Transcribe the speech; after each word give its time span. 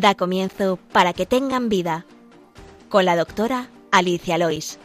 Da 0.00 0.14
comienzo 0.14 0.78
para 0.92 1.12
que 1.12 1.26
tengan 1.26 1.68
vida 1.68 2.06
con 2.88 3.04
la 3.04 3.16
doctora 3.16 3.68
Alicia 3.92 4.38
Lois. 4.38 4.78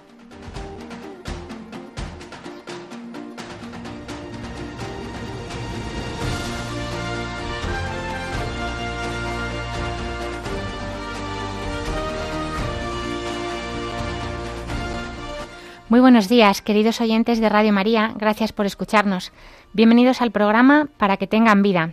Muy 15.88 16.02
buenos 16.02 16.28
días, 16.28 16.62
queridos 16.62 17.00
oyentes 17.00 17.40
de 17.40 17.48
Radio 17.48 17.72
María, 17.72 18.12
gracias 18.18 18.52
por 18.52 18.66
escucharnos. 18.66 19.32
Bienvenidos 19.72 20.22
al 20.22 20.32
programa 20.32 20.90
Para 20.98 21.16
que 21.16 21.26
tengan 21.28 21.64
vida. 21.64 21.92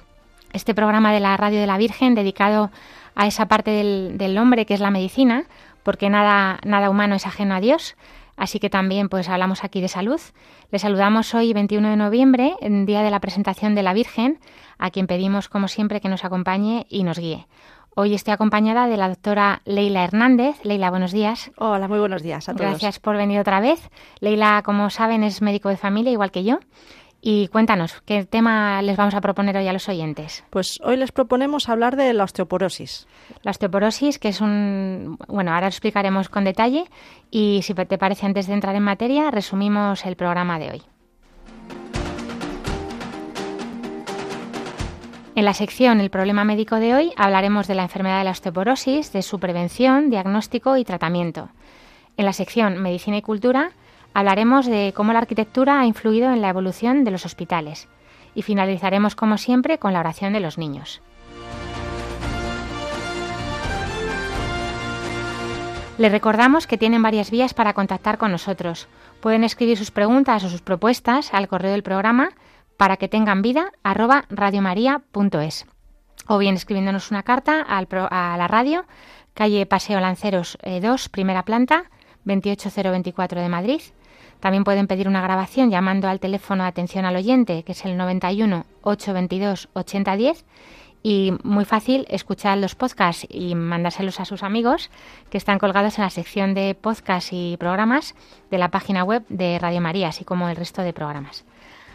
Este 0.53 0.75
programa 0.75 1.13
de 1.13 1.21
la 1.21 1.37
Radio 1.37 1.61
de 1.61 1.69
la 1.69 1.79
Virgen 1.79 2.17
dedicado 2.17 2.73
esa 3.17 3.47
parte 3.47 3.71
del, 3.71 4.39
hombre 4.39 4.67
que 4.67 4.75
es 4.75 4.81
la 4.81 4.91
medicina, 4.91 5.45
porque 5.83 6.11
nada, 6.11 6.59
nada 6.65 6.91
humano 6.91 7.15
es 7.15 7.27
ajeno 7.27 7.55
a 7.55 7.61
Dios. 7.61 7.97
Así 8.37 8.59
que 8.59 8.71
también 8.71 9.09
pues 9.09 9.29
hablamos 9.29 9.63
aquí 9.63 9.81
de 9.81 9.89
salud. 9.89 10.21
Le 10.71 10.79
saludamos 10.79 11.35
hoy 11.35 11.53
21 11.53 11.91
de 11.91 11.97
noviembre, 11.97 12.55
en 12.61 12.87
día 12.87 13.03
de 13.03 13.11
la 13.11 13.21
presentación 13.21 13.75
de 13.75 13.83
la 13.83 13.93
Virgen, 13.93 14.39
a 14.79 14.91
quien 14.91 15.07
pedimos 15.07 15.49
como 15.49 15.69
siempre 15.69 16.01
que 16.01 16.09
nos 16.09 16.25
acompañe 16.25 16.87
y 16.89 17.05
nos 17.05 17.19
guíe. 17.19 17.47
Hoy 17.95 18.15
estoy 18.15 18.33
acompañada 18.33 18.87
de 18.87 18.97
la 18.97 19.11
doctora 19.11 19.61
Leila 19.67 20.03
Hernández. 20.03 20.65
Leila, 20.65 20.89
buenos 20.89 21.13
días. 21.13 21.51
Hola, 21.59 21.89
muy 21.89 21.99
buenos 21.99 22.23
días 22.23 22.49
a 22.49 22.55
todos. 22.55 22.71
Gracias 22.71 22.99
por 22.99 23.19
venir 23.19 23.39
otra 23.39 23.61
vez. 23.61 23.91
Leila, 24.21 24.63
como 24.65 24.89
saben, 24.89 25.23
es 25.23 25.43
médico 25.43 25.69
de 25.69 25.77
familia, 25.77 26.11
igual 26.11 26.31
que 26.31 26.43
yo. 26.43 26.59
Y 27.25 27.47
cuéntanos, 27.47 28.03
¿qué 28.05 28.25
tema 28.25 28.83
les 28.83 28.97
vamos 28.97 29.15
a 29.15 29.21
proponer 29.21 29.57
hoy 29.57 29.69
a 29.69 29.73
los 29.73 29.89
oyentes? 29.89 30.43
Pues 30.51 30.81
hoy 30.83 30.97
les 30.97 31.13
proponemos 31.13 31.69
hablar 31.69 31.95
de 31.95 32.13
la 32.13 32.25
osteoporosis. 32.25 33.07
La 33.45 33.53
osteoporosis, 33.53 34.19
que 34.19 34.31
es 34.31 34.41
un... 34.41 35.17
Bueno, 35.29 35.53
ahora 35.53 35.67
lo 35.67 35.69
explicaremos 35.69 36.29
con 36.29 36.43
detalle 36.43 36.85
y 37.31 37.61
si 37.63 37.75
te 37.75 37.97
parece, 37.97 38.27
antes 38.27 38.49
de 38.49 38.55
entrar 38.55 38.75
en 38.75 38.83
materia, 38.83 39.31
resumimos 39.31 40.05
el 40.05 40.17
programa 40.17 40.59
de 40.59 40.71
hoy. 40.73 40.83
En 45.37 45.45
la 45.45 45.55
sección 45.55 46.01
El 46.01 46.11
problema 46.11 46.43
médico 46.43 46.75
de 46.77 46.93
hoy 46.93 47.13
hablaremos 47.17 47.69
de 47.69 47.77
la 47.77 47.85
enfermedad 47.85 48.19
de 48.19 48.25
la 48.25 48.33
osteoporosis, 48.33 49.13
de 49.13 49.23
su 49.23 49.39
prevención, 49.39 50.11
diagnóstico 50.11 50.77
y 50.77 50.85
tratamiento. 50.85 51.51
En 52.17 52.25
la 52.25 52.33
sección 52.33 52.83
Medicina 52.83 53.19
y 53.19 53.23
Cultura 53.23 53.71
hablaremos 54.15 54.67
de 54.67 54.93
cómo 54.97 55.13
la 55.13 55.21
arquitectura 55.21 55.81
ha 55.81 55.87
influido 55.87 56.33
en 56.33 56.43
la 56.43 56.49
evolución 56.49 57.05
de 57.05 57.11
los 57.11 57.27
hospitales. 57.27 57.89
Y 58.35 58.43
finalizaremos, 58.43 59.15
como 59.15 59.39
siempre, 59.39 59.79
con 59.79 59.93
la 59.93 60.01
oración 60.01 60.33
de 60.33 60.41
los 60.41 60.59
niños. 60.59 61.03
Les 65.99 66.11
recordamos 66.11 66.67
que 66.67 66.79
tienen 66.79 67.03
varias 67.03 67.31
vías 67.31 67.55
para 67.55 67.75
contactar 67.75 68.19
con 68.19 68.33
nosotros. 68.33 68.89
Pueden 69.21 69.45
escribir 69.45 69.77
sus 69.77 69.91
preguntas 69.91 70.43
o 70.45 70.49
sus 70.49 70.63
propuestas 70.63 71.35
al 71.35 71.49
correo 71.49 71.73
del 71.73 71.83
programa 71.83 72.31
para 72.77 72.97
que 72.97 73.09
tengan 73.09 73.43
vida 73.43 73.71
radiomaria.es 73.85 75.67
o 76.27 76.39
bien 76.39 76.55
escribiéndonos 76.55 77.11
una 77.11 77.23
carta 77.23 77.63
a 77.63 78.37
la 78.37 78.49
radio, 78.49 78.85
calle 79.35 79.67
Paseo 79.67 80.01
Lanceros 80.01 80.59
2, 80.63 81.07
eh, 81.07 81.09
primera 81.11 81.45
planta, 81.45 81.85
28024 82.25 83.41
de 83.41 83.49
Madrid. 83.49 83.81
También 84.43 84.65
pueden 84.65 84.89
pedir 84.89 85.07
una 85.07 85.23
grabación 85.23 85.71
llamando 85.71 86.09
al 86.09 86.19
teléfono 86.19 86.65
de 86.65 86.69
atención 86.69 87.05
al 87.05 87.15
oyente, 87.15 87.63
que 87.63 87.71
es 87.71 87.85
el 87.85 87.97
91 87.97 88.67
822 88.83 89.69
8010. 89.73 90.45
Y 91.05 91.33
muy 91.45 91.65
fácil 91.65 92.07
escuchar 92.09 92.59
los 92.59 92.75
podcasts 92.75 93.25
y 93.31 93.55
mandárselos 93.55 94.19
a 94.19 94.25
sus 94.25 94.43
amigos 94.43 94.91
que 95.31 95.39
están 95.39 95.61
colgados 95.61 95.97
en 95.97 96.03
la 96.03 96.11
sección 96.11 96.55
de 96.55 96.75
podcasts 96.75 97.31
y 97.33 97.57
programas 97.57 98.17
de 98.51 98.59
la 98.59 98.73
página 98.73 99.05
web 99.05 99.25
de 99.29 99.61
Radio 99.61 99.81
María, 99.81 100.09
así 100.09 100.25
como 100.25 100.49
el 100.49 100.57
resto 100.57 100.83
de 100.83 100.93
programas. 100.93 101.45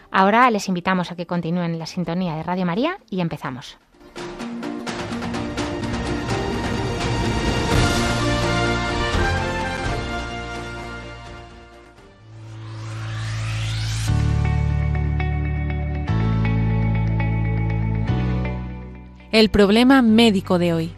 Ahora 0.10 0.50
les 0.50 0.70
invitamos 0.70 1.12
a 1.12 1.18
que 1.18 1.26
continúen 1.26 1.78
la 1.78 1.86
sintonía 1.86 2.36
de 2.36 2.44
Radio 2.44 2.66
María 2.66 2.98
y 3.10 3.20
empezamos. 3.20 3.78
El 19.32 19.50
problema 19.50 20.02
médico 20.02 20.58
de 20.58 20.74
hoy. 20.74 20.96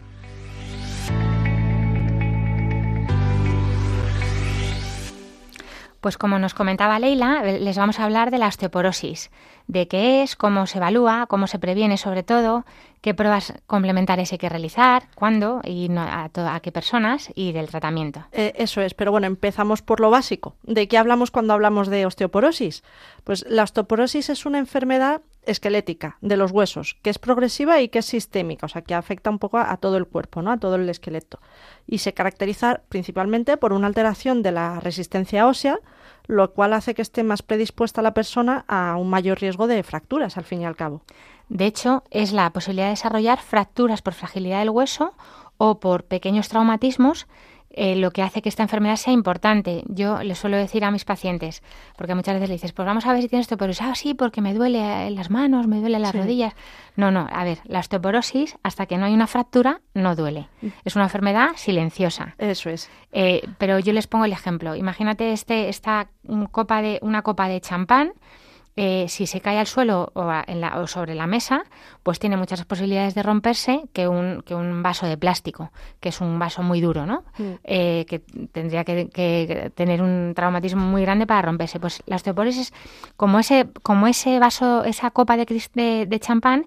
Pues 6.00 6.16
como 6.16 6.38
nos 6.38 6.54
comentaba 6.54 6.98
Leila, 6.98 7.42
eh, 7.44 7.60
les 7.60 7.76
vamos 7.76 7.98
a 7.98 8.04
hablar 8.04 8.30
de 8.30 8.38
la 8.38 8.46
osteoporosis, 8.46 9.30
de 9.66 9.86
qué 9.88 10.22
es, 10.22 10.36
cómo 10.36 10.66
se 10.66 10.78
evalúa, 10.78 11.26
cómo 11.28 11.46
se 11.46 11.58
previene 11.58 11.98
sobre 11.98 12.22
todo, 12.22 12.64
qué 13.00 13.14
pruebas 13.14 13.54
complementarias 13.66 14.32
hay 14.32 14.38
que 14.38 14.48
realizar, 14.48 15.04
cuándo 15.14 15.60
y 15.64 15.90
a, 15.96 16.30
a, 16.34 16.60
qué 16.60 16.72
personas 16.72 17.30
y 17.34 17.52
del 17.52 17.68
tratamiento. 17.68 18.26
Eh, 18.32 18.52
eso 18.56 18.80
es, 18.80 18.94
pero 18.94 19.10
bueno, 19.10 19.26
empezamos 19.26 19.82
por 19.82 20.00
lo 20.00 20.10
básico. 20.10 20.56
¿De 20.62 20.88
qué 20.88 20.98
hablamos 20.98 21.30
cuando 21.30 21.54
hablamos 21.54 21.88
de 21.88 22.06
osteoporosis? 22.06 22.82
Pues 23.24 23.44
la 23.48 23.62
osteoporosis 23.62 24.30
es 24.30 24.46
una 24.46 24.58
enfermedad 24.58 25.22
esquelética 25.46 26.18
de 26.20 26.36
los 26.36 26.50
huesos, 26.52 26.96
que 27.02 27.10
es 27.10 27.18
progresiva 27.18 27.80
y 27.80 27.88
que 27.88 28.00
es 28.00 28.06
sistémica, 28.06 28.66
o 28.66 28.68
sea, 28.68 28.82
que 28.82 28.94
afecta 28.94 29.30
un 29.30 29.38
poco 29.38 29.58
a, 29.58 29.76
todo 29.78 29.96
el 29.96 30.06
cuerpo, 30.06 30.42
¿no? 30.42 30.52
a 30.52 30.58
todo 30.58 30.76
el 30.76 30.88
esqueleto. 30.88 31.40
Y 31.86 31.98
se 31.98 32.12
caracteriza 32.12 32.82
principalmente 32.88 33.56
por 33.56 33.72
una 33.72 33.86
alteración 33.86 34.42
de 34.42 34.52
la 34.52 34.80
resistencia 34.80 35.46
ósea, 35.46 35.78
lo 36.30 36.52
cual 36.52 36.72
hace 36.72 36.94
que 36.94 37.02
esté 37.02 37.24
más 37.24 37.42
predispuesta 37.42 38.02
la 38.02 38.14
persona 38.14 38.64
a 38.68 38.96
un 38.96 39.10
mayor 39.10 39.40
riesgo 39.40 39.66
de 39.66 39.82
fracturas, 39.82 40.36
al 40.36 40.44
fin 40.44 40.62
y 40.62 40.64
al 40.64 40.76
cabo. 40.76 41.02
De 41.48 41.66
hecho, 41.66 42.04
es 42.10 42.32
la 42.32 42.50
posibilidad 42.50 42.86
de 42.86 42.90
desarrollar 42.90 43.40
fracturas 43.40 44.00
por 44.00 44.14
fragilidad 44.14 44.60
del 44.60 44.70
hueso 44.70 45.12
o 45.58 45.80
por 45.80 46.04
pequeños 46.04 46.48
traumatismos 46.48 47.26
eh, 47.72 47.94
lo 47.94 48.10
que 48.10 48.22
hace 48.22 48.42
que 48.42 48.48
esta 48.48 48.62
enfermedad 48.62 48.96
sea 48.96 49.12
importante. 49.12 49.84
Yo 49.86 50.22
le 50.22 50.34
suelo 50.34 50.56
decir 50.56 50.84
a 50.84 50.90
mis 50.90 51.04
pacientes, 51.04 51.62
porque 51.96 52.14
muchas 52.14 52.34
veces 52.34 52.48
le 52.48 52.54
dices, 52.56 52.72
pues 52.72 52.84
vamos 52.84 53.06
a 53.06 53.12
ver 53.12 53.22
si 53.22 53.28
tienes 53.28 53.44
osteoporosis. 53.44 53.82
Ah, 53.82 53.94
sí, 53.94 54.14
porque 54.14 54.40
me 54.40 54.54
duele 54.54 55.06
en 55.06 55.14
las 55.14 55.30
manos, 55.30 55.66
me 55.66 55.78
duele 55.80 55.96
en 55.96 56.02
las 56.02 56.14
rodillas. 56.14 56.54
No, 56.96 57.10
no, 57.10 57.28
a 57.32 57.44
ver, 57.44 57.58
la 57.64 57.78
osteoporosis, 57.78 58.56
hasta 58.62 58.86
que 58.86 58.98
no 58.98 59.06
hay 59.06 59.14
una 59.14 59.26
fractura, 59.26 59.80
no 59.94 60.16
duele. 60.16 60.48
Es 60.84 60.96
una 60.96 61.04
enfermedad 61.04 61.50
silenciosa. 61.54 62.34
Eso 62.38 62.70
es. 62.70 62.90
Eh, 63.12 63.42
pero 63.58 63.78
yo 63.78 63.92
les 63.92 64.06
pongo 64.06 64.24
el 64.24 64.32
ejemplo. 64.32 64.74
Imagínate 64.74 65.32
este, 65.32 65.68
esta 65.68 66.08
copa 66.50 66.82
de, 66.82 66.98
una 67.02 67.22
copa 67.22 67.48
de 67.48 67.60
champán 67.60 68.12
eh, 68.76 69.06
si 69.08 69.26
se 69.26 69.40
cae 69.40 69.58
al 69.58 69.66
suelo 69.66 70.12
o, 70.14 70.86
sobre 70.86 71.14
la 71.14 71.26
mesa, 71.26 71.64
pues 72.02 72.18
tiene 72.18 72.36
muchas 72.36 72.64
posibilidades 72.64 73.14
de 73.14 73.22
romperse 73.22 73.82
que 73.92 74.08
un, 74.08 74.42
que 74.42 74.54
un 74.54 74.82
vaso 74.82 75.06
de 75.06 75.16
plástico, 75.16 75.72
que 75.98 76.10
es 76.10 76.20
un 76.20 76.38
vaso 76.38 76.62
muy 76.62 76.80
duro, 76.80 77.04
¿no? 77.04 77.24
Mm. 77.38 77.52
Eh, 77.64 78.06
que 78.08 78.20
tendría 78.52 78.84
que, 78.84 79.70
tener 79.74 80.02
un 80.02 80.32
traumatismo 80.34 80.82
muy 80.82 81.02
grande 81.02 81.26
para 81.26 81.42
romperse. 81.42 81.80
Pues 81.80 82.02
la 82.06 82.16
osteoporosis, 82.16 82.72
como 83.16 83.38
ese, 83.38 83.68
como 83.82 84.06
ese 84.06 84.38
vaso, 84.38 84.84
esa 84.84 85.10
copa 85.10 85.36
de, 85.36 86.06
de 86.06 86.20
champán, 86.20 86.66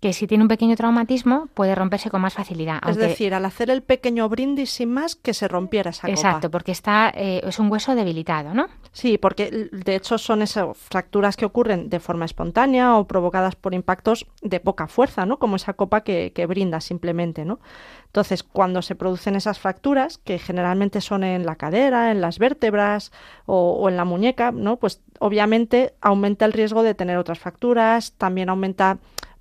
que 0.00 0.14
si 0.14 0.26
tiene 0.26 0.42
un 0.42 0.48
pequeño 0.48 0.76
traumatismo 0.76 1.48
puede 1.52 1.74
romperse 1.74 2.10
con 2.10 2.22
más 2.22 2.34
facilidad. 2.34 2.80
Es 2.88 2.96
decir, 2.96 3.34
al 3.34 3.44
hacer 3.44 3.70
el 3.70 3.82
pequeño 3.82 4.28
brindis 4.28 4.70
sin 4.70 4.92
más, 4.92 5.14
que 5.14 5.34
se 5.34 5.46
rompiera 5.46 5.90
esa 5.90 6.02
copa. 6.02 6.12
Exacto, 6.12 6.50
porque 6.50 6.72
está, 6.72 7.12
eh, 7.14 7.42
es 7.46 7.58
un 7.58 7.70
hueso 7.70 7.94
debilitado, 7.94 8.54
¿no? 8.54 8.66
Sí, 8.92 9.18
porque 9.18 9.68
de 9.70 9.94
hecho 9.94 10.18
son 10.18 10.42
esas 10.42 10.76
fracturas 10.76 11.36
que 11.36 11.44
ocurren 11.44 11.88
de 11.88 12.00
forma 12.00 12.24
espontánea 12.24 12.96
o 12.96 13.06
provocadas 13.06 13.54
por 13.54 13.72
impactos 13.72 14.26
de 14.42 14.58
poca 14.58 14.88
fuerza, 14.88 15.26
¿no? 15.26 15.38
Como 15.38 15.54
esa 15.54 15.74
copa 15.74 16.02
que, 16.02 16.32
que 16.32 16.46
brinda 16.46 16.80
simplemente, 16.80 17.44
¿no? 17.44 17.60
Entonces, 18.06 18.42
cuando 18.42 18.82
se 18.82 18.96
producen 18.96 19.36
esas 19.36 19.60
fracturas, 19.60 20.18
que 20.18 20.40
generalmente 20.40 21.00
son 21.00 21.22
en 21.22 21.46
la 21.46 21.54
cadera, 21.54 22.10
en 22.10 22.20
las 22.20 22.40
vértebras 22.40 23.12
o, 23.46 23.74
o 23.80 23.88
en 23.88 23.96
la 23.96 24.04
muñeca, 24.04 24.50
¿no? 24.50 24.76
Pues 24.78 25.00
obviamente 25.20 25.94
aumenta 26.00 26.44
el 26.44 26.52
riesgo 26.52 26.82
de 26.82 26.94
tener 26.94 27.16
otras 27.16 27.38
fracturas, 27.38 28.14
también 28.18 28.48
aumenta 28.48 28.98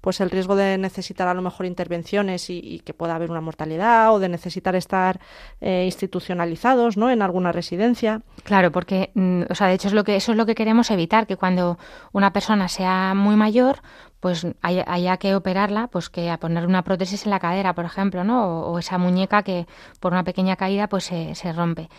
pues 0.10 0.22
el 0.22 0.32
riesgo 0.32 0.56
de 0.56 0.80
necesitar 0.80 1.28
a 1.28 1.36
lo 1.36 1.44
mejor 1.44 1.68
intervenciones 1.68 2.50
y, 2.50 2.82
que 2.84 2.96
pueda 2.96 3.14
haber 3.14 3.30
una 3.30 3.42
mortalidad 3.42 4.12
o 4.12 4.18
de 4.18 4.28
necesitar 4.28 4.76
estar 4.76 5.20
eh, 5.62 5.84
institucionalizados 5.86 6.98
¿no? 6.98 7.12
en 7.12 7.22
alguna 7.22 7.52
residencia. 7.52 8.24
Claro, 8.42 8.72
porque 8.72 9.12
mm, 9.14 9.44
o 9.52 9.54
sea, 9.54 9.68
de 9.68 9.76
hecho 9.76 9.88
es 9.88 9.94
lo 9.94 10.04
que 10.04 10.16
eso 10.16 10.32
es 10.32 10.38
lo 10.40 10.48
que 10.48 10.56
queremos 10.56 10.90
evitar, 10.90 11.28
que 11.28 11.38
cuando 11.38 11.78
una 12.12 12.34
persona 12.34 12.70
sea 12.70 13.14
muy 13.14 13.36
mayor, 13.36 13.84
pues 14.20 14.46
haya, 14.62 15.18
que 15.18 15.36
operarla, 15.36 15.88
pues 15.88 16.10
que 16.10 16.30
a 16.30 16.38
poner 16.38 16.66
una 16.66 16.84
prótesis 16.84 17.26
en 17.26 17.32
la 17.32 17.40
cadera, 17.40 17.74
por 17.74 17.86
ejemplo, 17.86 18.24
¿no? 18.24 18.62
O, 18.62 18.80
esa 18.80 18.98
muñeca 18.98 19.44
que 19.44 19.66
por 20.00 20.12
una 20.12 20.24
pequeña 20.24 20.56
caída 20.56 20.88
pues 20.88 21.06
se, 21.06 21.36
se 21.36 21.54
rompe. 21.54 21.90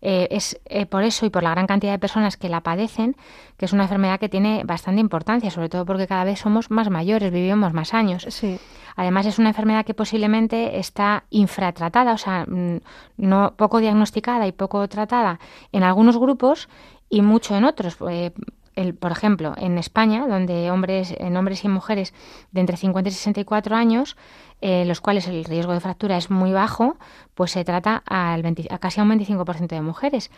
Eh, 0.00 0.28
es 0.30 0.60
eh, 0.66 0.86
por 0.86 1.04
eso 1.04 1.26
y 1.26 1.30
por 1.30 1.42
la 1.42 1.50
gran 1.50 1.66
cantidad 1.66 1.92
de 1.92 1.98
personas 1.98 2.36
que 2.36 2.48
la 2.48 2.62
padecen, 2.62 3.16
que 3.56 3.66
es 3.66 3.72
una 3.72 3.84
enfermedad 3.84 4.18
que 4.18 4.28
tiene 4.28 4.62
bastante 4.64 5.00
importancia, 5.00 5.50
sobre 5.50 5.68
todo 5.68 5.84
porque 5.84 6.06
cada 6.06 6.24
vez 6.24 6.40
somos 6.40 6.70
más 6.70 6.90
mayores, 6.90 7.32
vivimos 7.32 7.72
más 7.72 7.94
años. 7.94 8.26
Sí. 8.28 8.58
Además 8.96 9.26
es 9.26 9.38
una 9.38 9.50
enfermedad 9.50 9.84
que 9.84 9.94
posiblemente 9.94 10.78
está 10.78 11.24
infratratada, 11.30 12.12
o 12.12 12.18
sea, 12.18 12.44
mm, 12.46 12.80
no 13.18 13.54
poco 13.56 13.78
diagnosticada 13.78 14.48
y 14.48 14.52
poco 14.52 14.86
tratada 14.88 15.38
en 15.70 15.84
algunos 15.84 16.18
grupos 16.18 16.68
y 17.08 17.22
mucho 17.22 17.56
en 17.56 17.64
otros. 17.64 17.96
Eh, 18.10 18.32
el, 18.78 18.94
por 18.94 19.12
ejemplo, 19.12 19.54
en 19.56 19.76
España, 19.76 20.26
donde 20.26 20.70
hombres, 20.70 21.14
en 21.18 21.36
hombres 21.36 21.64
y 21.64 21.68
mujeres 21.68 22.14
de 22.52 22.60
entre 22.60 22.76
50 22.76 23.08
y 23.08 23.12
64 23.12 23.74
años, 23.74 24.16
eh, 24.60 24.84
los 24.84 25.00
cuales 25.00 25.26
el 25.26 25.44
riesgo 25.44 25.72
de 25.72 25.80
fractura 25.80 26.16
es 26.16 26.30
muy 26.30 26.52
bajo, 26.52 26.96
pues 27.34 27.50
se 27.50 27.64
trata 27.64 28.02
al 28.06 28.44
a 28.46 28.78
casi 28.78 29.00
a 29.00 29.02
un 29.02 29.10
25% 29.10 29.68
de 29.68 29.82
mujeres. 29.82 30.30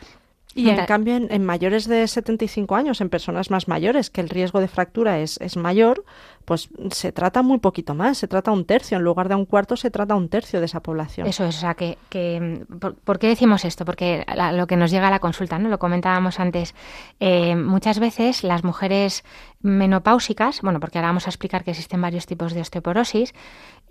Y 0.54 0.69
en 0.69 0.84
cambio, 0.87 1.14
en, 1.16 1.44
mayores 1.44 1.87
de 1.87 2.08
75 2.08 2.75
años, 2.75 3.00
en 3.00 3.08
personas 3.08 3.50
más 3.50 3.69
mayores, 3.69 4.10
que 4.10 4.20
el 4.20 4.28
riesgo 4.28 4.58
de 4.58 4.66
fractura 4.66 5.20
es, 5.20 5.38
es 5.40 5.56
mayor, 5.56 6.04
pues 6.50 6.69
se 6.91 7.12
trata 7.12 7.43
muy 7.43 7.61
poquito 7.61 7.94
más, 7.94 8.19
se 8.19 8.26
trata 8.26 8.50
un 8.50 8.64
tercio, 8.64 8.97
en 8.97 9.05
lugar 9.05 9.29
de 9.29 9.37
un 9.37 9.47
cuarto 9.47 9.76
se 9.76 9.88
trata 9.88 10.17
un 10.17 10.29
tercio 10.29 10.58
de 10.58 10.67
esa 10.67 10.81
población. 10.81 11.29
Eso 11.29 11.44
es, 11.44 11.58
o 11.58 11.61
sea, 11.61 11.75
que, 11.75 11.97
que 12.08 12.64
¿por, 13.05 13.20
qué 13.20 13.29
decimos 13.29 13.64
esto? 13.64 13.85
Porque 13.85 14.26
lo 14.55 14.67
que 14.67 14.76
nos 14.76 14.91
llega 14.91 15.06
a 15.06 15.12
la 15.12 15.20
consulta, 15.20 15.61
¿no? 15.61 15.69
Lo 15.69 15.79
comentábamos 15.79 16.41
antes, 16.41 16.75
eh, 17.20 17.55
muchas 17.55 18.00
veces 18.00 18.43
las 18.43 18.64
mujeres 18.64 19.23
menopáusicas, 19.62 20.61
bueno, 20.62 20.81
porque 20.81 20.99
ahora 20.99 21.11
vamos 21.11 21.29
a 21.29 21.31
explicar 21.31 21.62
que 21.62 21.70
existen 21.70 22.00
varios 22.00 22.26
tipos 22.26 22.52
de 22.52 22.62
osteoporosis, 22.62 23.32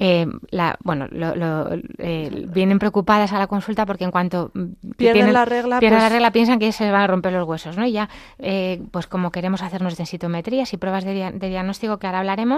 eh, 0.01 0.27
la, 0.49 0.77
bueno, 0.83 1.07
lo, 1.11 1.67
eh, 1.97 2.45
vienen 2.53 2.79
preocupadas 2.79 3.33
a 3.33 3.39
la 3.39 3.47
consulta 3.47 3.85
porque 3.85 4.05
en 4.05 4.11
cuanto 4.11 4.51
pierden 4.95 5.33
la 5.33 5.43
regla, 5.43 5.79
pierden 5.79 5.99
la 5.99 6.05
pues 6.05 6.13
regla 6.13 6.31
piensan 6.31 6.57
que 6.57 6.71
se 6.71 6.89
van 6.89 7.01
a 7.01 7.07
romper 7.07 7.33
los 7.33 7.45
huesos, 7.45 7.77
¿no? 7.77 7.85
Y 7.85 7.91
ya, 7.91 8.09
eh, 8.39 8.81
pues 8.91 9.07
como 9.07 9.31
queremos 9.31 9.61
hacernos 9.61 9.97
densitometrías 9.97 10.73
y 10.73 10.77
pruebas 10.77 11.03
de, 11.03 11.31
de 11.33 11.49
diagnóstico 11.49 11.99
que 11.99 12.07
ahora 12.07 12.19
hablaremos 12.19 12.48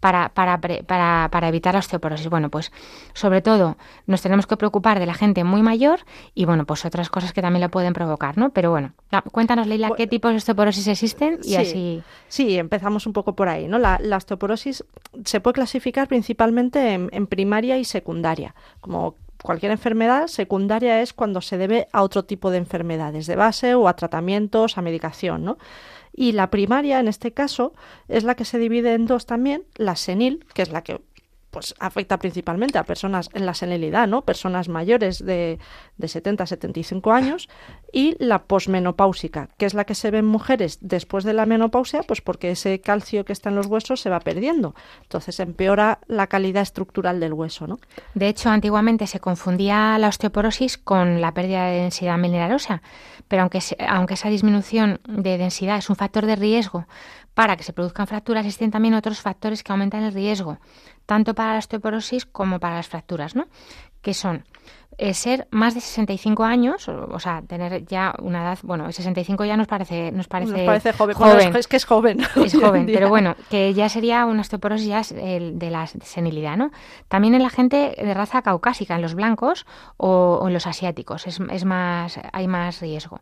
para, 0.00 0.30
para, 0.30 0.60
para, 0.60 1.28
para, 1.30 1.48
evitar 1.48 1.74
la 1.74 1.80
osteoporosis. 1.80 2.28
Bueno, 2.28 2.50
pues 2.50 2.72
sobre 3.12 3.42
todo 3.42 3.76
nos 4.06 4.22
tenemos 4.22 4.46
que 4.46 4.56
preocupar 4.56 4.98
de 4.98 5.06
la 5.06 5.14
gente 5.14 5.44
muy 5.44 5.62
mayor 5.62 6.00
y 6.34 6.44
bueno, 6.44 6.64
pues 6.64 6.84
otras 6.84 7.10
cosas 7.10 7.32
que 7.32 7.42
también 7.42 7.62
lo 7.62 7.68
pueden 7.68 7.92
provocar, 7.92 8.38
¿no? 8.38 8.50
Pero 8.50 8.70
bueno, 8.70 8.92
cuéntanos, 9.32 9.66
Leila, 9.66 9.90
qué 9.96 10.06
tipos 10.06 10.30
de 10.30 10.38
osteoporosis 10.38 10.86
existen 10.88 11.40
y 11.42 11.56
así. 11.56 12.02
Sí, 12.28 12.58
empezamos 12.58 13.06
un 13.06 13.12
poco 13.12 13.34
por 13.34 13.48
ahí, 13.48 13.68
¿no? 13.68 13.78
La, 13.78 13.98
la 14.00 14.16
osteoporosis 14.16 14.84
se 15.24 15.40
puede 15.40 15.54
clasificar 15.54 16.08
principalmente 16.08 16.94
en, 16.94 17.26
primaria 17.26 17.78
y 17.78 17.84
secundaria. 17.84 18.54
Como 18.80 19.16
cualquier 19.42 19.72
enfermedad, 19.72 20.26
secundaria 20.26 21.02
es 21.02 21.12
cuando 21.12 21.40
se 21.40 21.58
debe 21.58 21.88
a 21.92 22.02
otro 22.02 22.24
tipo 22.24 22.50
de 22.50 22.58
enfermedades 22.58 23.26
de 23.26 23.36
base 23.36 23.74
o 23.74 23.88
a 23.88 23.96
tratamientos, 23.96 24.78
a 24.78 24.82
medicación, 24.82 25.44
¿no? 25.44 25.58
Y 26.16 26.32
la 26.32 26.50
primaria, 26.50 27.00
en 27.00 27.08
este 27.08 27.32
caso, 27.32 27.72
es 28.08 28.24
la 28.24 28.36
que 28.36 28.44
se 28.44 28.58
divide 28.58 28.94
en 28.94 29.06
dos 29.06 29.26
también, 29.26 29.64
la 29.74 29.96
senil, 29.96 30.46
que 30.54 30.62
es 30.62 30.70
la 30.70 30.82
que 30.82 31.00
pues 31.54 31.72
afecta 31.78 32.18
principalmente 32.18 32.78
a 32.78 32.82
personas 32.82 33.30
en 33.32 33.46
la 33.46 33.54
senilidad, 33.54 34.08
¿no? 34.08 34.22
Personas 34.22 34.68
mayores 34.68 35.24
de, 35.24 35.60
de 35.96 36.08
70 36.08 36.42
a 36.42 36.46
75 36.48 37.12
años 37.12 37.48
y 37.92 38.16
la 38.18 38.42
posmenopáusica, 38.42 39.50
que 39.56 39.64
es 39.64 39.72
la 39.72 39.84
que 39.84 39.94
se 39.94 40.10
ve 40.10 40.18
en 40.18 40.26
mujeres 40.26 40.78
después 40.80 41.22
de 41.22 41.32
la 41.32 41.46
menopausia, 41.46 42.02
pues 42.02 42.20
porque 42.20 42.50
ese 42.50 42.80
calcio 42.80 43.24
que 43.24 43.32
está 43.32 43.50
en 43.50 43.54
los 43.54 43.68
huesos 43.68 44.00
se 44.00 44.10
va 44.10 44.18
perdiendo. 44.18 44.74
Entonces 45.02 45.38
empeora 45.38 46.00
la 46.08 46.26
calidad 46.26 46.64
estructural 46.64 47.20
del 47.20 47.32
hueso, 47.32 47.68
¿no? 47.68 47.78
De 48.14 48.26
hecho, 48.26 48.50
antiguamente 48.50 49.06
se 49.06 49.20
confundía 49.20 49.96
la 50.00 50.08
osteoporosis 50.08 50.76
con 50.76 51.20
la 51.20 51.34
pérdida 51.34 51.66
de 51.66 51.82
densidad 51.82 52.18
mineralosa, 52.18 52.82
pero 53.28 53.42
aunque, 53.42 53.60
aunque 53.86 54.14
esa 54.14 54.28
disminución 54.28 54.98
de 55.06 55.38
densidad 55.38 55.78
es 55.78 55.88
un 55.88 55.94
factor 55.94 56.26
de 56.26 56.34
riesgo 56.34 56.88
para 57.34 57.56
que 57.56 57.64
se 57.64 57.72
produzcan 57.72 58.06
fracturas, 58.06 58.46
existen 58.46 58.70
también 58.70 58.94
otros 58.94 59.20
factores 59.20 59.62
que 59.62 59.72
aumentan 59.72 60.02
el 60.04 60.12
riesgo, 60.12 60.58
tanto 61.06 61.34
para 61.34 61.52
la 61.52 61.58
osteoporosis 61.58 62.26
como 62.26 62.60
para 62.60 62.76
las 62.76 62.88
fracturas, 62.88 63.34
¿no? 63.34 63.46
Que 64.00 64.14
son 64.14 64.44
eh, 64.96 65.12
ser 65.12 65.48
más 65.50 65.74
de 65.74 65.80
65 65.80 66.44
años, 66.44 66.88
o, 66.88 67.18
sea, 67.18 67.42
tener 67.42 67.84
ya 67.84 68.14
una 68.20 68.42
edad, 68.42 68.58
bueno, 68.62 68.92
65 68.92 69.44
ya 69.44 69.56
nos 69.56 69.66
parece 69.66 70.12
nos 70.12 70.28
parece, 70.28 70.52
nos 70.52 70.66
parece 70.66 70.92
joven, 70.92 71.56
es 71.56 71.66
que 71.66 71.76
es 71.76 71.84
joven. 71.84 72.18
Es 72.36 72.54
joven, 72.54 72.86
pero 72.92 73.08
bueno, 73.08 73.34
que 73.50 73.74
ya 73.74 73.88
sería 73.88 74.24
una 74.24 74.42
osteoporosis 74.42 74.86
ya 74.86 75.02
de 75.02 75.70
la 75.70 75.86
senilidad, 75.86 76.56
¿no? 76.56 76.70
También 77.08 77.34
en 77.34 77.42
la 77.42 77.50
gente 77.50 77.94
de 77.96 78.14
raza 78.14 78.42
caucásica, 78.42 78.94
en 78.94 79.02
los 79.02 79.14
blancos 79.14 79.66
o, 79.96 80.44
en 80.46 80.52
los 80.52 80.66
asiáticos, 80.68 81.26
es, 81.26 81.40
es, 81.50 81.64
más 81.64 82.20
hay 82.32 82.46
más 82.46 82.80
riesgo. 82.80 83.20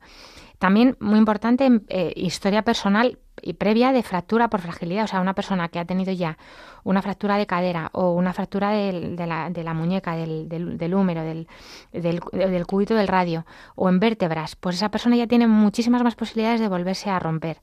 También 0.63 0.97
muy 1.01 1.19
importante, 1.19 1.81
eh, 1.89 2.13
historia 2.15 2.63
personal 2.63 3.19
y 3.43 3.55
previa 3.55 3.91
de 3.91 4.05
fractura 4.05 4.49
por 4.49 4.61
fragilidad. 4.61 5.03
O 5.03 5.09
sea, 5.09 5.21
una 5.21 5.35
persona 5.35 5.67
que 5.67 5.81
ha 5.81 5.85
tenido 5.85 6.13
ya 6.13 6.39
una 6.85 7.03
fractura 7.03 7.37
de 7.37 7.49
cadera 7.49 7.91
o 7.93 8.13
una 8.13 8.33
fractura 8.33 8.71
de, 8.71 9.27
la, 9.27 9.51
de 9.51 9.65
la, 9.65 9.75
muñeca, 9.75 10.15
del, 10.15 10.49
del, 10.49 10.95
húmero, 10.95 11.23
del, 11.23 11.49
del, 11.91 12.21
del, 12.31 12.67
cúbito 12.69 12.95
del 12.95 13.09
radio 13.09 13.45
o 13.75 13.89
en 13.89 13.99
vértebras, 13.99 14.55
pues 14.55 14.77
esa 14.77 14.89
persona 14.89 15.17
ya 15.17 15.27
tiene 15.27 15.49
muchísimas 15.49 16.05
más 16.05 16.15
posibilidades 16.15 16.61
de 16.61 16.69
volverse 16.69 17.11
a 17.11 17.19
romper. 17.19 17.61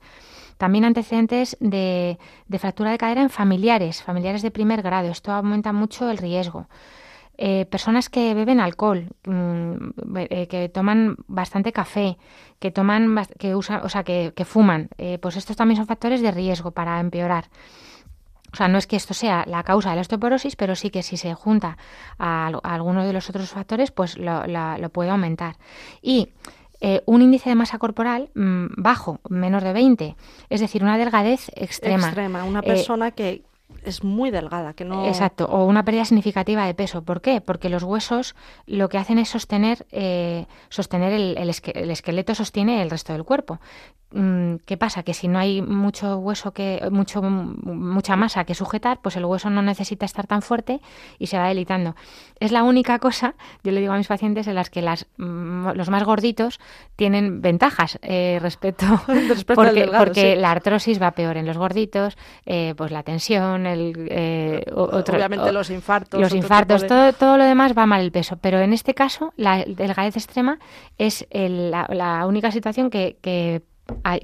También 0.58 0.84
antecedentes 0.84 1.56
de, 1.58 2.18
de 2.48 2.58
fractura 2.58 2.90
de 2.90 2.98
cadera 2.98 3.22
en 3.22 3.30
familiares, 3.30 4.02
familiares 4.02 4.42
de 4.42 4.50
primer 4.50 4.82
grado. 4.82 5.08
Esto 5.08 5.32
aumenta 5.32 5.72
mucho 5.72 6.10
el 6.10 6.18
riesgo. 6.18 6.66
Eh, 7.42 7.64
personas 7.64 8.10
que 8.10 8.34
beben 8.34 8.60
alcohol, 8.60 9.08
mm, 9.24 10.16
eh, 10.28 10.46
que 10.46 10.68
toman 10.68 11.16
bastante 11.26 11.72
café, 11.72 12.18
que 12.58 12.70
toman, 12.70 13.16
que 13.38 13.54
usan, 13.54 13.80
o 13.82 13.88
sea, 13.88 14.04
que, 14.04 14.44
fuman, 14.44 14.90
eh, 14.98 15.16
pues 15.16 15.38
estos 15.38 15.56
también 15.56 15.78
son 15.78 15.86
factores 15.86 16.20
de 16.20 16.32
riesgo 16.32 16.72
para 16.72 17.00
empeorar. 17.00 17.46
O 18.52 18.56
sea, 18.56 18.68
no 18.68 18.76
es 18.76 18.86
que 18.86 18.96
esto 18.96 19.14
sea 19.14 19.46
la 19.46 19.62
causa 19.62 19.88
de 19.88 19.94
la 19.96 20.02
osteoporosis, 20.02 20.54
pero 20.54 20.76
sí 20.76 20.90
que 20.90 21.02
si 21.02 21.16
se 21.16 21.32
junta 21.32 21.78
a, 22.18 22.48
alguno 22.62 23.06
de 23.06 23.14
los 23.14 23.30
otros 23.30 23.48
factores, 23.48 23.90
pues 23.90 24.18
lo, 24.18 24.90
puede 24.90 25.08
aumentar. 25.08 25.56
Y 26.02 26.28
un 27.06 27.22
índice 27.22 27.48
de 27.48 27.54
masa 27.54 27.78
corporal 27.78 28.28
mm, 28.34 28.66
bajo, 28.76 29.20
menos 29.30 29.62
de 29.62 29.72
20, 29.72 30.14
es 30.50 30.60
decir, 30.60 30.82
una 30.82 30.98
delgadez 30.98 31.50
extrema. 31.56 32.08
Extrema, 32.08 32.44
una 32.44 32.60
persona 32.60 33.12
que, 33.12 33.44
es 33.84 34.04
muy 34.04 34.30
delgada, 34.30 34.74
que 34.74 34.84
no... 34.84 35.06
Exacto, 35.06 35.46
o 35.46 35.64
una 35.64 35.84
pérdida 35.84 36.04
significativa 36.04 36.66
de 36.66 36.74
peso. 36.74 37.02
¿Por 37.02 37.20
qué? 37.20 37.40
Porque 37.40 37.68
los 37.68 37.82
huesos 37.82 38.34
lo 38.66 38.88
que 38.88 38.98
hacen 38.98 39.18
es 39.18 39.28
sostener, 39.28 39.86
eh, 39.90 40.46
sostener 40.68 41.12
el, 41.12 41.36
el, 41.38 41.90
esqueleto 41.90 42.34
sostiene 42.34 42.82
el 42.82 42.90
resto 42.90 43.12
del 43.12 43.24
cuerpo. 43.24 43.60
Mm, 44.12 44.56
¿Qué 44.66 44.76
pasa? 44.76 45.04
Que 45.04 45.14
si 45.14 45.28
no 45.28 45.38
hay 45.38 45.62
mucho 45.62 46.16
hueso 46.18 46.52
que, 46.52 46.80
mucho, 46.90 47.22
mucha 47.22 48.16
masa 48.16 48.44
que 48.44 48.56
sujetar, 48.56 49.00
pues 49.00 49.16
el 49.16 49.24
hueso 49.24 49.50
no 49.50 49.62
necesita 49.62 50.04
estar 50.04 50.26
tan 50.26 50.42
fuerte 50.42 50.80
y 51.18 51.28
se 51.28 51.38
va 51.38 51.44
debilitando. 51.44 51.94
Es 52.40 52.50
la 52.50 52.64
única 52.64 52.98
cosa, 52.98 53.34
yo 53.62 53.70
le 53.70 53.80
digo 53.80 53.92
a 53.92 53.96
mis 53.96 54.08
pacientes, 54.08 54.48
en 54.48 54.56
las 54.56 54.68
que 54.68 54.82
las, 54.82 55.06
mm, 55.16 55.70
los 55.74 55.90
más 55.90 56.02
gorditos 56.02 56.58
tienen 56.96 57.40
ventajas 57.40 58.00
eh, 58.02 58.38
respecto, 58.42 58.86
porque, 59.54 59.88
porque 59.96 60.34
la 60.34 60.50
artrosis 60.50 61.00
va 61.00 61.12
peor 61.12 61.36
en 61.36 61.46
los 61.46 61.56
gorditos, 61.56 62.18
eh, 62.46 62.74
pues 62.76 62.90
la 62.90 63.04
tensión, 63.04 63.64
el 63.72 64.08
eh, 64.10 64.64
obviamente 64.74 65.52
los 65.52 65.70
infartos, 65.70 66.20
los 66.20 66.34
infartos, 66.34 66.86
todo, 66.86 67.12
todo 67.12 67.36
lo 67.36 67.44
demás 67.44 67.76
va 67.76 67.86
mal 67.86 68.00
el 68.00 68.12
peso, 68.12 68.36
pero 68.40 68.60
en 68.60 68.72
este 68.72 68.94
caso 68.94 69.32
la 69.36 69.64
delgadez 69.64 70.16
extrema 70.16 70.58
es 70.98 71.26
la, 71.30 72.26
única 72.26 72.50
situación 72.50 72.90
que, 72.90 73.16
que 73.20 73.62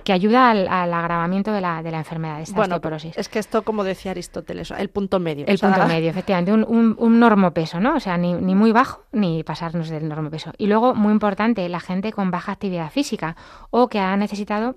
que 0.05 0.12
ayuda 0.12 0.50
al, 0.50 0.69
agravamiento 0.69 1.53
de 1.53 1.61
la, 1.61 1.83
de 1.83 1.91
la 1.91 1.99
enfermedad, 1.99 2.37
de 2.37 2.45
esta 2.45 2.57
bueno, 2.57 2.81
Es 3.17 3.29
que 3.29 3.38
esto, 3.38 3.62
como 3.62 3.85
decía 3.85 4.12
Aristóteles, 4.12 4.71
el 4.71 4.91
punto 4.91 5.19
medio. 5.19 5.47
El 5.47 5.59
punto 5.59 5.85
medio, 5.88 6.11
efectivamente, 6.11 6.53
un, 6.53 6.65
un, 6.65 6.95
un 6.99 7.19
normopeso, 7.19 7.81
¿no? 7.81 7.97
O 7.97 8.00
sea, 8.00 8.17
ni, 8.17 8.35
ni 8.35 8.55
muy 8.55 8.73
bajo 8.73 9.05
ni 9.12 9.43
pasarnos 9.43 9.88
del 9.88 10.09
normopeso. 10.09 10.53
Y 10.59 10.67
luego, 10.67 10.95
muy 10.95 11.12
importante, 11.12 11.69
la 11.69 11.81
gente 11.81 12.12
con 12.12 12.31
baja 12.31 12.53
actividad 12.53 12.91
física 12.91 13.37
o 13.71 13.88
que 13.88 13.99
ha 13.99 14.17
necesitado 14.17 14.76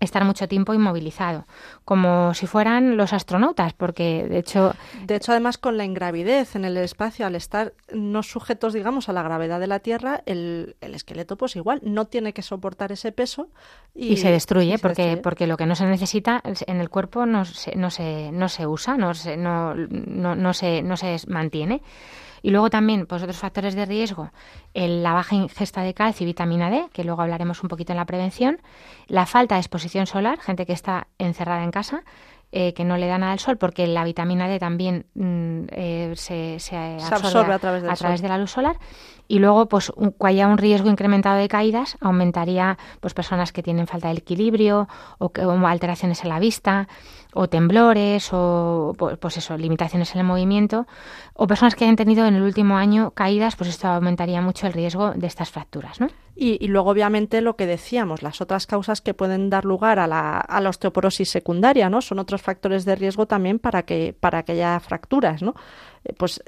estar 0.00 0.24
mucho 0.24 0.48
tiempo 0.48 0.72
inmovilizado, 0.72 1.46
como 1.84 2.32
si 2.34 2.46
fueran 2.46 2.96
los 2.96 3.12
astronautas, 3.12 3.74
porque 3.74 4.26
de 4.28 4.38
hecho... 4.38 4.74
De 5.04 5.16
hecho, 5.16 5.32
además, 5.32 5.58
con 5.58 5.76
la 5.76 5.84
ingravidez 5.84 6.56
en 6.56 6.64
el 6.64 6.76
espacio, 6.78 7.26
al 7.26 7.34
estar 7.34 7.74
no 7.92 8.22
sujetos, 8.22 8.72
digamos, 8.72 9.10
a 9.10 9.12
la 9.12 9.22
gravedad 9.22 9.60
de 9.60 9.66
la 9.66 9.80
Tierra, 9.80 10.22
el, 10.24 10.76
el 10.80 10.94
esqueleto, 10.94 11.36
pues 11.36 11.54
igual, 11.54 11.80
no 11.84 12.06
tiene 12.06 12.32
que 12.32 12.42
soportar 12.42 12.92
ese 12.92 13.12
peso. 13.12 13.48
Y, 13.94 14.16
se 14.16 14.30
destruye, 14.30 14.78
porque, 14.78 15.18
porque 15.22 15.46
lo 15.46 15.56
que 15.56 15.66
no 15.66 15.74
se 15.74 15.84
necesita 15.84 16.42
en 16.44 16.80
el 16.80 16.88
cuerpo 16.88 17.26
no 17.26 17.44
se, 17.44 17.76
no 17.76 17.90
se, 17.90 18.32
no 18.32 18.48
se 18.48 18.66
usa, 18.66 18.96
no 18.96 19.14
se, 19.14 19.36
no, 19.36 19.74
no, 19.74 20.34
no 20.34 20.54
se, 20.54 20.82
no 20.82 20.96
se 20.96 21.16
mantiene. 21.26 21.82
Y 22.42 22.50
luego 22.50 22.70
también, 22.70 23.06
pues 23.06 23.22
otros 23.22 23.38
factores 23.38 23.74
de 23.74 23.86
riesgo, 23.86 24.30
la 24.74 25.12
baja 25.12 25.34
ingesta 25.34 25.82
de 25.82 25.94
calcio 25.94 26.24
y 26.24 26.26
vitamina 26.26 26.70
D, 26.70 26.86
que 26.92 27.04
luego 27.04 27.22
hablaremos 27.22 27.62
un 27.62 27.68
poquito 27.68 27.92
en 27.92 27.96
la 27.96 28.06
prevención, 28.06 28.60
la 29.06 29.26
falta 29.26 29.56
de 29.56 29.60
exposición 29.60 30.06
solar, 30.06 30.40
gente 30.40 30.66
que 30.66 30.72
está 30.72 31.08
encerrada 31.18 31.64
en 31.64 31.70
casa, 31.70 32.02
eh, 32.52 32.72
que 32.74 32.84
no 32.84 32.96
le 32.96 33.06
da 33.06 33.18
nada 33.18 33.32
al 33.32 33.38
sol, 33.38 33.58
porque 33.58 33.86
la 33.86 34.02
vitamina 34.02 34.48
D 34.48 34.58
también 34.58 35.06
mm, 35.14 35.66
eh, 35.70 36.12
se, 36.16 36.58
absorbe, 37.12 37.54
a, 37.54 37.58
través, 37.58 37.84
a 37.84 37.94
través 37.94 38.22
de 38.22 38.28
la 38.28 38.38
luz 38.38 38.50
solar 38.50 38.76
y 39.30 39.38
luego 39.38 39.66
pues 39.66 39.90
un, 39.90 40.12
haya 40.20 40.48
un 40.48 40.58
riesgo 40.58 40.90
incrementado 40.90 41.38
de 41.38 41.46
caídas 41.46 41.96
aumentaría 42.00 42.78
pues 42.98 43.14
personas 43.14 43.52
que 43.52 43.62
tienen 43.62 43.86
falta 43.86 44.08
de 44.08 44.14
equilibrio 44.14 44.88
o, 45.18 45.26
o 45.26 45.66
alteraciones 45.68 46.24
en 46.24 46.30
la 46.30 46.40
vista 46.40 46.88
o 47.32 47.48
temblores 47.48 48.30
o 48.32 48.92
pues 49.20 49.36
eso 49.36 49.56
limitaciones 49.56 50.12
en 50.14 50.22
el 50.22 50.26
movimiento 50.26 50.88
o 51.34 51.46
personas 51.46 51.76
que 51.76 51.84
hayan 51.84 51.94
tenido 51.94 52.26
en 52.26 52.34
el 52.34 52.42
último 52.42 52.76
año 52.76 53.12
caídas 53.12 53.54
pues 53.54 53.70
esto 53.70 53.86
aumentaría 53.86 54.42
mucho 54.42 54.66
el 54.66 54.72
riesgo 54.72 55.12
de 55.12 55.28
estas 55.28 55.50
fracturas 55.50 56.00
¿no? 56.00 56.08
y, 56.34 56.66
luego 56.66 56.90
obviamente 56.90 57.40
lo 57.40 57.54
que 57.54 57.66
decíamos 57.66 58.22
las 58.22 58.40
otras 58.40 58.66
causas 58.66 59.00
que 59.00 59.14
pueden 59.14 59.48
dar 59.48 59.64
lugar 59.64 60.00
a 60.00 60.08
la, 60.08 60.38
a 60.38 60.60
la 60.60 60.70
osteoporosis 60.70 61.30
secundaria 61.30 61.88
no 61.88 62.00
son 62.00 62.18
otros 62.18 62.42
factores 62.42 62.84
de 62.84 62.96
riesgo 62.96 63.26
también 63.26 63.60
para 63.60 63.84
que 63.84 64.12
para 64.18 64.42
que 64.42 64.52
haya 64.52 64.80
fracturas 64.80 65.40
no 65.40 65.54
eh, 66.04 66.14
pues 66.16 66.42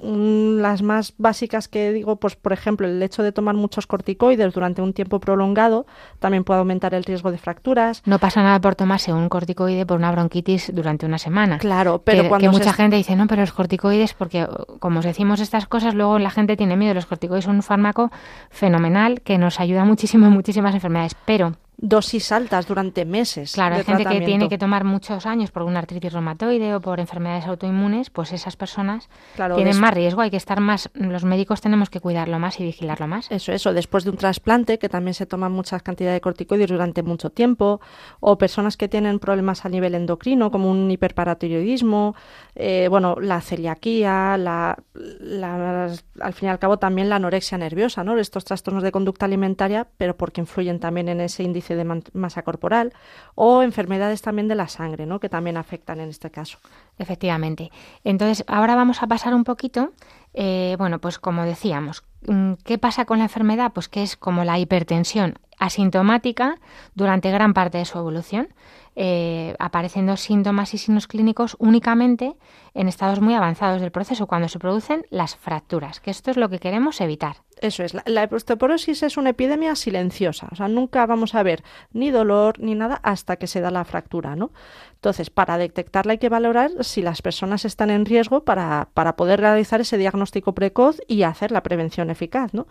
las 0.00 0.82
más 0.82 1.14
básicas 1.16 1.68
que 1.68 1.92
digo, 1.92 2.16
pues 2.16 2.34
por 2.34 2.52
ejemplo, 2.52 2.86
el 2.88 3.02
hecho 3.02 3.22
de 3.22 3.32
tomar 3.32 3.54
muchos 3.54 3.86
corticoides 3.86 4.52
durante 4.52 4.82
un 4.82 4.92
tiempo 4.92 5.20
prolongado 5.20 5.86
también 6.18 6.42
puede 6.42 6.58
aumentar 6.58 6.92
el 6.94 7.04
riesgo 7.04 7.30
de 7.30 7.38
fracturas. 7.38 8.02
No 8.04 8.18
pasa 8.18 8.42
nada 8.42 8.60
por 8.60 8.74
tomarse 8.74 9.12
un 9.12 9.28
corticoide 9.28 9.86
por 9.86 9.98
una 9.98 10.10
bronquitis 10.10 10.72
durante 10.74 11.06
una 11.06 11.18
semana. 11.18 11.58
Claro, 11.58 12.02
pero 12.04 12.24
que, 12.24 12.28
cuando 12.28 12.50
mucha 12.50 12.72
gente 12.72 12.96
dice, 12.96 13.14
no, 13.14 13.26
pero 13.26 13.42
los 13.42 13.52
corticoides, 13.52 14.14
porque 14.14 14.46
como 14.80 14.98
os 14.98 15.04
decimos 15.04 15.40
estas 15.40 15.66
cosas, 15.66 15.94
luego 15.94 16.18
la 16.18 16.30
gente 16.30 16.56
tiene 16.56 16.76
miedo. 16.76 16.94
Los 16.94 17.06
corticoides 17.06 17.44
son 17.44 17.56
un 17.56 17.62
fármaco 17.62 18.10
fenomenal 18.50 19.20
que 19.22 19.38
nos 19.38 19.60
ayuda 19.60 19.84
muchísimo 19.84 20.26
en 20.26 20.32
muchísimas 20.32 20.74
enfermedades, 20.74 21.14
pero 21.24 21.52
dosis 21.78 22.32
altas 22.32 22.66
durante 22.66 23.04
meses. 23.04 23.52
Claro, 23.52 23.76
hay 23.76 23.84
gente 23.84 24.04
que 24.06 24.20
tiene 24.22 24.48
que 24.48 24.58
tomar 24.58 24.84
muchos 24.84 25.26
años 25.26 25.50
por 25.50 25.62
una 25.62 25.80
artritis 25.80 26.12
reumatoide 26.12 26.74
o 26.74 26.80
por 26.80 27.00
enfermedades 27.00 27.46
autoinmunes, 27.46 28.10
pues 28.10 28.32
esas 28.32 28.56
personas 28.56 29.08
tienen 29.54 29.78
más 29.78 29.92
riesgo, 29.92 30.22
hay 30.22 30.30
que 30.30 30.38
estar 30.38 30.60
más, 30.60 30.90
los 30.94 31.24
médicos 31.24 31.60
tenemos 31.60 31.90
que 31.90 32.00
cuidarlo 32.00 32.38
más 32.38 32.58
y 32.60 32.64
vigilarlo 32.64 33.06
más. 33.06 33.30
Eso, 33.30 33.52
eso, 33.52 33.74
después 33.74 34.04
de 34.04 34.10
un 34.10 34.16
trasplante, 34.16 34.78
que 34.78 34.88
también 34.88 35.14
se 35.14 35.26
toman 35.26 35.52
muchas 35.52 35.82
cantidades 35.82 36.16
de 36.16 36.20
corticoides 36.22 36.70
durante 36.70 37.02
mucho 37.02 37.30
tiempo, 37.30 37.80
o 38.20 38.38
personas 38.38 38.76
que 38.76 38.88
tienen 38.88 39.18
problemas 39.18 39.64
a 39.64 39.68
nivel 39.68 39.94
endocrino, 39.94 40.50
como 40.50 40.70
un 40.70 40.90
hiperparatiroidismo, 40.90 42.14
eh, 42.54 42.86
bueno, 42.88 43.16
la 43.20 43.40
celiaquía, 43.42 44.38
la, 44.38 44.78
al 46.20 46.32
fin 46.32 46.48
y 46.48 46.50
al 46.50 46.58
cabo 46.58 46.78
también 46.78 47.10
la 47.10 47.16
anorexia 47.16 47.58
nerviosa, 47.58 48.02
¿no? 48.02 48.16
Estos 48.18 48.44
trastornos 48.44 48.82
de 48.82 48.92
conducta 48.92 49.26
alimentaria, 49.26 49.86
pero 49.98 50.16
porque 50.16 50.40
influyen 50.40 50.80
también 50.80 51.08
en 51.08 51.20
ese 51.20 51.42
índice 51.42 51.65
de 51.74 52.02
masa 52.12 52.42
corporal, 52.42 52.92
o 53.34 53.62
enfermedades 53.62 54.22
también 54.22 54.48
de 54.48 54.54
la 54.54 54.68
sangre, 54.68 55.06
¿no? 55.06 55.18
que 55.20 55.28
también 55.28 55.56
afectan 55.56 56.00
en 56.00 56.10
este 56.10 56.30
caso. 56.30 56.58
Efectivamente. 56.98 57.70
Entonces, 58.04 58.44
ahora 58.46 58.76
vamos 58.76 59.02
a 59.02 59.06
pasar 59.06 59.34
un 59.34 59.44
poquito, 59.44 59.92
eh, 60.34 60.76
bueno, 60.78 61.00
pues 61.00 61.18
como 61.18 61.44
decíamos, 61.44 62.04
mm, 62.26 62.54
¿qué 62.64 62.78
pasa 62.78 63.04
con 63.04 63.18
la 63.18 63.24
enfermedad? 63.24 63.72
Pues 63.72 63.88
que 63.88 64.02
es 64.02 64.16
como 64.16 64.44
la 64.44 64.58
hipertensión 64.58 65.38
asintomática 65.58 66.56
durante 66.94 67.30
gran 67.30 67.54
parte 67.54 67.78
de 67.78 67.84
su 67.86 67.98
evolución. 67.98 68.48
Eh, 68.98 69.54
apareciendo 69.58 70.16
síntomas 70.16 70.72
y 70.72 70.78
signos 70.78 71.06
clínicos 71.06 71.54
únicamente 71.58 72.34
en 72.72 72.88
estados 72.88 73.20
muy 73.20 73.34
avanzados 73.34 73.82
del 73.82 73.90
proceso, 73.90 74.26
cuando 74.26 74.48
se 74.48 74.58
producen 74.58 75.04
las 75.10 75.36
fracturas, 75.36 76.00
que 76.00 76.10
esto 76.10 76.30
es 76.30 76.38
lo 76.38 76.48
que 76.48 76.58
queremos 76.58 77.02
evitar. 77.02 77.36
Eso 77.60 77.82
es, 77.84 77.94
la, 77.94 78.28
osteoporosis 78.30 79.02
es 79.02 79.16
una 79.16 79.30
epidemia 79.30 79.74
silenciosa, 79.76 80.48
o 80.52 80.56
sea, 80.56 80.68
nunca 80.68 81.06
vamos 81.06 81.34
a 81.34 81.42
ver 81.42 81.62
ni 81.90 82.10
dolor 82.10 82.58
ni 82.58 82.74
nada 82.74 83.00
hasta 83.02 83.36
que 83.36 83.46
se 83.46 83.62
da 83.62 83.70
la 83.70 83.86
fractura, 83.86 84.36
¿no? 84.36 84.50
Entonces, 84.94 85.30
para 85.30 85.56
detectarla 85.56 86.12
hay 86.12 86.18
que 86.18 86.28
valorar 86.28 86.70
si 86.84 87.00
las 87.00 87.22
personas 87.22 87.64
están 87.64 87.88
en 87.88 88.04
riesgo 88.04 88.44
para, 88.44 88.88
para 88.92 89.16
poder 89.16 89.40
realizar 89.40 89.80
ese 89.80 89.96
diagnóstico 89.96 90.54
precoz 90.54 91.00
y 91.08 91.22
hacer 91.22 91.50
la 91.50 91.62
prevención 91.62 92.10
eficaz, 92.10 92.52
¿no? 92.52 92.66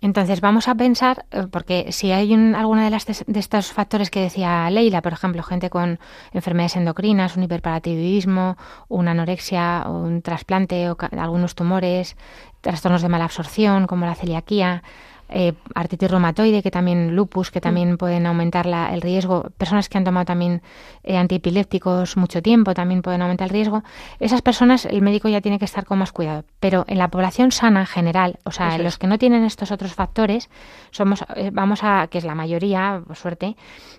Entonces 0.00 0.40
vamos 0.40 0.68
a 0.68 0.76
pensar, 0.76 1.26
eh, 1.32 1.46
porque 1.50 1.90
si 1.90 2.12
hay 2.12 2.32
un, 2.32 2.54
alguna 2.54 2.84
de, 2.84 2.90
las, 2.90 3.04
de 3.04 3.40
estos 3.40 3.72
factores 3.72 4.10
que 4.10 4.20
decía 4.20 4.70
Leila, 4.70 5.02
por 5.02 5.12
ejemplo, 5.12 5.42
gente 5.42 5.70
con 5.70 5.98
enfermedades 6.32 6.76
endocrinas, 6.76 7.36
un 7.36 7.42
hiperparatiroidismo, 7.42 8.56
una 8.88 9.10
anorexia, 9.10 9.84
un 9.88 10.22
trasplante 10.22 10.88
o 10.90 10.96
algunos 11.18 11.56
tumores, 11.56 12.16
trastornos 12.60 13.02
de 13.02 13.08
mala 13.08 13.24
absorción 13.24 13.88
como 13.88 14.06
la 14.06 14.14
celiaquía, 14.14 14.84
eh, 15.28 15.52
artritis 15.74 16.10
reumatoide, 16.10 16.62
que 16.62 16.70
también 16.70 17.14
lupus, 17.14 17.50
que 17.50 17.60
también 17.60 17.98
pueden 17.98 18.26
aumentar 18.26 18.66
la, 18.66 18.94
el 18.94 19.02
riesgo. 19.02 19.50
Personas 19.58 19.88
que 19.88 19.98
han 19.98 20.04
tomado 20.04 20.24
también 20.24 20.62
eh, 21.04 21.16
antiepilépticos 21.16 22.16
mucho 22.16 22.42
tiempo 22.42 22.74
también 22.74 23.02
pueden 23.02 23.22
aumentar 23.22 23.46
el 23.46 23.52
riesgo. 23.52 23.82
Esas 24.20 24.42
personas 24.42 24.86
el 24.86 25.02
médico 25.02 25.28
ya 25.28 25.40
tiene 25.40 25.58
que 25.58 25.64
estar 25.64 25.84
con 25.84 25.98
más 25.98 26.12
cuidado. 26.12 26.44
Pero 26.60 26.84
en 26.88 26.98
la 26.98 27.08
población 27.08 27.52
sana 27.52 27.80
en 27.80 27.86
general, 27.86 28.38
o 28.44 28.50
sea, 28.50 28.78
los 28.78 28.98
que 28.98 29.06
no 29.06 29.18
tienen 29.18 29.44
estos 29.44 29.70
otros 29.70 29.92
factores, 29.94 30.48
somos, 30.90 31.24
eh, 31.36 31.50
vamos 31.52 31.80
a, 31.82 32.06
que 32.08 32.18
es 32.18 32.24
la 32.24 32.34
mayoría, 32.34 33.02
por 33.06 33.16
suerte, 33.16 33.56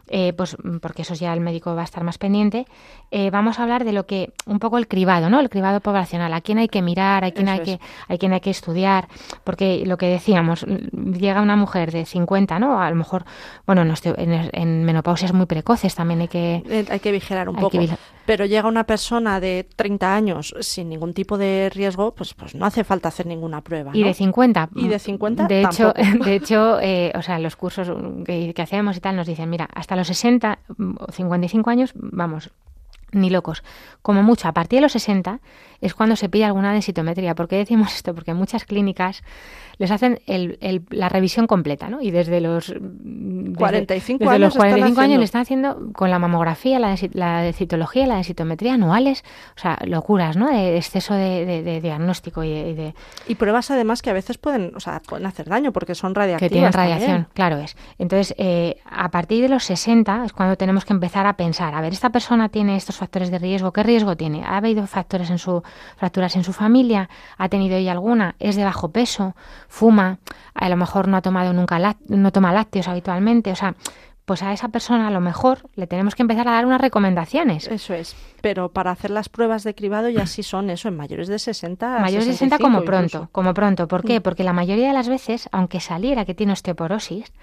eh, 0.07 0.33
pues 0.33 0.57
porque 0.81 1.03
eso 1.03 1.13
ya 1.13 1.33
el 1.33 1.41
médico 1.41 1.75
va 1.75 1.81
a 1.81 1.85
estar 1.85 2.03
más 2.03 2.17
pendiente, 2.17 2.65
vamos 3.31 3.59
a 3.59 3.63
hablar 3.63 3.85
de 3.85 3.91
lo 3.91 4.05
que, 4.05 4.33
un 4.45 4.59
poco 4.59 4.77
el 4.77 4.87
cribado, 4.87 5.29
¿no? 5.29 5.39
El 5.39 5.49
cribado 5.49 5.79
poblacional, 5.79 6.33
a 6.33 6.41
quién 6.41 6.57
hay 6.59 6.67
que 6.67 6.81
mirar, 6.81 7.23
a 7.23 7.31
quién 7.31 7.49
hay 7.49 7.61
que, 7.61 7.79
a 8.07 8.17
quién 8.17 8.33
hay 8.33 8.39
que 8.39 8.49
estudiar, 8.49 9.07
porque 9.43 9.83
lo 9.85 9.97
que 9.97 10.07
decíamos, 10.07 10.65
llega 11.19 11.41
una 11.41 11.55
mujer 11.55 11.91
de 11.91 12.05
50, 12.05 12.59
¿no? 12.59 12.81
A 12.81 12.89
lo 12.89 12.95
mejor, 12.95 13.25
bueno, 13.65 13.81
en, 13.81 14.49
en 14.51 14.83
menopausias 14.83 15.33
muy 15.33 15.45
precoces 15.45 15.95
también 15.95 16.21
hay 16.21 16.27
que... 16.27 16.63
Eh, 16.69 16.85
hay 16.89 16.99
que 16.99 17.11
vigilar 17.11 17.49
un 17.49 17.55
poco. 17.55 17.77
Pero 18.25 18.45
llega 18.45 18.67
una 18.67 18.85
persona 18.85 19.39
de 19.39 19.67
30 19.75 20.15
años 20.15 20.55
sin 20.59 20.89
ningún 20.89 21.13
tipo 21.13 21.37
de 21.37 21.69
riesgo, 21.73 22.13
pues, 22.13 22.33
pues 22.33 22.55
no 22.55 22.65
hace 22.65 22.83
falta 22.83 23.09
hacer 23.09 23.25
ninguna 23.25 23.61
prueba. 23.61 23.91
Y 23.93 24.03
de 24.03 24.13
50. 24.13 24.69
Y 24.75 24.87
de 24.87 24.99
50 24.99 25.47
De 25.47 25.63
hecho, 25.63 25.93
de 26.23 26.35
hecho 26.35 26.79
eh, 26.81 27.11
o 27.15 27.21
sea, 27.21 27.39
los 27.39 27.55
cursos 27.55 27.91
que, 28.25 28.53
que 28.53 28.61
hacemos 28.61 28.97
y 28.97 28.99
tal 28.99 29.15
nos 29.15 29.27
dicen, 29.27 29.49
mira, 29.49 29.67
hasta 29.73 29.95
los 29.95 30.07
60 30.07 30.59
o 30.99 31.11
55 31.11 31.69
años, 31.69 31.91
vamos, 31.95 32.51
ni 33.11 33.29
locos. 33.29 33.63
Como 34.01 34.23
mucho, 34.23 34.47
a 34.47 34.53
partir 34.53 34.77
de 34.77 34.81
los 34.81 34.91
60 34.93 35.39
es 35.81 35.93
cuando 35.93 36.15
se 36.15 36.29
pide 36.29 36.45
alguna 36.45 36.73
densitometría. 36.73 37.35
¿Por 37.35 37.47
qué 37.47 37.57
decimos 37.57 37.93
esto? 37.95 38.13
Porque 38.13 38.33
muchas 38.33 38.65
clínicas 38.65 39.23
les 39.79 39.91
hacen 39.91 40.19
el, 40.27 40.57
la 40.89 41.07
revisión 41.07 41.47
completa, 41.47 41.89
¿no? 41.89 42.01
Y 42.01 42.11
desde 42.11 42.41
los 42.41 42.73
45 43.55 44.19
desde, 44.19 44.35
años, 44.35 44.41
los 44.41 44.55
45 44.55 45.01
años 45.01 45.19
le 45.19 45.23
están 45.23 45.41
haciendo 45.41 45.93
con 45.93 46.09
la 46.09 46.19
mamografía, 46.19 46.79
la, 46.79 46.95
la 47.13 47.41
densitología, 47.41 48.05
la 48.05 48.15
densitometría 48.15 48.73
anuales, 48.73 49.23
o 49.55 49.59
sea, 49.59 49.79
locuras, 49.85 50.35
¿no? 50.35 50.49
De 50.49 50.75
exceso 50.75 51.13
de, 51.13 51.79
diagnóstico 51.81 52.43
y 52.43 52.73
de, 52.73 52.93
y 53.29 53.35
pruebas 53.35 53.71
además 53.71 54.01
que 54.01 54.09
a 54.09 54.13
veces 54.13 54.37
pueden, 54.37 54.73
o 54.75 54.81
sea, 54.81 55.01
pueden 55.07 55.25
hacer 55.25 55.47
daño 55.47 55.71
porque 55.71 55.95
son 55.95 56.13
radiactivas. 56.13 56.49
Que 56.49 56.53
tienen 56.53 56.73
radiación, 56.73 57.27
claro 57.33 57.57
es. 57.57 57.77
Entonces, 57.97 58.35
eh, 58.37 58.81
a 58.85 59.09
partir 59.11 59.41
de 59.41 59.47
los 59.47 59.63
60 59.63 60.25
es 60.25 60.33
cuando 60.33 60.57
tenemos 60.57 60.83
que 60.83 60.91
empezar 60.91 61.25
a 61.25 61.37
pensar, 61.37 61.73
a 61.73 61.79
ver, 61.79 61.93
esta 61.93 62.09
persona 62.09 62.49
tiene 62.49 62.75
estos 62.75 62.97
factores 62.97 63.31
de 63.31 63.39
riesgo, 63.39 63.71
¿qué 63.71 63.83
riesgo 63.83 64.17
tiene? 64.17 64.43
¿Ha 64.43 64.57
habido 64.57 64.85
factores 64.87 65.29
en 65.29 65.37
su 65.37 65.63
fracturas 65.97 66.35
en 66.35 66.43
su 66.43 66.53
familia? 66.53 67.09
¿Ha 67.37 67.49
tenido 67.49 67.75
ella 67.75 67.91
alguna? 67.91 68.35
¿Es 68.39 68.55
de 68.55 68.63
bajo 68.63 68.89
peso? 68.91 69.35
fuma, 69.67 70.19
a 70.53 70.69
lo 70.69 70.75
mejor 70.75 71.07
no 71.07 71.17
ha 71.17 71.21
tomado 71.21 71.53
nunca 71.53 71.79
no 72.07 72.31
toma 72.31 72.53
lácteos 72.53 72.87
habitualmente, 72.87 73.51
o 73.51 73.55
sea, 73.55 73.75
pues 74.29 74.43
a 74.43 74.53
esa 74.53 74.69
persona 74.69 75.07
a 75.07 75.11
lo 75.11 75.21
mejor 75.21 75.67
le 75.73 75.87
tenemos 75.87 76.13
que 76.13 76.21
empezar 76.21 76.47
a 76.47 76.51
dar 76.51 76.67
unas 76.67 76.79
recomendaciones. 76.79 77.67
Eso 77.67 77.95
es. 77.95 78.15
Pero 78.41 78.69
para 78.69 78.91
hacer 78.91 79.09
las 79.09 79.27
pruebas 79.27 79.63
de 79.63 79.73
cribado 79.73 80.07
ya 80.07 80.27
sí 80.27 80.43
son 80.43 80.69
eso, 80.69 80.87
en 80.87 80.95
mayores 80.95 81.27
de 81.29 81.39
60. 81.39 81.97
Mayores 81.97 82.27
de 82.27 82.33
60 82.33 82.59
como 82.59 82.83
pronto, 82.83 83.29
como 83.31 83.55
pronto. 83.55 83.87
¿Por 83.87 84.03
qué? 84.03 84.19
Mm. 84.19 84.21
Porque 84.21 84.43
la 84.43 84.53
mayoría 84.53 84.87
de 84.87 84.93
las 84.93 85.09
veces, 85.09 85.49
aunque 85.51 85.79
saliera 85.79 86.25
que 86.25 86.35
tiene 86.35 86.53
osteoporosis, 86.53 87.33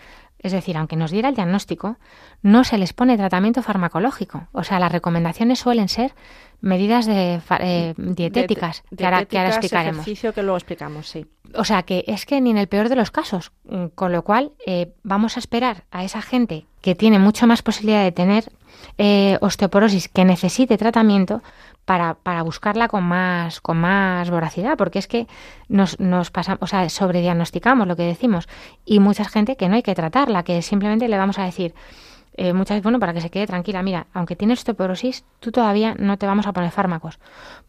es 0.46 0.52
decir, 0.52 0.76
aunque 0.76 0.96
nos 0.96 1.10
diera 1.10 1.28
el 1.28 1.34
diagnóstico, 1.34 1.96
no 2.42 2.64
se 2.64 2.78
les 2.78 2.92
pone 2.92 3.16
tratamiento 3.16 3.62
farmacológico. 3.62 4.48
O 4.52 4.64
sea, 4.64 4.78
las 4.78 4.92
recomendaciones 4.92 5.58
suelen 5.58 5.88
ser 5.88 6.14
medidas 6.60 7.06
de, 7.06 7.40
eh, 7.60 7.94
dietéticas, 7.96 8.82
que, 8.96 9.04
ahora, 9.04 9.24
que 9.24 9.38
ahora 9.38 9.50
explicaremos. 9.50 10.00
ejercicio 10.00 10.32
que 10.32 10.42
luego 10.42 10.56
explicamos, 10.56 11.08
sí. 11.08 11.26
O 11.54 11.64
sea, 11.64 11.82
que 11.82 12.04
es 12.06 12.26
que 12.26 12.40
ni 12.40 12.50
en 12.50 12.58
el 12.58 12.68
peor 12.68 12.88
de 12.88 12.96
los 12.96 13.10
casos. 13.10 13.52
Mm, 13.64 13.86
con 13.94 14.12
lo 14.12 14.22
cual, 14.22 14.52
eh, 14.66 14.92
vamos 15.02 15.36
a 15.36 15.40
esperar 15.40 15.84
a 15.90 16.04
esa 16.04 16.22
gente 16.22 16.66
que 16.80 16.94
tiene 16.94 17.18
mucho 17.18 17.46
más 17.46 17.62
posibilidad 17.62 18.02
de 18.02 18.12
tener 18.12 18.52
eh, 18.98 19.38
osteoporosis, 19.40 20.08
que 20.08 20.24
necesite 20.24 20.78
tratamiento, 20.78 21.42
para, 21.86 22.14
para 22.14 22.42
buscarla 22.42 22.88
con 22.88 23.04
más, 23.04 23.60
con 23.62 23.78
más 23.78 24.28
voracidad, 24.28 24.76
porque 24.76 24.98
es 24.98 25.06
que 25.06 25.26
nos, 25.68 25.98
nos 25.98 26.30
pasamos, 26.30 26.58
o 26.62 26.66
sea, 26.66 26.88
sobrediagnosticamos 26.90 27.86
lo 27.86 27.96
que 27.96 28.02
decimos, 28.02 28.48
y 28.84 28.98
mucha 28.98 29.24
gente 29.24 29.56
que 29.56 29.68
no 29.68 29.76
hay 29.76 29.82
que 29.82 29.94
tratarla, 29.94 30.42
que 30.42 30.60
simplemente 30.60 31.08
le 31.08 31.16
vamos 31.16 31.38
a 31.38 31.44
decir, 31.44 31.74
eh, 32.36 32.52
muchas 32.52 32.74
veces, 32.74 32.82
bueno, 32.82 32.98
para 32.98 33.14
que 33.14 33.20
se 33.20 33.30
quede 33.30 33.46
tranquila, 33.46 33.82
mira, 33.82 34.08
aunque 34.12 34.36
tienes 34.36 34.58
osteoporosis, 34.58 35.24
tú 35.40 35.52
todavía 35.52 35.94
no 35.98 36.18
te 36.18 36.26
vamos 36.26 36.46
a 36.46 36.52
poner 36.52 36.70
fármacos. 36.70 37.18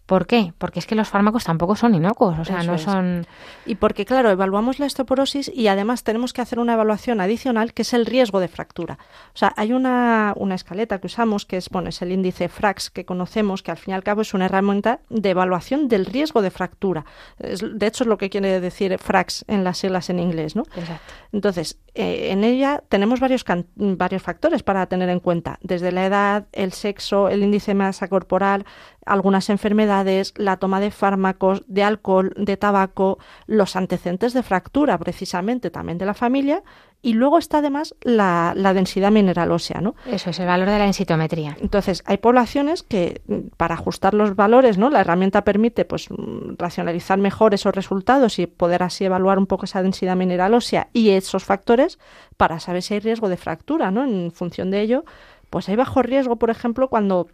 ¿Por 0.07 0.25
qué? 0.25 0.53
Porque 0.57 0.79
es 0.79 0.87
que 0.87 0.95
los 0.95 1.09
fármacos 1.09 1.43
tampoco 1.43 1.75
son 1.75 1.93
inocuos, 1.93 2.39
o 2.39 2.45
sea, 2.45 2.63
no 2.63 2.77
son... 2.77 3.27
Y 3.65 3.75
porque, 3.75 4.05
claro, 4.05 4.29
evaluamos 4.29 4.79
la 4.79 4.85
osteoporosis 4.85 5.51
y 5.53 5.67
además 5.67 6.05
tenemos 6.05 6.31
que 6.31 6.39
hacer 6.41 6.59
una 6.59 6.75
evaluación 6.75 7.19
adicional 7.19 7.73
que 7.73 7.81
es 7.81 7.93
el 7.93 8.05
riesgo 8.05 8.39
de 8.39 8.47
fractura. 8.47 8.99
O 9.33 9.37
sea, 9.37 9.53
hay 9.57 9.73
una, 9.73 10.33
una 10.37 10.55
escaleta 10.55 10.99
que 10.99 11.07
usamos 11.07 11.45
que 11.45 11.57
es, 11.57 11.69
bueno, 11.69 11.89
es 11.89 12.01
el 12.01 12.13
índice 12.13 12.47
FRAX 12.47 12.89
que 12.89 13.03
conocemos, 13.03 13.61
que 13.63 13.71
al 13.71 13.77
fin 13.77 13.91
y 13.91 13.95
al 13.95 14.03
cabo 14.03 14.21
es 14.21 14.33
una 14.33 14.45
herramienta 14.45 15.01
de 15.09 15.29
evaluación 15.29 15.89
del 15.89 16.05
riesgo 16.05 16.41
de 16.41 16.51
fractura. 16.51 17.03
de 17.37 17.85
hecho, 17.85 18.05
es 18.05 18.07
lo 18.07 18.17
que 18.17 18.29
quiere 18.29 18.61
decir 18.61 18.97
FRAX 18.97 19.43
en 19.49 19.65
las 19.65 19.79
siglas 19.79 20.09
en 20.09 20.19
inglés, 20.19 20.55
¿no? 20.55 20.63
Exacto. 20.73 21.13
Entonces, 21.33 21.79
eh, 21.95 22.31
en 22.31 22.43
ella 22.43 22.81
tenemos 22.87 23.19
varios, 23.19 23.43
varios 23.75 24.21
factores 24.21 24.63
para 24.63 24.85
tener 24.85 25.09
en 25.09 25.19
cuenta, 25.19 25.57
desde 25.61 25.91
la 25.91 26.05
edad, 26.05 26.47
el 26.53 26.71
sexo, 26.71 27.27
el 27.27 27.43
índice 27.43 27.71
de 27.71 27.75
masa 27.75 28.07
corporal, 28.07 28.65
algunas 29.07 29.49
enfermedades, 29.49 30.33
la 30.37 30.57
toma 30.57 30.79
de 30.79 30.91
fármacos, 30.91 31.63
de 31.67 31.83
alcohol, 31.83 32.33
de 32.37 32.57
tabaco, 32.57 33.19
los 33.45 33.75
antecedentes 33.75 34.33
de 34.33 34.43
fractura, 34.43 34.97
precisamente 34.97 35.69
también 35.69 35.97
de 35.97 36.05
la 36.05 36.13
familia, 36.13 36.63
y 37.01 37.13
luego 37.13 37.37
está 37.37 37.59
además 37.59 37.95
la, 38.01 38.53
densidad 38.73 39.11
mineral 39.11 39.51
ósea, 39.51 39.81
¿no? 39.81 39.95
Eso 40.07 40.31
es 40.31 40.39
el 40.39 40.47
valor 40.47 40.67
de 40.67 40.77
la 40.77 40.83
densitometría. 40.85 41.55
Entonces, 41.61 42.03
hay 42.05 42.17
poblaciones 42.17 42.83
que 42.83 43.21
para 43.55 43.75
ajustar 43.75 44.13
los 44.13 44.35
valores, 44.35 44.77
¿no? 44.77 44.89
La 44.89 45.01
herramienta 45.01 45.43
permite 45.43 45.85
pues 45.85 46.09
racionalizar 46.57 47.19
mejor 47.19 47.53
esos 47.53 47.73
resultados 47.73 48.39
y 48.39 48.47
poder 48.47 48.83
así 48.83 49.05
evaluar 49.05 49.37
un 49.37 49.45
poco 49.45 49.65
esa 49.65 49.83
densidad 49.83 50.15
mineral 50.15 50.53
ósea 50.53 50.89
y 50.91 51.11
esos 51.11 51.45
factores 51.45 51.99
para 52.35 52.59
saber 52.59 52.81
si 52.81 52.95
hay 52.95 52.99
riesgo 52.99 53.29
de 53.29 53.37
fractura, 53.37 53.91
¿no? 53.91 54.03
En 54.03 54.31
función 54.31 54.71
de 54.71 54.81
ello, 54.81 55.05
pues 55.49 55.69
hay 55.69 55.75
bajo 55.75 56.01
riesgo, 56.01 56.37
por 56.37 56.49
ejemplo, 56.49 56.89
cuando 56.89 57.27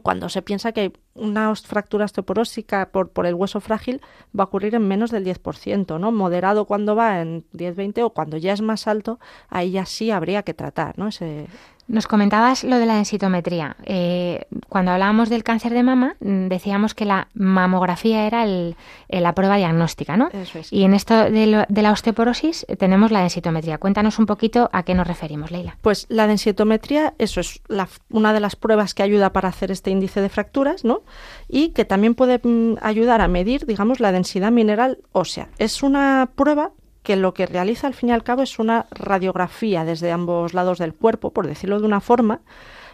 cuando 0.00 0.28
se 0.28 0.42
piensa 0.42 0.72
que 0.72 0.92
una 1.14 1.54
fractura 1.54 2.04
osteoporósica 2.04 2.90
por, 2.90 3.10
por 3.10 3.26
el 3.26 3.34
hueso 3.34 3.60
frágil 3.60 4.00
va 4.38 4.44
a 4.44 4.46
ocurrir 4.46 4.74
en 4.74 4.88
menos 4.88 5.10
del 5.10 5.24
10%, 5.24 5.98
¿no? 6.00 6.12
Moderado 6.12 6.64
cuando 6.64 6.96
va 6.96 7.20
en 7.20 7.44
10-20 7.52 8.02
o 8.02 8.10
cuando 8.10 8.36
ya 8.36 8.52
es 8.52 8.62
más 8.62 8.86
alto, 8.86 9.18
ahí 9.48 9.72
ya 9.72 9.86
sí 9.86 10.10
habría 10.10 10.42
que 10.42 10.54
tratar, 10.54 10.98
¿no? 10.98 11.08
Ese, 11.08 11.48
nos 11.92 12.06
comentabas 12.06 12.64
lo 12.64 12.78
de 12.78 12.86
la 12.86 12.94
densitometría. 12.94 13.76
Eh, 13.84 14.46
cuando 14.70 14.92
hablábamos 14.92 15.28
del 15.28 15.44
cáncer 15.44 15.74
de 15.74 15.82
mama, 15.82 16.16
mm, 16.20 16.48
decíamos 16.48 16.94
que 16.94 17.04
la 17.04 17.28
mamografía 17.34 18.26
era 18.26 18.44
el, 18.44 18.76
la 19.10 19.34
prueba 19.34 19.58
diagnóstica, 19.58 20.16
¿no? 20.16 20.30
Eso 20.32 20.58
es. 20.58 20.72
Y 20.72 20.84
en 20.84 20.94
esto 20.94 21.14
de, 21.14 21.66
de, 21.68 21.82
la 21.82 21.92
osteoporosis 21.92 22.64
eh, 22.66 22.76
tenemos 22.76 23.10
la 23.10 23.20
densitometría. 23.20 23.76
Cuéntanos 23.76 24.18
un 24.18 24.24
poquito 24.24 24.70
a 24.72 24.84
qué 24.84 24.94
nos 24.94 25.06
referimos, 25.06 25.50
Leila. 25.50 25.76
Pues 25.82 26.06
la 26.08 26.26
densitometría, 26.26 27.12
eso 27.18 27.40
es 27.40 27.60
la, 27.68 27.86
una 28.08 28.32
de 28.32 28.40
las 28.40 28.56
pruebas 28.56 28.94
que 28.94 29.02
ayuda 29.02 29.34
para 29.34 29.50
hacer 29.50 29.70
este 29.70 29.90
índice 29.90 30.22
de 30.22 30.30
fracturas, 30.30 30.86
¿no? 30.86 31.02
Y 31.46 31.68
que 31.70 31.84
también 31.84 32.14
puede 32.14 32.40
mm, 32.42 32.78
ayudar 32.80 33.20
a 33.20 33.28
medir, 33.28 33.66
digamos, 33.66 34.00
la 34.00 34.12
densidad 34.12 34.50
mineral 34.50 34.98
ósea. 35.12 35.48
Es 35.58 35.82
una 35.82 36.30
prueba 36.34 36.70
que 37.02 37.16
lo 37.16 37.34
que 37.34 37.46
realiza 37.46 37.86
al 37.86 37.94
fin 37.94 38.10
y 38.10 38.12
al 38.12 38.22
cabo 38.22 38.42
es 38.42 38.58
una 38.58 38.86
radiografía 38.90 39.84
desde 39.84 40.12
ambos 40.12 40.54
lados 40.54 40.78
del 40.78 40.94
cuerpo, 40.94 41.32
por 41.32 41.46
decirlo 41.46 41.80
de 41.80 41.86
una 41.86 42.00
forma, 42.00 42.40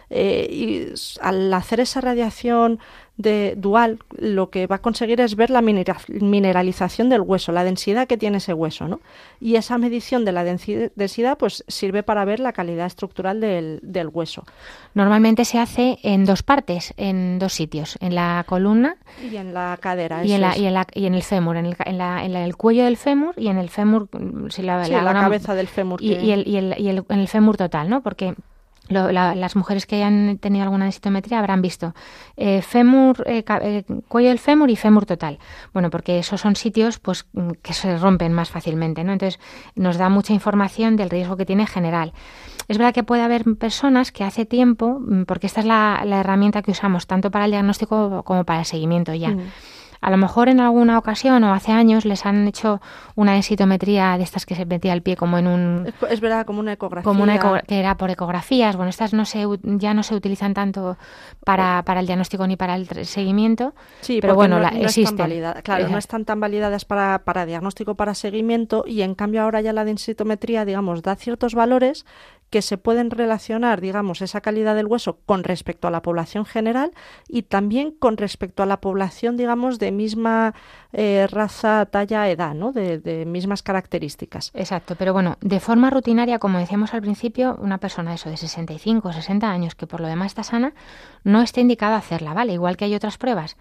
eh, 0.09 0.47
y 0.49 0.93
al 1.21 1.53
hacer 1.53 1.79
esa 1.79 2.01
radiación 2.01 2.79
de 3.19 3.53
dual, 3.57 3.99
lo 4.17 4.49
que 4.49 4.65
va 4.65 4.77
a 4.77 4.81
conseguir 4.81 5.19
es 5.19 5.35
ver 5.35 5.49
la 5.49 5.61
mineralización 5.61 7.09
del 7.09 7.19
hueso, 7.19 7.51
la 7.51 7.65
densidad 7.65 8.07
que 8.07 8.17
tiene 8.17 8.37
ese 8.37 8.53
hueso, 8.53 8.87
¿no? 8.87 9.01
Y 9.41 9.57
esa 9.57 9.77
medición 9.77 10.23
de 10.23 10.31
la 10.31 10.45
densidad, 10.45 11.37
pues 11.37 11.65
sirve 11.67 12.01
para 12.01 12.23
ver 12.23 12.39
la 12.39 12.53
calidad 12.53 12.87
estructural 12.87 13.41
del, 13.41 14.09
hueso. 14.13 14.45
Normalmente 14.93 15.43
se 15.43 15.59
hace 15.59 15.99
en 16.01 16.23
dos 16.23 16.43
partes, 16.43 16.93
en 16.95 17.39
dos 17.39 17.51
sitios, 17.51 17.97
en 17.99 18.15
la 18.15 18.45
columna 18.47 18.95
y 19.21 19.35
en 19.35 19.53
la 19.53 19.77
cadera. 19.81 20.23
Y, 20.23 20.31
en, 20.31 20.39
la, 20.39 20.57
y, 20.57 20.65
en, 20.65 20.73
la, 20.73 20.87
y 20.93 21.05
en, 21.05 21.13
el 21.13 21.23
fémur, 21.23 21.57
en 21.57 21.65
el, 21.65 21.75
en, 21.85 22.35
el 22.37 22.55
cuello 22.55 22.85
del 22.85 22.95
fémur 22.95 23.33
y 23.35 23.49
en 23.49 23.57
el 23.57 23.69
fémur, 23.69 24.07
si 24.47 24.61
la, 24.61 24.87
la, 24.87 25.13
cabeza 25.13 25.55
del 25.55 25.67
fémur. 25.67 26.01
Y, 26.01 26.13
y, 26.13 26.31
el, 26.31 26.47
y, 26.47 26.55
el, 26.55 26.75
y 26.77 26.87
el, 26.87 27.03
en 27.09 27.19
el 27.19 27.27
fémur 27.27 27.57
total, 27.57 27.89
¿no? 27.89 28.01
Porque 28.01 28.33
las 28.89 29.55
mujeres 29.55 29.85
que 29.85 29.97
hayan 29.97 30.37
tenido 30.39 30.63
alguna 30.63 30.85
densitometría 30.85 31.39
habrán 31.39 31.61
visto 31.61 31.93
eh, 32.37 32.61
fémur, 32.61 33.23
eh, 33.27 33.43
eh, 33.61 33.83
cuello 34.07 34.29
del 34.29 34.39
fémur 34.39 34.69
y 34.69 34.75
fémur 34.75 35.05
total. 35.05 35.39
Bueno, 35.73 35.89
porque 35.89 36.19
esos 36.19 36.41
son 36.41 36.55
sitios 36.55 36.99
pues 36.99 37.27
mm, 37.33 37.51
que 37.61 37.73
se 37.73 37.97
rompen 37.97 38.33
más 38.33 38.49
fácilmente, 38.49 39.03
¿no? 39.03 39.13
Entonces 39.13 39.39
nos 39.75 39.97
da 39.97 40.09
mucha 40.09 40.33
información 40.33 40.95
del 40.95 41.09
riesgo 41.09 41.37
que 41.37 41.45
tiene 41.45 41.67
general. 41.67 42.13
Es 42.67 42.77
verdad 42.77 42.93
que 42.93 43.03
puede 43.03 43.23
haber 43.23 43.43
personas 43.57 44.11
que 44.11 44.23
hace 44.23 44.45
tiempo, 44.45 44.99
mm, 44.99 45.23
porque 45.23 45.47
esta 45.47 45.61
es 45.61 45.65
la, 45.65 46.01
herramienta 46.03 46.61
que 46.61 46.71
usamos 46.71 47.07
tanto 47.07 47.31
para 47.31 47.45
el 47.45 47.51
diagnóstico 47.51 48.23
como 48.23 48.43
para 48.43 48.59
el 48.59 48.65
seguimiento 48.65 49.13
ya. 49.13 49.29
Mm. 49.29 49.41
A 50.01 50.09
lo 50.11 50.17
mejor 50.17 50.47
en 50.47 50.59
alguna 50.59 50.97
ocasión 50.97 51.43
o 51.43 51.53
hace 51.53 51.71
años 51.71 52.05
les 52.05 52.25
han 52.25 52.47
hecho 52.47 52.81
una 53.15 53.33
densitometría 53.33 54.17
de 54.17 54.23
estas 54.23 54.45
que 54.45 54.55
se 54.55 54.65
metía 54.65 54.93
el 54.93 55.01
pie 55.01 55.17
como 55.17 55.37
en 55.37 55.47
un... 55.47 55.93
Es, 56.09 56.21
verdad, 56.21 56.45
como 56.45 56.59
una 56.61 56.73
ecografía. 56.73 57.03
Como 57.03 57.23
una 57.23 57.61
que 57.67 57.79
era 57.79 57.97
por 57.97 58.09
ecografías. 58.09 58.75
Bueno, 58.75 58.89
estas 58.89 59.13
no 59.13 59.25
se, 59.25 59.45
ya 59.63 59.93
no 59.93 60.03
se 60.03 60.15
utilizan 60.15 60.53
tanto 60.53 60.97
para, 61.43 61.83
para 61.83 61.99
el 61.99 62.05
diagnóstico 62.05 62.47
ni 62.47 62.55
para 62.55 62.75
el 62.75 62.87
seguimiento. 63.05 63.73
Sí, 64.01 64.19
pero 64.21 64.35
bueno, 64.35 64.59
la, 64.59 64.69
existen. 64.69 65.15
claro, 65.63 65.89
no 65.89 65.97
están 65.97 66.23
tan 66.23 66.39
validadas 66.39 66.85
para, 66.85 67.19
para 67.25 67.45
diagnóstico, 67.45 67.95
para 67.95 68.13
seguimiento 68.13 68.85
y 68.87 69.01
en 69.01 69.15
cambio 69.15 69.41
ahora 69.41 69.61
ya 69.61 69.73
la 69.73 69.83
densitometría, 69.83 70.63
digamos, 70.63 71.01
da 71.01 71.15
ciertos 71.15 71.55
valores 71.55 72.05
que 72.49 72.61
se 72.61 72.77
pueden 72.77 73.11
relacionar, 73.11 73.81
digamos, 73.81 74.21
esa 74.21 74.41
calidad 74.41 74.75
del 74.75 74.87
hueso 74.87 75.19
con 75.25 75.43
respecto 75.43 75.87
a 75.87 75.91
la 75.91 76.01
población 76.01 76.45
general 76.45 76.91
y 77.27 77.43
también 77.43 77.91
con 77.91 78.17
respecto 78.17 78.63
a 78.63 78.65
la 78.65 78.81
población, 78.81 79.37
digamos, 79.37 79.79
de 79.79 79.91
misma 79.91 80.53
eh, 80.93 81.27
raza, 81.29 81.85
talla, 81.85 82.29
edad, 82.29 82.53
¿no? 82.53 82.71
De, 82.71 83.25
mismas 83.25 83.61
características. 83.61 84.51
Exacto, 84.53 84.95
pero 84.97 85.13
bueno, 85.13 85.37
de 85.41 85.59
forma 85.59 85.89
rutinaria, 85.89 86.39
como 86.39 86.57
decíamos 86.57 86.93
al 86.93 87.01
principio, 87.01 87.57
una 87.61 87.77
persona 87.77 88.13
eso 88.13 88.29
de 88.29 88.37
65 88.37 89.07
o 89.07 89.13
60 89.13 89.49
años 89.49 89.75
que 89.75 89.87
por 89.87 90.01
lo 90.01 90.07
demás 90.07 90.27
está 90.27 90.43
sana, 90.43 90.73
no 91.23 91.41
está 91.41 91.61
indicado 91.61 91.95
hacerla, 91.95 92.33
¿vale? 92.33 92.53
Igual 92.53 92.77
que 92.77 92.85
hay 92.85 92.95
otras 92.95 93.17
pruebas 93.17 93.57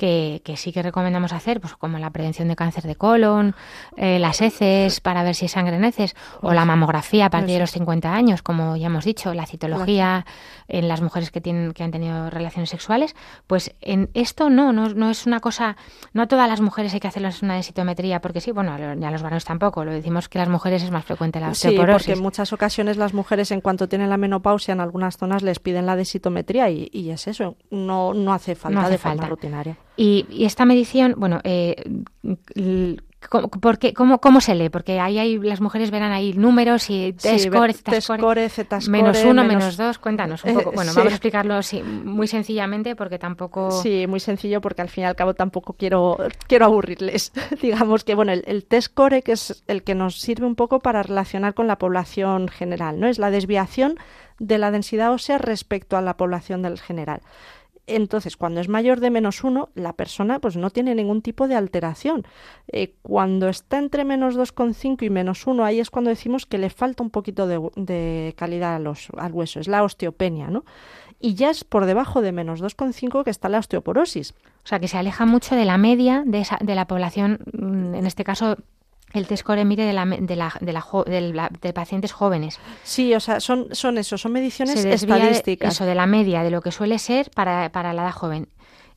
que, 0.00 0.54
sí 0.56 0.72
que 0.72 0.82
recomendamos 0.82 1.34
hacer, 1.34 1.60
pues 1.60 1.74
como 1.74 1.98
la 1.98 2.08
prevención 2.08 2.48
de 2.48 2.56
cáncer 2.56 2.84
de 2.84 2.96
colon, 2.96 3.54
eh, 3.96 4.18
las 4.18 4.40
heces 4.40 5.00
para 5.00 5.22
ver 5.22 5.34
si 5.34 5.44
es 5.44 5.52
sangre 5.52 5.76
en 5.76 5.84
heces, 5.84 6.16
o 6.40 6.54
la 6.54 6.64
mamografía 6.64 7.26
a 7.26 7.30
partir 7.30 7.54
de 7.54 7.60
los 7.60 7.70
50 7.72 8.10
años, 8.10 8.40
como 8.40 8.76
ya 8.76 8.86
hemos 8.86 9.04
dicho, 9.04 9.34
la 9.34 9.44
citología 9.44 10.24
en 10.68 10.88
las 10.88 11.02
mujeres 11.02 11.30
que 11.30 11.42
tienen 11.42 11.72
que 11.72 11.82
han 11.82 11.90
tenido 11.90 12.30
relaciones 12.30 12.70
sexuales, 12.70 13.14
pues 13.46 13.74
en 13.82 14.08
esto 14.14 14.48
no, 14.48 14.72
no, 14.72 14.88
no 14.88 15.10
es 15.10 15.26
una 15.26 15.40
cosa, 15.40 15.76
no 16.14 16.22
a 16.22 16.26
todas 16.26 16.48
las 16.48 16.62
mujeres 16.62 16.94
hay 16.94 17.00
que 17.00 17.08
hacerles 17.08 17.42
una 17.42 17.54
densitometría, 17.54 18.22
porque 18.22 18.40
sí, 18.40 18.52
bueno, 18.52 18.78
ya 18.78 19.08
a 19.08 19.10
los 19.10 19.22
varones 19.22 19.44
tampoco, 19.44 19.84
lo 19.84 19.92
decimos 19.92 20.30
que 20.30 20.38
las 20.38 20.48
mujeres 20.48 20.82
es 20.82 20.90
más 20.90 21.04
frecuente 21.04 21.40
la 21.40 21.50
osteoporosis. 21.50 22.04
Sí, 22.04 22.10
porque 22.10 22.18
en 22.18 22.22
muchas 22.22 22.54
ocasiones 22.54 22.96
las 22.96 23.12
mujeres 23.12 23.50
en 23.50 23.60
cuanto 23.60 23.86
tienen 23.86 24.08
la 24.08 24.16
menopausia 24.16 24.72
en 24.72 24.80
algunas 24.80 25.18
zonas 25.18 25.42
les 25.42 25.58
piden 25.58 25.84
la 25.84 25.94
densitometría 25.94 26.70
y, 26.70 26.88
y 26.90 27.10
es 27.10 27.26
eso, 27.26 27.56
no, 27.70 28.14
no 28.14 28.32
hace 28.32 28.54
falta 28.54 28.88
de 28.88 28.96
forma 28.96 29.26
rutinaria. 29.26 29.76
Y, 30.02 30.46
esta 30.46 30.64
medición, 30.64 31.14
bueno, 31.18 31.40
eh, 31.44 31.76
¿Cómo, 33.28 34.18
¿Cómo 34.18 34.40
se 34.40 34.54
lee? 34.54 34.70
Porque 34.70 34.98
ahí 34.98 35.18
hay, 35.18 35.38
las 35.38 35.60
mujeres 35.60 35.90
verán 35.90 36.10
ahí 36.10 36.32
números 36.32 36.88
y 36.88 37.12
T-score, 37.12 37.74
Z-score, 37.74 38.48
menos 38.88 39.22
uno, 39.24 39.44
menos 39.44 39.76
dos. 39.76 39.98
Cuéntanos 39.98 40.42
un 40.42 40.54
poco. 40.54 40.72
Bueno, 40.72 40.92
vamos 40.94 41.12
a 41.12 41.16
explicarlo 41.16 41.52
así, 41.54 41.82
muy 41.82 42.26
sencillamente 42.28 42.96
porque 42.96 43.18
tampoco... 43.18 43.70
Sí, 43.70 44.06
muy 44.06 44.20
sencillo 44.20 44.62
porque 44.62 44.80
al 44.80 44.88
fin 44.88 45.04
y 45.04 45.06
al 45.06 45.16
cabo 45.16 45.34
tampoco 45.34 45.74
quiero, 45.74 46.16
quiero 46.46 46.64
aburrirles. 46.64 47.32
Digamos 47.60 48.02
que, 48.02 48.14
bueno, 48.14 48.32
el, 48.32 48.42
el 48.46 48.64
T-score 48.64 49.22
que 49.22 49.32
es 49.32 49.62
el 49.66 49.82
que 49.82 49.94
nos 49.94 50.18
sirve 50.18 50.46
un 50.46 50.54
poco 50.54 50.78
para 50.78 51.02
relacionar 51.02 51.52
con 51.52 51.66
la 51.66 51.76
población 51.76 52.48
general, 52.48 52.98
¿no? 52.98 53.06
Es 53.06 53.18
la 53.18 53.30
desviación 53.30 53.96
de 54.38 54.56
la 54.56 54.70
densidad 54.70 55.12
ósea 55.12 55.36
respecto 55.36 55.98
a 55.98 56.00
la 56.00 56.16
población 56.16 56.62
del 56.62 56.80
general. 56.80 57.20
Entonces, 57.96 58.36
cuando 58.36 58.60
es 58.60 58.68
mayor 58.68 59.00
de 59.00 59.10
menos 59.10 59.42
uno, 59.42 59.70
la 59.74 59.94
persona 59.94 60.38
pues 60.38 60.56
no 60.56 60.70
tiene 60.70 60.94
ningún 60.94 61.22
tipo 61.22 61.48
de 61.48 61.56
alteración. 61.56 62.24
Eh, 62.68 62.94
cuando 63.02 63.48
está 63.48 63.78
entre 63.78 64.04
menos 64.04 64.36
2,5 64.36 65.02
y 65.02 65.10
menos 65.10 65.46
1, 65.46 65.64
ahí 65.64 65.80
es 65.80 65.90
cuando 65.90 66.10
decimos 66.10 66.46
que 66.46 66.58
le 66.58 66.70
falta 66.70 67.02
un 67.02 67.10
poquito 67.10 67.46
de, 67.46 68.34
calidad 68.36 68.76
al 68.76 69.32
hueso, 69.32 69.60
es 69.60 69.68
la 69.68 69.82
osteopenia, 69.82 70.48
¿no? 70.48 70.64
Y 71.18 71.34
ya 71.34 71.50
es 71.50 71.64
por 71.64 71.84
debajo 71.84 72.22
de 72.22 72.32
menos 72.32 72.62
2,5 72.62 73.24
que 73.24 73.30
está 73.30 73.48
la 73.48 73.58
osteoporosis. 73.58 74.34
O 74.64 74.66
sea, 74.66 74.78
que 74.78 74.88
se 74.88 74.96
aleja 74.96 75.26
mucho 75.26 75.56
de 75.56 75.64
la 75.64 75.76
media 75.76 76.22
de, 76.24 76.40
esa, 76.40 76.58
de 76.62 76.74
la 76.74 76.86
población, 76.86 77.40
mm, 77.52 77.94
en 77.94 78.06
este 78.06 78.24
caso 78.24 78.56
el 79.12 79.26
test 79.26 79.42
core 79.42 79.64
mide 79.64 79.84
de, 79.84 79.92
la, 79.92 80.04
de, 80.04 80.36
la, 80.36 80.52
de, 80.60 81.20
la, 81.32 81.50
de, 81.60 81.72
pacientes 81.72 82.12
jóvenes. 82.12 82.58
Sí, 82.82 83.14
o 83.14 83.20
sea, 83.20 83.40
son, 83.40 83.68
son 83.72 83.98
eso, 83.98 84.16
son 84.18 84.32
mediciones 84.32 84.84
estadísticas. 84.84 85.74
eso, 85.74 85.84
de 85.84 85.94
la 85.94 86.06
media, 86.06 86.42
de 86.42 86.50
lo 86.50 86.60
que 86.60 86.72
suele 86.72 86.98
ser 86.98 87.30
para, 87.30 87.70
para 87.72 87.92
la 87.92 88.02
edad 88.02 88.12
joven. 88.12 88.48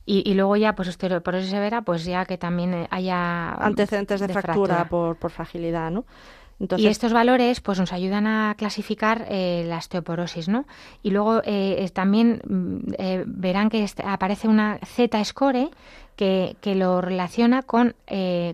Y, 0.06 0.22
y, 0.30 0.34
luego 0.34 0.56
ya, 0.56 0.74
pues 0.74 0.96
por 0.96 1.34
eso 1.34 1.48
se 1.48 1.58
verá, 1.58 1.80
pues 1.80 2.04
ya 2.04 2.26
que 2.26 2.36
también 2.36 2.86
haya... 2.90 3.54
Antecedentes 3.54 4.20
de, 4.20 4.28
fractura, 4.28 4.86
Por, 4.86 5.16
por, 5.16 5.30
fragilidad, 5.30 5.90
¿no? 5.90 6.04
Y 6.58 6.86
estos 6.86 7.12
valores 7.12 7.60
pues 7.60 7.78
nos 7.78 7.92
ayudan 7.92 8.26
a 8.26 8.54
clasificar 8.56 9.26
eh, 9.28 9.64
la 9.66 9.78
osteoporosis, 9.78 10.48
¿no? 10.48 10.66
Y 11.02 11.10
luego 11.10 11.42
eh, 11.44 11.88
también 11.92 12.40
mm, 12.46 12.92
eh, 12.98 13.24
verán 13.26 13.70
que 13.70 13.86
aparece 14.04 14.48
una 14.48 14.78
Z-score 14.84 15.70
que, 16.16 16.56
que, 16.60 16.76
lo 16.76 17.00
relaciona 17.00 17.62
con, 17.62 17.96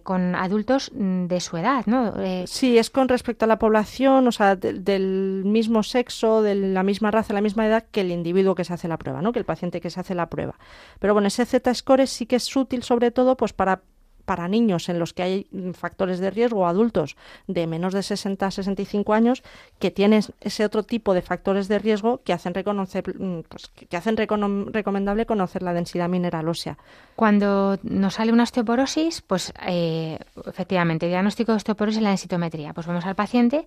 con 0.03 0.35
adultos 0.35 0.91
mm, 0.95 1.27
de 1.27 1.41
su 1.41 1.59
edad, 1.59 1.85
¿no? 1.85 2.15
sí, 2.47 2.79
es 2.79 2.89
con 2.89 3.07
respecto 3.09 3.45
a 3.45 3.49
la 3.49 3.59
población, 3.59 4.27
o 4.27 4.33
sea, 4.33 4.57
del 4.57 5.43
mismo 5.45 5.83
sexo, 5.83 6.41
de 6.41 6.55
la 6.55 6.83
misma 6.83 7.11
raza, 7.11 7.35
la 7.35 7.43
misma 7.43 7.67
edad 7.67 7.85
que 7.91 8.01
el 8.01 8.13
individuo 8.13 8.55
que 8.55 8.65
se 8.65 8.73
hace 8.73 8.89
la 8.89 8.97
prueba, 8.97 9.21
¿no? 9.21 9.33
Que 9.33 9.41
el 9.41 9.45
paciente 9.45 9.83
que 9.83 9.91
se 9.91 10.01
hace 10.01 10.15
la 10.15 10.31
prueba. 10.31 10.55
Pero 11.01 11.13
bueno, 11.13 11.29
ese 11.29 11.45
Z-score 11.45 12.07
sí 12.07 12.25
que 12.25 12.37
es 12.37 12.57
útil 12.57 12.83
sobre 12.83 13.11
todo 13.11 13.37
pues 13.37 13.53
para 13.53 13.83
para 14.31 14.47
niños 14.47 14.89
en 14.89 15.01
los 15.01 15.13
que 15.13 15.25
hay 15.25 15.47
factores 15.73 16.21
de 16.21 16.31
riesgo, 16.31 16.69
adultos 16.69 17.17
de 17.49 17.67
menos 17.67 17.93
de 17.93 18.05
60 18.05 18.47
a 18.47 18.51
65 18.53 19.13
años, 19.13 19.43
que 19.81 19.91
tienen 19.91 20.23
ese 20.41 20.65
otro 20.65 20.85
tipo 20.85 21.15
de 21.15 21.21
factores 21.21 21.67
de 21.67 21.81
riesgo 21.81 22.21
que 22.23 22.33
hacen, 22.33 22.55
reconocer, 22.55 23.13
mm, 23.19 23.41
pues, 23.49 23.73
que 23.89 23.97
hacen 23.97 24.17
recomendable 24.17 25.27
conocer 25.27 25.65
la 25.65 25.73
densidad 25.73 26.09
mineral 26.09 26.49
ósea. 26.49 26.79
Cuando 27.17 27.81
nos 27.83 28.15
sale 28.15 28.33
una 28.33 28.45
osteoporosis, 28.45 29.21
pues 29.23 29.53
eh, 29.67 30.21
efectivamente, 30.47 31.09
diagnóstico 31.09 31.51
de 31.51 31.57
osteoporosis 31.57 31.99
en 31.99 32.05
la 32.05 32.11
densitometría. 32.11 32.73
Pues 32.73 32.87
vamos 32.87 33.07
al 33.07 33.17
paciente, 33.17 33.67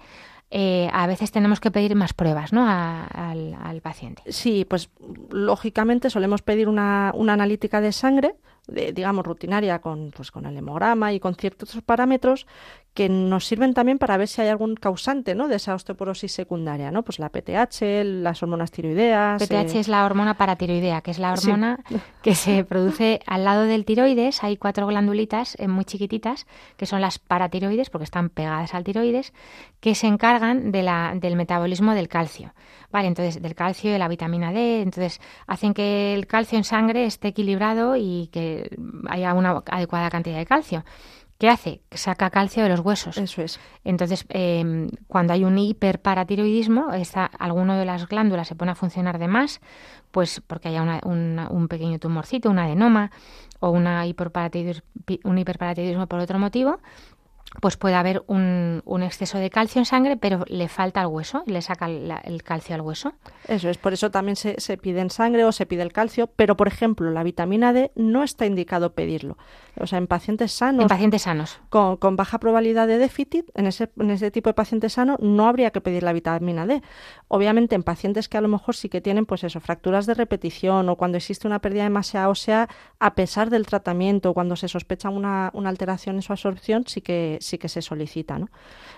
eh, 0.49 0.89
a 0.93 1.07
veces 1.07 1.33
tenemos 1.33 1.59
que 1.59 1.71
pedir 1.71 1.93
más 1.93 2.13
pruebas 2.13 2.53
¿no? 2.53 2.65
al, 2.65 3.53
al, 3.61 3.81
paciente. 3.81 4.23
Sí, 4.31 4.63
pues 4.63 4.89
lógicamente 5.29 6.09
solemos 6.09 6.41
pedir 6.41 6.69
una, 6.69 7.11
una 7.15 7.33
analítica 7.33 7.81
de 7.81 7.91
sangre 7.91 8.35
digamos, 8.67 9.25
rutinaria 9.25 9.79
con, 9.79 10.11
pues, 10.11 10.31
con 10.31 10.45
el 10.45 10.57
hemograma 10.57 11.13
y 11.13 11.19
con 11.19 11.35
ciertos 11.35 11.81
parámetros 11.85 12.47
que 12.93 13.09
nos 13.09 13.45
sirven 13.45 13.73
también 13.73 13.97
para 13.97 14.17
ver 14.17 14.27
si 14.27 14.41
hay 14.41 14.49
algún 14.49 14.75
causante 14.75 15.33
¿no? 15.33 15.47
de 15.47 15.55
esa 15.55 15.73
osteoporosis 15.73 16.31
secundaria, 16.31 16.91
¿no? 16.91 17.03
Pues 17.03 17.17
la 17.17 17.29
PTH, 17.29 18.03
las 18.03 18.43
hormonas 18.43 18.69
tiroideas. 18.69 19.41
PTH 19.41 19.53
eh, 19.53 19.79
es 19.79 19.87
la 19.87 20.05
hormona 20.05 20.35
paratiroidea, 20.35 21.01
que 21.01 21.09
es 21.09 21.17
la 21.17 21.33
hormona 21.33 21.79
que 22.21 22.35
se 22.35 22.63
produce 22.63 23.19
al 23.25 23.45
lado 23.45 23.63
del 23.63 23.85
tiroides. 23.85 24.43
Hay 24.43 24.57
cuatro 24.57 24.85
glandulitas 24.85 25.55
eh, 25.59 25.67
muy 25.67 25.85
chiquititas, 25.85 26.45
que 26.77 26.85
son 26.85 27.01
las 27.01 27.17
paratiroides, 27.17 27.89
porque 27.89 28.03
están 28.03 28.29
pegadas 28.29 28.75
al 28.75 28.83
tiroides, 28.83 29.33
que 29.79 29.95
se 29.95 30.05
encargan 30.05 30.71
de 30.71 30.83
la, 30.83 31.13
del 31.15 31.35
metabolismo 31.35 31.95
del 31.95 32.07
calcio. 32.07 32.53
Vale, 32.91 33.07
entonces 33.07 33.41
del 33.41 33.55
calcio 33.55 33.89
y 33.89 33.93
de 33.93 33.99
la 33.99 34.07
vitamina 34.07 34.53
D, 34.53 34.83
entonces 34.83 35.19
hacen 35.47 35.73
que 35.73 36.13
el 36.13 36.27
calcio 36.27 36.59
en 36.59 36.63
sangre 36.63 37.05
esté 37.05 37.29
equilibrado 37.29 37.95
y 37.95 38.29
que 38.31 38.69
haya 39.09 39.33
una 39.33 39.63
adecuada 39.65 40.11
cantidad 40.11 40.37
de 40.37 40.45
calcio. 40.45 40.85
¿Qué 41.43 41.49
hace? 41.49 41.81
Saca 41.91 42.29
calcio 42.29 42.63
de 42.63 42.69
los 42.69 42.79
huesos. 42.79 43.17
Eso 43.17 43.41
es. 43.41 43.59
Entonces, 43.83 44.25
em, 44.29 44.87
cuando 45.07 45.33
hay 45.33 45.43
un 45.43 45.57
hiperparatiroidismo, 45.57 46.93
esta, 46.93 47.25
alguno 47.25 47.75
de 47.75 47.83
las 47.83 48.07
glándulas 48.07 48.47
se 48.47 48.55
pone 48.55 48.71
a 48.71 48.75
funcionar 48.75 49.19
de 49.19 49.27
más, 49.27 49.59
pues 50.11 50.39
porque 50.47 50.69
haya 50.69 51.01
un 51.03 51.67
pequeño 51.69 51.99
tumorcito, 51.99 52.49
un 52.49 52.59
adenoma 52.59 53.11
o 53.59 53.71
una 53.71 54.05
un 54.05 55.37
hiperparatiroidismo 55.37 56.07
por 56.07 56.21
otro 56.21 56.39
motivo, 56.39 56.79
pues 57.61 57.77
puede 57.77 57.95
haber 57.95 58.23
un, 58.27 58.81
un, 58.85 59.03
exceso 59.03 59.37
de 59.37 59.49
calcio 59.49 59.79
en 59.79 59.85
sangre, 59.85 60.17
pero 60.17 60.43
le 60.47 60.67
falta 60.67 61.01
el 61.01 61.07
hueso, 61.07 61.43
le 61.45 61.61
saca 61.61 61.87
el 61.87 62.43
calcio 62.43 62.75
al 62.75 62.81
hueso. 62.81 63.13
Eso 63.47 63.69
es, 63.69 63.77
por 63.77 63.93
eso 63.93 64.09
también 64.09 64.35
se, 64.35 64.59
se, 64.59 64.77
pide 64.77 65.01
en 65.01 65.09
sangre 65.09 65.43
o 65.45 65.51
se 65.51 65.65
pide 65.65 65.83
el 65.83 65.91
calcio, 65.91 66.27
pero 66.35 66.57
por 66.57 66.67
ejemplo, 66.67 67.11
la 67.11 67.23
vitamina 67.23 67.73
D 67.73 67.91
no 67.95 68.23
está 68.23 68.45
indicado 68.45 68.93
pedirlo. 68.93 69.37
O 69.79 69.87
sea, 69.87 69.97
en 69.97 70.07
pacientes 70.07 70.51
sanos. 70.51 70.83
En 70.83 70.87
pacientes 70.87 71.23
sanos. 71.23 71.59
Con, 71.69 71.97
con 71.97 72.15
baja 72.15 72.39
probabilidad 72.39 72.87
de 72.87 72.97
déficit, 72.97 73.49
en 73.55 73.67
ese, 73.67 73.89
en 73.99 74.11
ese 74.11 74.31
tipo 74.31 74.49
de 74.49 74.53
pacientes 74.53 74.93
sano 74.93 75.17
no 75.19 75.47
habría 75.47 75.71
que 75.71 75.81
pedir 75.81 76.03
la 76.03 76.13
vitamina 76.13 76.65
D. 76.65 76.81
Obviamente, 77.27 77.75
en 77.75 77.83
pacientes 77.83 78.29
que 78.29 78.37
a 78.37 78.41
lo 78.41 78.47
mejor 78.47 78.75
sí 78.75 78.89
que 78.89 79.01
tienen, 79.01 79.25
pues 79.25 79.43
eso, 79.43 79.59
fracturas 79.59 80.05
de 80.05 80.13
repetición 80.13 80.89
o 80.89 80.95
cuando 80.95 81.17
existe 81.17 81.47
una 81.47 81.59
pérdida 81.59 81.83
de 81.83 81.89
masa 81.89 82.29
ósea, 82.29 82.69
a 82.99 83.15
pesar 83.15 83.49
del 83.49 83.65
tratamiento, 83.65 84.33
cuando 84.33 84.55
se 84.55 84.67
sospecha 84.67 85.09
una, 85.09 85.51
una 85.53 85.69
alteración 85.69 86.15
en 86.15 86.21
su 86.21 86.33
absorción, 86.33 86.85
sí 86.87 87.01
que 87.01 87.37
sí 87.43 87.57
que 87.57 87.69
se 87.69 87.81
solicita, 87.81 88.39
¿no? 88.39 88.49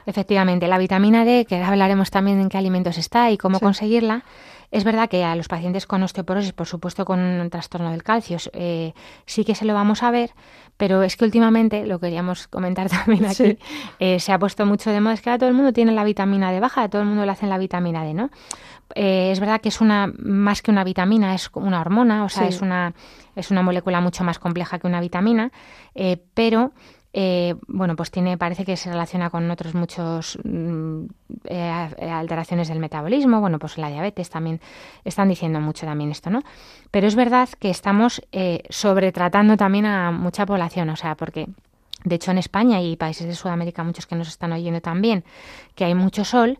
Efectivamente, 0.06 0.68
la 0.68 0.78
vitamina 0.78 1.26
D, 1.26 1.46
que 1.46 1.62
hablaremos 1.62 2.12
también 2.12 2.40
en 2.40 2.50
qué 2.50 2.58
alimentos 2.58 2.98
está 2.98 3.32
y 3.32 3.38
cómo 3.38 3.60
conseguirla, 3.60 4.24
es 4.72 4.84
verdad 4.84 5.10
que 5.10 5.24
a 5.24 5.36
los 5.36 5.48
pacientes 5.48 5.86
con 5.86 6.04
osteoporosis, 6.04 6.54
por 6.54 6.68
supuesto 6.68 7.06
con 7.06 7.20
un 7.20 7.50
trastorno 7.50 7.92
del 7.92 8.04
calcio, 8.04 8.38
eh, 8.54 8.94
sí 9.26 9.46
que 9.46 9.56
se 9.56 9.66
lo 9.66 9.74
vamos 9.74 10.04
a 10.04 10.12
ver, 10.12 10.32
pero 10.78 11.04
es 11.04 11.16
que 11.16 11.26
últimamente, 11.26 11.86
lo 11.86 12.00
queríamos 12.00 12.48
comentar 12.48 12.90
también 13.06 13.26
aquí, 13.26 13.58
eh, 14.00 14.20
se 14.20 14.32
ha 14.32 14.40
puesto 14.40 14.66
mucho 14.66 14.92
de 14.92 15.02
moda, 15.02 15.14
es 15.14 15.22
que 15.22 15.30
ahora 15.30 15.40
todo 15.40 15.50
el 15.50 15.56
mundo 15.56 15.74
tiene 15.74 15.92
la 15.92 16.04
vitamina 16.04 16.52
D 16.52 16.60
baja, 16.60 16.84
a 16.84 16.90
todo 16.90 17.02
el 17.02 17.08
mundo 17.08 17.26
le 17.26 17.32
hacen 17.32 17.50
la 17.50 17.58
vitamina 17.58 18.04
D, 18.04 18.14
¿no? 18.14 18.30
Eh, 18.94 19.32
es 19.32 19.40
verdad 19.40 19.62
que 19.62 19.70
es 19.70 19.82
una 19.82 20.12
más 20.18 20.62
que 20.62 20.72
una 20.72 20.84
vitamina, 20.84 21.34
es 21.34 21.50
una 21.54 21.82
hormona, 21.82 22.24
o 22.24 22.30
sea, 22.30 22.48
es 22.48 22.62
una 22.62 22.94
es 23.36 23.52
una 23.52 23.64
molécula 23.64 24.00
mucho 24.00 24.24
más 24.24 24.40
compleja 24.40 24.78
que 24.78 24.88
una 24.88 25.02
vitamina, 25.02 25.52
pero 26.34 26.72
eh, 27.18 27.56
bueno, 27.68 27.96
pues 27.96 28.12
tiene, 28.12 28.38
parece 28.38 28.66
que 28.66 28.76
se 28.76 28.92
relaciona 28.92 29.30
con 29.30 29.50
otros 29.50 29.74
muchos 29.74 30.38
mm, 30.44 31.06
eh, 31.46 31.90
alteraciones 32.12 32.68
del 32.68 32.80
metabolismo, 32.80 33.40
bueno, 33.40 33.58
pues 33.58 33.78
la 33.78 33.90
diabetes 33.90 34.30
también, 34.30 34.60
están 35.06 35.30
diciendo 35.30 35.62
mucho 35.62 35.86
también 35.86 36.12
esto, 36.12 36.30
¿no? 36.30 36.42
Pero 36.92 37.08
es 37.08 37.16
verdad 37.16 37.48
que 37.58 37.70
estamos 37.70 38.22
eh, 38.34 38.64
sobretratando 38.70 39.56
también 39.56 39.86
a 39.86 40.12
mucha 40.12 40.46
población, 40.46 40.90
o 40.90 40.98
sea, 40.98 41.16
porque 41.16 41.48
de 42.04 42.16
hecho 42.16 42.32
en 42.32 42.38
España 42.38 42.82
y 42.82 42.98
países 42.98 43.28
de 43.28 43.34
Sudamérica, 43.34 43.82
muchos 43.86 44.08
que 44.08 44.18
nos 44.18 44.28
están 44.28 44.52
oyendo 44.52 44.82
también, 44.82 45.24
que 45.76 45.86
hay 45.86 45.96
mucho 45.96 46.26
sol, 46.26 46.60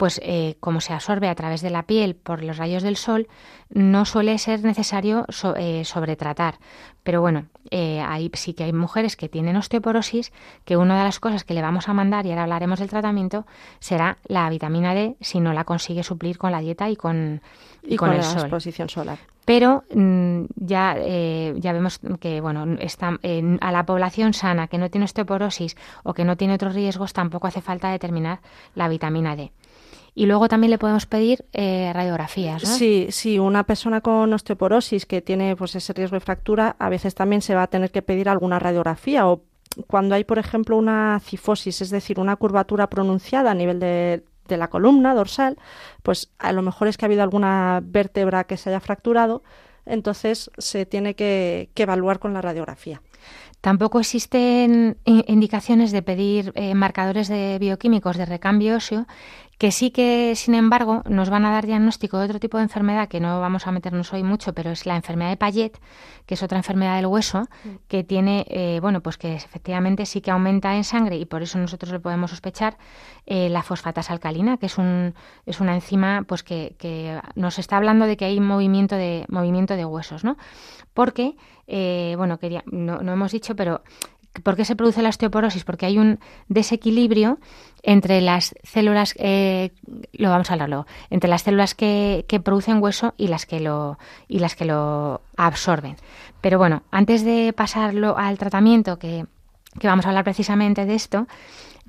pues 0.00 0.18
eh, 0.24 0.56
como 0.60 0.80
se 0.80 0.94
absorbe 0.94 1.28
a 1.28 1.34
través 1.34 1.60
de 1.60 1.68
la 1.68 1.82
piel 1.82 2.14
por 2.14 2.42
los 2.42 2.56
rayos 2.56 2.82
del 2.82 2.96
sol, 2.96 3.28
no 3.68 4.06
suele 4.06 4.38
ser 4.38 4.64
necesario 4.64 5.26
eh, 5.58 5.84
sobretratar. 5.84 6.54
Pero 7.02 7.20
bueno, 7.20 7.48
eh, 7.70 8.00
ahí 8.00 8.30
sí 8.32 8.54
que 8.54 8.64
hay 8.64 8.72
mujeres 8.72 9.14
que 9.14 9.28
tienen 9.28 9.56
osteoporosis, 9.56 10.32
que 10.64 10.78
una 10.78 10.96
de 10.96 11.04
las 11.04 11.20
cosas 11.20 11.44
que 11.44 11.52
le 11.52 11.60
vamos 11.60 11.90
a 11.90 11.92
mandar, 11.92 12.24
y 12.24 12.30
ahora 12.30 12.44
hablaremos 12.44 12.78
del 12.78 12.88
tratamiento, 12.88 13.44
será 13.78 14.16
la 14.26 14.48
vitamina 14.48 14.94
D 14.94 15.16
si 15.20 15.38
no 15.38 15.52
la 15.52 15.64
consigue 15.64 16.02
suplir 16.02 16.38
con 16.38 16.50
la 16.50 16.60
dieta 16.60 16.88
y 16.88 16.96
con, 16.96 17.42
y, 17.82 17.96
con, 17.96 18.08
la 18.08 18.16
exposición 18.20 18.88
solar. 18.88 19.18
Pero 19.44 19.84
mm, 19.94 20.44
ya, 20.56 20.96
ya 21.56 21.72
vemos 21.74 22.00
que 22.20 22.40
bueno, 22.40 22.64
está, 22.78 23.18
a 23.60 23.72
la 23.72 23.84
población 23.84 24.32
sana 24.32 24.66
que 24.66 24.78
no 24.78 24.88
tiene 24.88 25.04
osteoporosis 25.04 25.76
o 26.04 26.14
que 26.14 26.24
no 26.24 26.38
tiene 26.38 26.54
otros 26.54 26.72
riesgos 26.72 27.12
tampoco 27.12 27.48
hace 27.48 27.60
falta 27.60 27.90
determinar 27.90 28.40
la 28.74 28.88
vitamina 28.88 29.36
D. 29.36 29.52
Y 30.14 30.26
luego 30.26 30.48
también 30.48 30.70
le 30.70 30.78
podemos 30.78 31.06
pedir 31.06 31.44
eh, 31.52 31.90
radiografías. 31.94 32.64
¿no? 32.64 32.68
Sí, 32.68 33.08
sí, 33.10 33.38
una 33.38 33.64
persona 33.64 34.00
con 34.00 34.32
osteoporosis 34.32 35.06
que 35.06 35.22
tiene 35.22 35.56
pues 35.56 35.74
ese 35.76 35.92
riesgo 35.92 36.16
de 36.16 36.20
fractura, 36.20 36.76
a 36.78 36.88
veces 36.88 37.14
también 37.14 37.42
se 37.42 37.54
va 37.54 37.64
a 37.64 37.66
tener 37.68 37.90
que 37.90 38.02
pedir 38.02 38.28
alguna 38.28 38.58
radiografía 38.58 39.28
o 39.28 39.42
cuando 39.86 40.16
hay, 40.16 40.24
por 40.24 40.38
ejemplo, 40.38 40.76
una 40.76 41.20
cifosis, 41.24 41.80
es 41.80 41.90
decir, 41.90 42.18
una 42.18 42.36
curvatura 42.36 42.88
pronunciada 42.90 43.52
a 43.52 43.54
nivel 43.54 43.78
de, 43.78 44.24
de 44.48 44.56
la 44.56 44.68
columna 44.68 45.14
dorsal, 45.14 45.56
pues 46.02 46.30
a 46.38 46.52
lo 46.52 46.62
mejor 46.62 46.88
es 46.88 46.96
que 46.96 47.04
ha 47.04 47.08
habido 47.08 47.22
alguna 47.22 47.80
vértebra 47.82 48.44
que 48.44 48.56
se 48.56 48.70
haya 48.70 48.80
fracturado, 48.80 49.42
entonces 49.86 50.50
se 50.58 50.86
tiene 50.86 51.14
que, 51.14 51.70
que 51.74 51.84
evaluar 51.84 52.18
con 52.18 52.34
la 52.34 52.42
radiografía. 52.42 53.00
Tampoco 53.60 54.00
existen 54.00 54.96
indicaciones 55.04 55.92
de 55.92 56.00
pedir 56.02 56.52
eh, 56.54 56.74
marcadores 56.74 57.28
de 57.28 57.58
bioquímicos 57.58 58.16
de 58.16 58.24
recambio 58.24 58.76
óseo 58.76 59.06
que 59.60 59.72
sí 59.72 59.90
que, 59.90 60.32
sin 60.36 60.54
embargo, 60.54 61.02
nos 61.06 61.28
van 61.28 61.44
a 61.44 61.50
dar 61.50 61.66
diagnóstico 61.66 62.16
de 62.16 62.24
otro 62.24 62.40
tipo 62.40 62.56
de 62.56 62.62
enfermedad 62.62 63.08
que 63.08 63.20
no 63.20 63.42
vamos 63.42 63.66
a 63.66 63.72
meternos 63.72 64.10
hoy 64.14 64.22
mucho, 64.22 64.54
pero 64.54 64.70
es 64.70 64.86
la 64.86 64.96
enfermedad 64.96 65.28
de 65.28 65.36
Payet, 65.36 65.78
que 66.24 66.32
es 66.32 66.42
otra 66.42 66.56
enfermedad 66.56 66.96
del 66.96 67.04
hueso, 67.04 67.42
mm. 67.42 67.68
que 67.86 68.02
tiene, 68.02 68.46
eh, 68.48 68.78
bueno, 68.80 69.02
pues 69.02 69.18
que 69.18 69.34
efectivamente 69.34 70.06
sí 70.06 70.22
que 70.22 70.30
aumenta 70.30 70.74
en 70.76 70.82
sangre 70.82 71.18
y 71.18 71.26
por 71.26 71.42
eso 71.42 71.58
nosotros 71.58 71.92
le 71.92 72.00
podemos 72.00 72.30
sospechar 72.30 72.78
eh, 73.26 73.50
la 73.50 73.62
fosfatasa 73.62 74.14
alcalina, 74.14 74.56
que 74.56 74.64
es, 74.64 74.78
un, 74.78 75.14
es 75.44 75.60
una 75.60 75.74
enzima 75.74 76.24
pues 76.26 76.42
que, 76.42 76.74
que 76.78 77.20
nos 77.34 77.58
está 77.58 77.76
hablando 77.76 78.06
de 78.06 78.16
que 78.16 78.24
hay 78.24 78.40
movimiento 78.40 78.96
de, 78.96 79.26
movimiento 79.28 79.76
de 79.76 79.84
huesos, 79.84 80.24
¿no? 80.24 80.38
Porque, 80.94 81.36
eh, 81.66 82.14
bueno, 82.16 82.38
quería, 82.38 82.64
no, 82.64 83.02
no 83.02 83.12
hemos 83.12 83.30
dicho, 83.30 83.54
pero 83.54 83.82
¿Por 84.42 84.56
qué 84.56 84.64
se 84.64 84.76
produce 84.76 85.02
la 85.02 85.08
osteoporosis? 85.08 85.64
Porque 85.64 85.86
hay 85.86 85.98
un 85.98 86.20
desequilibrio 86.48 87.38
entre 87.82 88.20
las 88.20 88.54
células, 88.62 89.14
eh, 89.18 89.72
lo 90.12 90.30
vamos 90.30 90.50
a 90.50 90.54
hablar 90.54 90.86
entre 91.10 91.28
las 91.28 91.42
células 91.42 91.74
que, 91.74 92.24
producen 92.44 92.82
hueso 92.82 93.14
y 93.16 93.26
las 93.26 93.44
que 93.46 93.58
lo 93.58 93.98
y 94.28 94.38
las 94.38 94.54
que 94.54 94.66
lo 94.66 95.20
absorben. 95.36 95.96
Pero 96.40 96.58
bueno, 96.58 96.82
antes 96.90 97.24
de 97.24 97.52
pasarlo 97.52 98.16
al 98.18 98.38
tratamiento, 98.38 98.98
que, 98.98 99.26
vamos 99.82 100.06
a 100.06 100.10
hablar 100.10 100.24
precisamente 100.24 100.84
de 100.86 100.94
esto, 100.94 101.26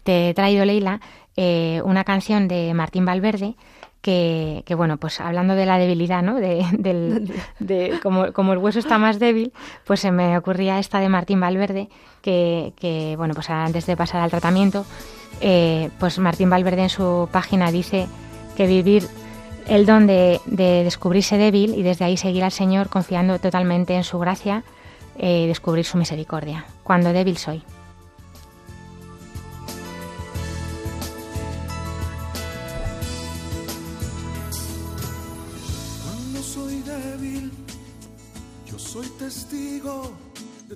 te 0.04 0.30
he 0.30 0.34
traído, 0.34 0.66
Leila, 0.66 1.00
eh, 1.36 1.82
una 1.86 2.04
canción 2.04 2.48
de 2.48 2.74
Martín 2.74 3.06
Valverde 3.06 3.56
que, 4.02 4.64
bueno, 4.76 4.98
pues 4.98 5.22
hablando 5.22 5.56
de 5.56 5.66
la 5.66 5.78
debilidad, 5.78 6.24
¿no? 6.24 6.36
De, 6.36 6.66
del, 6.74 7.32
de 7.60 8.00
como, 8.02 8.34
como, 8.34 8.54
el 8.54 8.60
hueso 8.60 8.80
está 8.80 8.98
más 8.98 9.20
débil, 9.20 9.54
pues 9.86 10.00
se 10.00 10.12
me 10.12 10.38
ocurría 10.38 10.80
esta 10.80 11.00
de 11.00 11.10
Martín 11.10 11.40
Valverde, 11.40 11.90
que, 12.22 12.74
que 12.78 13.16
bueno, 13.18 13.34
pues 13.34 13.50
antes 13.50 13.86
de 13.86 13.96
pasar 13.96 14.22
al 14.22 14.32
tratamiento, 14.32 14.86
eh, 15.40 15.90
pues 16.00 16.20
Martín 16.20 16.50
Valverde 16.50 16.84
en 16.84 16.90
su 16.90 17.30
página 17.32 17.72
dice 17.72 18.08
que 18.56 18.68
vivir 18.68 19.08
el 19.68 19.86
don 19.86 20.08
de, 20.08 20.40
descubrirse 20.46 21.38
débil 21.38 21.76
y 21.76 21.84
desde 21.84 22.06
ahí 22.06 22.18
seguir 22.18 22.44
al 22.44 22.52
Señor 22.52 22.90
confiando 22.90 23.40
totalmente 23.40 23.96
en 23.96 24.04
su 24.04 24.20
gracia, 24.20 24.64
eh, 25.18 25.46
descubrir 25.48 25.86
su 25.86 25.98
misericordia, 25.98 26.66
cuando 26.84 27.14
débil 27.14 27.38
soy. 27.38 27.64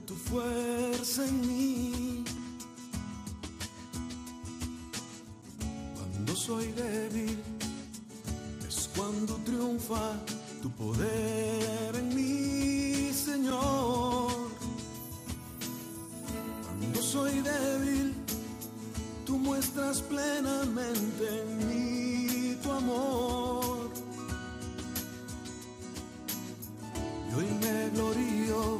Tu 0.06 0.16
fuerza 0.16 1.26
en 1.26 1.42
mí. 1.48 2.24
Cuando 5.96 6.36
soy 6.36 6.72
débil, 6.72 7.38
cuando 8.96 9.36
triunfa 9.44 10.14
tu 10.62 10.70
poder 10.72 11.96
en 11.96 12.16
mí, 12.16 13.12
Señor. 13.14 14.32
Cuando 16.66 17.02
soy 17.02 17.42
débil, 17.42 18.16
tú 19.26 19.38
muestras 19.38 20.02
plenamente 20.02 21.24
en 21.42 21.68
mí 21.68 22.56
tu 22.64 22.72
amor. 22.72 23.92
Y 27.30 27.34
hoy 27.36 27.48
me 27.62 27.90
glorío, 27.90 28.80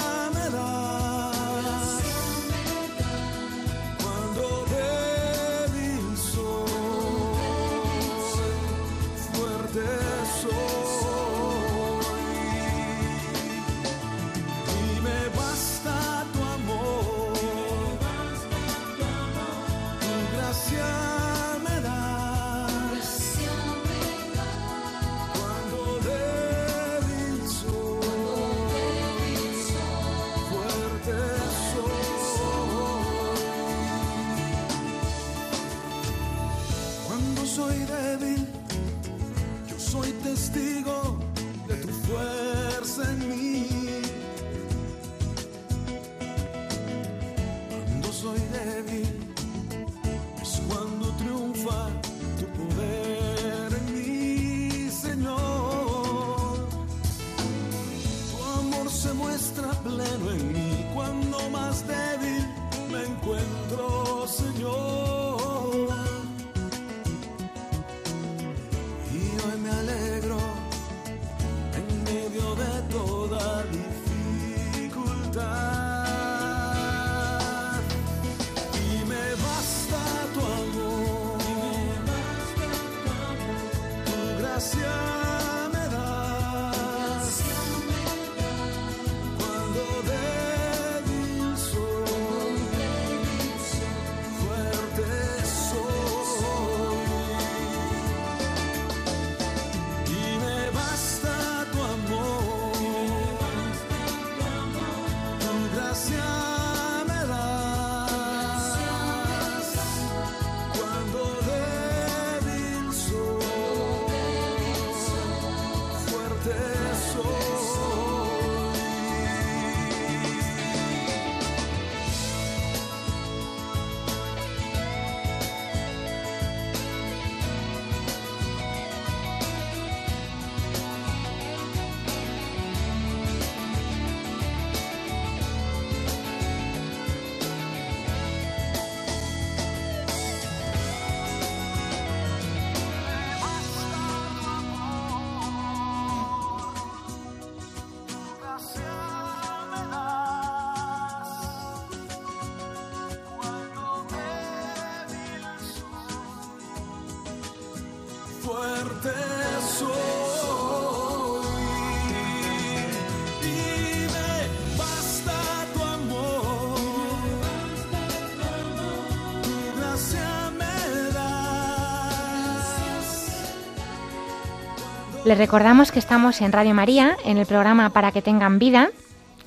Les 175.31 175.37
recordamos 175.37 175.93
que 175.93 175.99
estamos 175.99 176.41
en 176.41 176.51
Radio 176.51 176.73
María, 176.73 177.15
en 177.23 177.37
el 177.37 177.45
programa 177.45 177.91
Para 177.91 178.11
que 178.11 178.21
tengan 178.21 178.59
vida, 178.59 178.89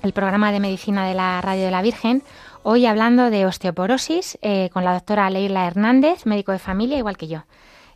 el 0.02 0.14
programa 0.14 0.50
de 0.50 0.58
medicina 0.58 1.06
de 1.06 1.12
la 1.12 1.42
Radio 1.42 1.66
de 1.66 1.70
la 1.70 1.82
Virgen, 1.82 2.22
hoy 2.62 2.86
hablando 2.86 3.28
de 3.28 3.44
osteoporosis 3.44 4.38
eh, 4.40 4.70
con 4.72 4.82
la 4.82 4.94
doctora 4.94 5.28
Leila 5.28 5.66
Hernández, 5.66 6.24
médico 6.24 6.52
de 6.52 6.58
familia, 6.58 6.96
igual 6.96 7.18
que 7.18 7.28
yo. 7.28 7.44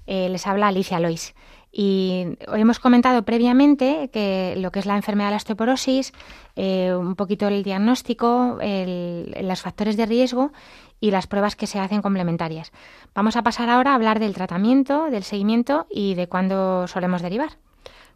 Eh, 0.07 0.29
les 0.29 0.47
habla 0.47 0.69
Alicia 0.69 1.01
Lois. 1.01 1.35
Y 1.73 2.37
hemos 2.53 2.79
comentado 2.79 3.23
previamente 3.23 4.11
que 4.13 4.53
lo 4.59 4.71
que 4.71 4.81
es 4.81 4.85
la 4.85 4.97
enfermedad 4.97 5.29
de 5.29 5.31
la 5.31 5.37
osteoporosis, 5.39 6.13
eh, 6.57 6.93
un 6.95 7.15
poquito 7.15 7.49
el 7.49 7.63
diagnóstico, 7.63 8.59
los 8.61 9.63
factores 9.63 9.97
de 9.97 10.05
riesgo 10.05 10.53
y 11.01 11.11
las 11.11 11.27
pruebas 11.27 11.57
que 11.57 11.67
se 11.67 11.79
hacen 11.79 12.03
complementarias. 12.03 12.71
Vamos 13.15 13.37
a 13.37 13.43
pasar 13.43 13.71
ahora 13.71 13.93
a 13.93 13.95
hablar 13.95 14.19
del 14.19 14.35
tratamiento, 14.35 15.09
del 15.09 15.23
seguimiento 15.23 15.87
y 15.89 16.17
de 16.17 16.29
cuándo 16.29 16.87
solemos 16.87 17.23
derivar. 17.23 17.57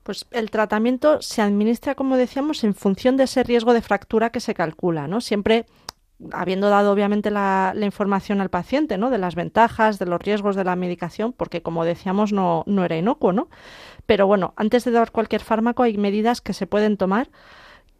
Pues 0.02 0.26
el 0.30 0.50
tratamiento 0.50 1.22
se 1.22 1.42
administra, 1.42 1.94
como 1.94 2.16
decíamos, 2.16 2.64
en 2.64 2.74
función 2.74 3.16
de 3.16 3.24
ese 3.24 3.42
riesgo 3.42 3.72
de 3.72 3.82
fractura 3.82 4.30
que 4.30 4.40
se 4.40 4.54
calcula, 4.54 5.06
¿no? 5.06 5.20
Siempre 5.20 5.66
habiendo 6.30 6.68
dado 6.68 6.92
obviamente 6.92 7.30
la, 7.30 7.72
la, 7.74 7.84
información 7.84 8.40
al 8.40 8.48
paciente, 8.48 8.96
¿no? 8.98 9.10
De 9.10 9.18
las 9.18 9.34
ventajas, 9.34 9.98
de 9.98 10.06
los 10.06 10.20
riesgos 10.20 10.54
de 10.54 10.64
la 10.64 10.76
medicación, 10.76 11.32
porque 11.32 11.62
como 11.62 11.84
decíamos 11.84 12.32
no, 12.32 12.62
no 12.66 12.84
era 12.84 12.96
inocuo, 12.96 13.32
¿no? 13.32 13.48
Pero 14.06 14.26
bueno, 14.26 14.54
antes 14.56 14.84
de 14.84 14.92
dar 14.92 15.10
cualquier 15.10 15.42
fármaco 15.42 15.82
hay 15.82 15.96
medidas 15.98 16.40
que 16.40 16.52
se 16.52 16.66
pueden 16.66 16.96
tomar 16.96 17.30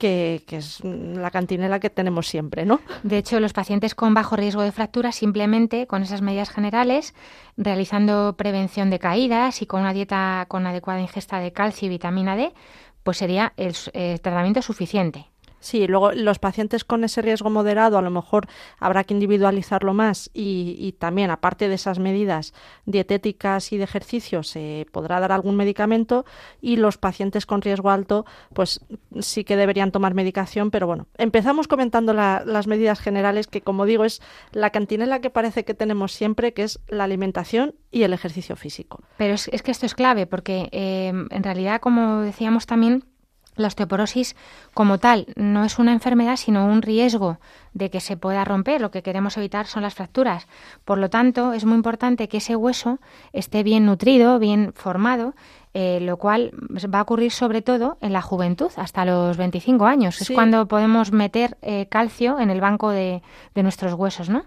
que, 0.03 0.43
es 0.49 0.81
la 0.83 1.31
cantinela 1.31 1.79
que 1.79 1.89
tenemos 1.89 2.27
siempre, 2.27 2.67
¿no? 2.67 2.81
De 3.05 3.19
hecho, 3.19 3.39
los 3.39 3.53
pacientes 3.53 3.95
con 3.95 4.15
bajo 4.15 4.35
riesgo 4.35 4.63
de 4.63 4.73
fractura, 4.73 5.13
simplemente 5.13 5.87
con 5.87 6.03
esas 6.03 6.23
medidas 6.23 6.51
generales, 6.51 7.15
realizando 7.57 8.35
prevención 8.37 8.91
de 8.91 8.99
caídas 8.99 9.63
y 9.63 9.67
con 9.67 9.83
una 9.83 9.93
dieta 9.93 10.47
con 10.49 10.67
adecuada 10.67 11.01
ingesta 11.01 11.39
de 11.39 11.53
calcio 11.53 11.87
y 11.87 11.91
vitamina 11.91 12.35
D, 12.35 12.53
pues 13.05 13.19
sería 13.19 13.53
el 13.57 13.75
tratamiento 14.21 14.61
suficiente. 14.61 15.32
Sí, 15.63 15.87
luego 15.87 16.11
los 16.11 16.41
pacientes 16.41 16.85
con 16.85 17.05
ese 17.05 17.23
riesgo 17.23 17.49
moderado 17.49 17.97
a 17.97 18.03
lo 18.03 18.11
mejor 18.11 18.49
habrá 18.81 19.05
que 19.05 19.15
individualizarlo 19.15 19.95
más 19.95 20.29
y, 20.35 20.97
también, 20.99 21.31
aparte 21.31 21.69
de 21.69 21.77
esas 21.77 22.01
medidas 22.01 22.53
dietéticas 22.85 23.73
y 23.73 23.79
de 23.79 23.85
ejercicio, 23.85 24.43
se 24.43 24.87
podrá 24.91 25.21
dar 25.21 25.31
algún 25.31 25.55
medicamento 25.55 26.25
y 26.61 26.77
los 26.77 26.99
pacientes 26.99 27.47
con 27.47 27.63
riesgo 27.63 27.91
alto, 27.91 28.27
pues 28.53 28.81
sí 29.21 29.45
que 29.45 29.57
deberían 29.57 29.93
tomar 29.93 30.15
medicación, 30.15 30.73
pero 30.73 30.89
bueno, 30.89 31.07
empezamos 31.17 31.69
comentando 31.69 32.13
las 32.13 32.67
medidas 32.67 32.99
generales 32.99 33.47
que, 33.47 33.61
como 33.61 33.87
digo, 33.87 34.05
es 34.05 34.21
la 34.51 34.71
cantinela 34.71 35.21
que 35.21 35.31
parece 35.31 35.65
que 35.65 35.75
tenemos 35.75 36.11
siempre, 36.11 36.55
que 36.55 36.65
es 36.65 36.81
la 36.89 37.05
alimentación 37.05 37.77
y 37.93 38.03
el 38.03 38.13
ejercicio 38.13 38.57
físico. 38.57 39.01
Pero 39.17 39.35
es, 39.35 39.63
que 39.63 39.71
esto 39.71 39.87
es 39.87 39.95
clave 39.95 40.27
porque 40.27 40.69
eh, 40.73 41.13
en 41.31 41.43
realidad, 41.45 41.81
como 41.81 42.23
decíamos 42.23 42.67
también, 42.67 43.05
la 43.57 43.69
osteoporosis 43.69 44.37
como 44.75 44.99
tal 44.99 45.27
no 45.37 45.65
es 45.65 45.79
una 45.79 45.93
enfermedad, 45.93 46.37
sino 46.37 46.67
un 46.67 46.83
riesgo 46.83 47.39
de 47.75 47.91
que 47.91 48.01
se 48.01 48.17
pueda 48.17 48.45
romper. 48.45 48.81
Lo 48.81 48.91
que 48.91 49.03
queremos 49.03 49.37
evitar 49.37 49.67
son 49.67 49.83
las 49.83 49.95
fracturas. 49.95 50.47
Por 50.85 50.99
lo 50.99 51.11
tanto, 51.11 51.53
es 51.53 51.65
muy 51.65 51.77
importante 51.77 52.29
que 52.29 52.39
ese 52.39 52.57
hueso 52.57 52.99
esté 53.33 53.63
bien 53.63 53.87
nutrido, 53.87 54.39
bien 54.39 54.73
formado, 54.75 55.35
eh, 55.75 56.01
lo 56.03 56.19
cual 56.19 56.53
va 56.93 56.99
a 56.99 57.03
ocurrir 57.03 57.33
sobre 57.33 57.63
todo 57.63 57.97
en 58.01 58.13
la 58.13 58.23
juventud, 58.23 58.71
hasta 58.77 59.05
los 59.05 59.37
25 59.37 59.87
años. 59.87 60.21
Es 60.21 60.31
cuando 60.31 60.67
podemos 60.67 61.13
meter 61.13 61.57
eh, 61.63 61.87
calcio 61.87 62.39
en 62.39 62.51
el 62.51 62.61
banco 62.61 62.91
de, 62.91 63.23
de 63.55 63.63
nuestros 63.63 63.95
huesos, 63.95 64.29
¿no? 64.29 64.45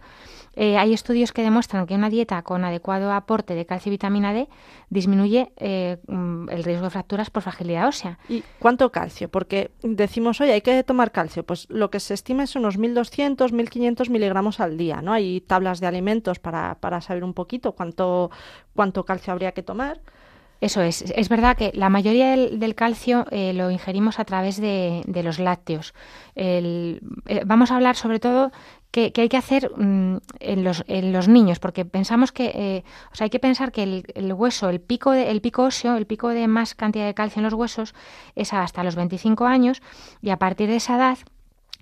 Eh, 0.56 0.78
hay 0.78 0.94
estudios 0.94 1.34
que 1.34 1.42
demuestran 1.42 1.86
que 1.86 1.96
una 1.96 2.10
dieta 2.10 2.42
con 2.42 2.64
adecuado 2.64 3.12
aporte 3.12 3.56
de 3.56 3.66
calcio 3.66 3.90
y 3.90 3.92
vitamina 3.92 4.34
D 4.34 4.48
disminuye 4.90 5.52
eh, 5.58 5.98
mm, 6.08 6.50
el 6.50 6.64
riesgo 6.64 6.86
de 6.86 6.90
fracturas 6.92 7.30
por 7.30 7.44
fragilidad 7.44 7.88
ósea. 7.88 8.20
¿Y 8.30 8.44
cuánto 8.60 8.92
calcio? 8.92 9.30
Porque 9.30 9.72
decimos, 9.82 10.40
oye, 10.42 10.54
hay 10.54 10.62
que 10.62 10.84
tomar 10.84 11.12
calcio. 11.12 11.46
Pues 11.46 11.70
lo 11.70 11.90
que 11.90 12.00
se 12.00 12.14
estima 12.14 12.44
es 12.44 12.56
unos 12.56 12.80
1.200, 12.80 13.52
1.500 13.52 14.10
miligramos 14.10 14.60
al 14.60 14.78
día, 14.78 15.02
¿no? 15.02 15.12
Hay 15.14 15.42
tablas 15.42 15.80
de 15.80 15.88
alimentos 15.88 16.40
para, 16.40 16.76
para 16.80 17.02
saber 17.02 17.24
un 17.24 17.34
poquito 17.34 17.74
cuánto, 17.74 18.32
cuánto 18.74 19.04
calcio 19.04 19.34
habría 19.34 19.52
que 19.52 19.64
tomar. 19.64 20.00
Eso 20.62 20.82
es. 20.82 21.02
Es 21.02 21.30
verdad 21.30 21.58
que 21.58 21.72
la 21.74 21.90
mayoría 21.90 22.32
del, 22.36 22.76
calcio 22.76 23.26
eh, 23.32 23.54
lo 23.54 23.72
ingerimos 23.72 24.20
a 24.20 24.26
través 24.26 24.60
de, 24.60 25.04
los 25.24 25.40
lácteos. 25.40 25.94
vamos 27.46 27.72
a 27.72 27.76
hablar 27.76 27.96
sobre 27.96 28.20
todo 28.20 28.52
que, 28.96 29.22
hay 29.22 29.30
que 29.30 29.38
hacer 29.38 29.72
mm, 29.76 30.18
en, 30.40 30.64
los, 30.64 30.86
en, 30.88 31.12
los, 31.12 31.28
niños, 31.28 31.60
porque 31.60 31.84
pensamos 31.84 32.32
que, 32.32 32.52
eh, 32.56 32.84
o 33.12 33.16
sea, 33.16 33.26
hay 33.26 33.30
que 33.30 33.40
pensar 33.40 33.74
que 33.74 33.84
el, 33.84 34.34
hueso, 34.34 34.70
el 34.70 34.80
pico, 34.80 35.12
de, 35.12 35.32
el 35.32 35.42
pico 35.42 35.64
óseo, 35.64 35.98
el 35.98 36.06
pico 36.06 36.30
de 36.30 36.48
más 36.48 36.76
cantidad 36.76 37.06
de 37.06 37.14
calcio 37.14 37.42
en 37.42 37.44
los 37.44 37.54
huesos 37.54 37.94
es 38.36 38.54
hasta 38.54 38.84
los 38.84 38.96
25 38.96 39.46
años 39.46 39.82
y 40.22 40.30
a 40.30 40.38
partir 40.38 40.70
de 40.70 40.78
esa 40.78 40.96
edad 40.96 41.18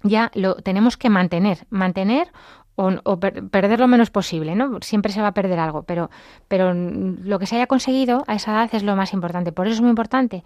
ya 0.02 0.32
lo 0.34 0.56
tenemos 0.56 0.98
que 0.98 1.10
mantener, 1.10 1.68
mantener 1.70 2.32
o, 2.76 3.20
perder 3.20 3.80
lo 3.80 3.88
menos 3.88 4.10
posible, 4.10 4.56
¿no? 4.56 4.80
Siempre 4.82 5.12
se 5.12 5.22
va 5.22 5.28
a 5.28 5.34
perder 5.34 5.60
algo, 5.60 5.84
pero, 5.84 6.10
pero 6.48 6.74
lo 6.74 7.40
que 7.40 7.46
se 7.46 7.56
haya 7.56 7.68
conseguido 7.68 8.24
a 8.28 8.36
esa 8.36 8.52
edad 8.52 8.70
es 8.74 8.84
lo 8.84 8.96
más 8.96 9.14
importante. 9.14 9.52
Por 9.52 9.68
eso 9.68 9.76
es 9.76 9.82
muy 9.82 9.90
importante 9.90 10.44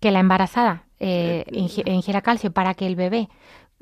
que 0.00 0.10
la 0.10 0.20
embarazada 0.20 0.84
eh, 0.98 1.44
ingiera 1.50 2.20
calcio 2.20 2.52
para 2.52 2.74
que 2.74 2.86
el 2.86 2.96
bebé 2.96 3.28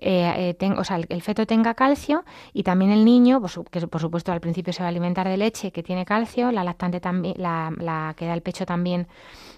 eh, 0.01 0.57
eh 0.61 0.75
o 0.77 0.85
sea, 0.85 1.01
el, 1.09 1.23
feto 1.23 1.45
tenga 1.45 1.75
calcio 1.75 2.25
y 2.53 2.63
también 2.63 2.93
el 2.93 3.05
niño, 3.05 3.41
pues, 3.41 3.59
que 3.71 3.87
por 3.89 4.01
supuesto 4.01 4.31
al 4.31 4.41
principio 4.41 4.73
se 4.73 4.83
va 4.83 4.87
a 4.87 4.91
alimentar 4.91 5.27
de 5.27 5.37
leche 5.37 5.73
que 5.73 5.83
tiene 5.83 6.05
calcio, 6.05 6.53
la 6.53 6.63
lactante 6.63 7.01
también, 7.01 7.35
la, 7.37 7.73
la 7.79 8.15
que 8.17 8.27
da 8.27 8.35
el 8.35 8.43
pecho 8.43 8.65
también 8.65 9.09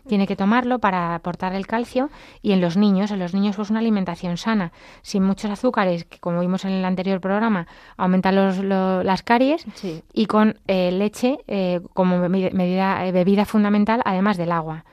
tiene 0.07 0.27
que 0.27 0.37
tomarlo 0.37 0.79
para 0.79 1.15
aportar 1.15 1.55
el 1.55 1.67
calcio 1.67 2.11
y 2.43 2.53
en 2.53 2.61
los 2.61 2.77
niños, 2.77 3.11
en 3.11 3.19
los 3.19 3.35
niños 3.35 3.57
pues 3.57 3.71
una 3.71 3.81
alimentación 3.81 4.37
sana, 4.37 4.73
sin 5.03 5.23
muchos 5.23 5.51
azúcares, 5.51 6.05
que 6.05 6.19
como 6.19 6.41
vimos 6.41 6.65
en 6.65 6.73
el 6.73 6.85
anterior 6.85 7.21
programa, 7.21 7.67
aumentan 7.97 8.37
los, 8.37 8.59
las 8.59 9.23
caries 9.23 9.65
y 10.13 10.27
con 10.27 10.59
eh, 10.67 10.91
leche 10.93 11.39
eh, 11.47 11.81
como 11.95 12.29
medida, 12.29 13.11
bebida 13.13 13.45
fundamental, 13.45 14.03
además 14.05 14.37
del 14.37 14.53
agua. 14.53 14.85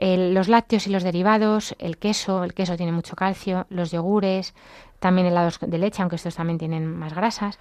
Los 0.00 0.46
lácteos 0.46 0.86
y 0.86 0.90
los 0.90 1.02
derivados, 1.02 1.74
el 1.80 1.98
queso, 1.98 2.44
el 2.44 2.54
queso 2.54 2.76
tiene 2.76 2.92
mucho 2.92 3.16
calcio, 3.16 3.66
los 3.68 3.90
yogures, 3.90 4.54
también 5.00 5.26
helados 5.26 5.58
de 5.60 5.78
leche, 5.78 6.02
aunque 6.02 6.16
estos 6.16 6.36
también 6.36 6.58
tienen 6.58 6.86
más 6.86 7.14
grasas. 7.14 7.58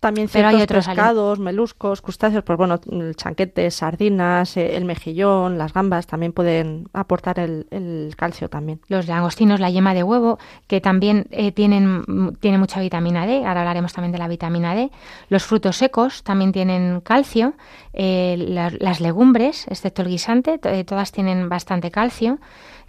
También 0.00 0.28
ciertos 0.28 0.54
hay 0.54 0.62
otros 0.62 0.86
pescados, 0.86 1.38
meluscos, 1.38 2.00
crustáceos, 2.00 2.42
pues 2.42 2.56
bueno, 2.56 2.80
chanquetes, 3.14 3.74
sardinas, 3.74 4.56
eh, 4.56 4.76
el 4.76 4.86
mejillón, 4.86 5.58
las 5.58 5.74
gambas 5.74 6.06
también 6.06 6.32
pueden 6.32 6.88
aportar 6.94 7.38
el, 7.38 8.14
calcio 8.16 8.48
también. 8.48 8.80
Los 8.88 9.08
langostinos, 9.08 9.60
la 9.60 9.68
yema 9.68 9.92
de 9.92 10.02
huevo, 10.02 10.38
que 10.66 10.80
también 10.80 11.26
eh, 11.30 11.52
tienen, 11.52 12.34
tiene 12.40 12.56
mucha 12.56 12.80
vitamina 12.80 13.26
D, 13.26 13.44
ahora 13.44 13.60
hablaremos 13.60 13.92
también 13.92 14.12
de 14.12 14.18
la 14.18 14.28
vitamina 14.28 14.74
D. 14.74 14.90
Los 15.28 15.44
frutos 15.44 15.76
secos 15.76 16.22
también 16.22 16.52
tienen 16.52 17.02
calcio, 17.02 17.52
eh, 17.92 18.36
las 18.80 19.00
legumbres, 19.00 19.66
excepto 19.68 20.00
el 20.00 20.08
guisante, 20.08 20.58
todas 20.58 21.12
tienen 21.12 21.50
bastante 21.50 21.90
calcio 21.90 22.38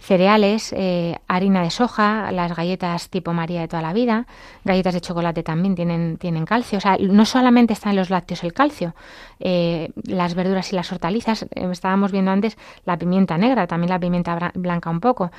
cereales, 0.02 0.74
eh, 0.76 1.16
harina 1.28 1.62
de 1.62 1.70
soja, 1.70 2.32
las 2.32 2.56
galletas 2.56 3.08
tipo 3.08 3.32
María 3.32 3.60
de 3.60 3.68
toda 3.68 3.82
la 3.82 3.92
vida, 3.92 4.26
galletas 4.64 4.94
de 4.94 5.00
chocolate 5.00 5.44
también 5.44 5.76
tienen, 5.76 6.16
tienen 6.18 6.44
calcio. 6.44 6.78
O 6.78 6.80
sea, 6.80 6.96
no 6.98 7.24
solamente 7.24 7.72
está 7.72 7.90
en 7.90 7.96
los 7.96 8.10
lácteos 8.10 8.42
el 8.42 8.52
calcio, 8.52 8.96
eh, 9.38 9.90
las 10.04 10.34
verduras 10.34 10.72
y 10.72 10.76
las 10.76 10.90
hortalizas, 10.90 11.44
eh, 11.44 11.68
estábamos 11.70 12.10
viendo 12.10 12.32
antes 12.32 12.58
la 12.84 12.98
pimienta 12.98 13.38
negra, 13.38 13.68
también 13.68 13.90
la 13.90 14.00
pimienta 14.00 14.50
blanca 14.54 14.90
un 14.90 15.00
poco. 15.00 15.30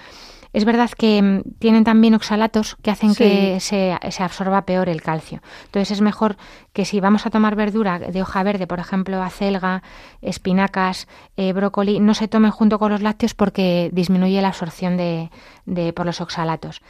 Es 0.54 0.66
verdad 0.66 0.90
que 0.92 1.22
mm, 1.22 1.42
tienen 1.60 1.84
también 1.84 2.14
oxalatos 2.14 2.78
que 2.82 2.92
hacen 2.92 3.16
que 3.16 3.60
se, 3.60 3.98
se, 4.10 4.24
absorba 4.24 4.66
peor 4.66 4.88
el 4.88 5.02
calcio. 5.02 5.42
Entonces 5.66 5.92
es 5.92 6.02
mejor 6.02 6.38
que 6.72 6.86
si 6.86 7.00
vamos 7.00 7.26
a 7.26 7.32
tomar 7.32 7.56
verdura 7.56 8.00
de 8.00 8.22
hoja 8.22 8.44
verde, 8.44 8.68
por 8.68 8.80
ejemplo, 8.80 9.22
acelga, 9.22 9.84
espinacas, 10.22 11.08
eh, 11.36 11.54
brócoli, 11.54 12.00
no 12.00 12.14
se 12.14 12.28
tomen 12.28 12.52
junto 12.52 12.80
con 12.80 12.92
los 12.92 13.02
lácteos 13.02 13.34
porque 13.34 13.90
disminuye 13.92 14.42
la 14.42 14.50
absorción 14.50 14.96
de, 14.96 15.32
de 15.66 15.92
por 15.92 16.06
los 16.06 16.22
oxalatos. 16.22 16.82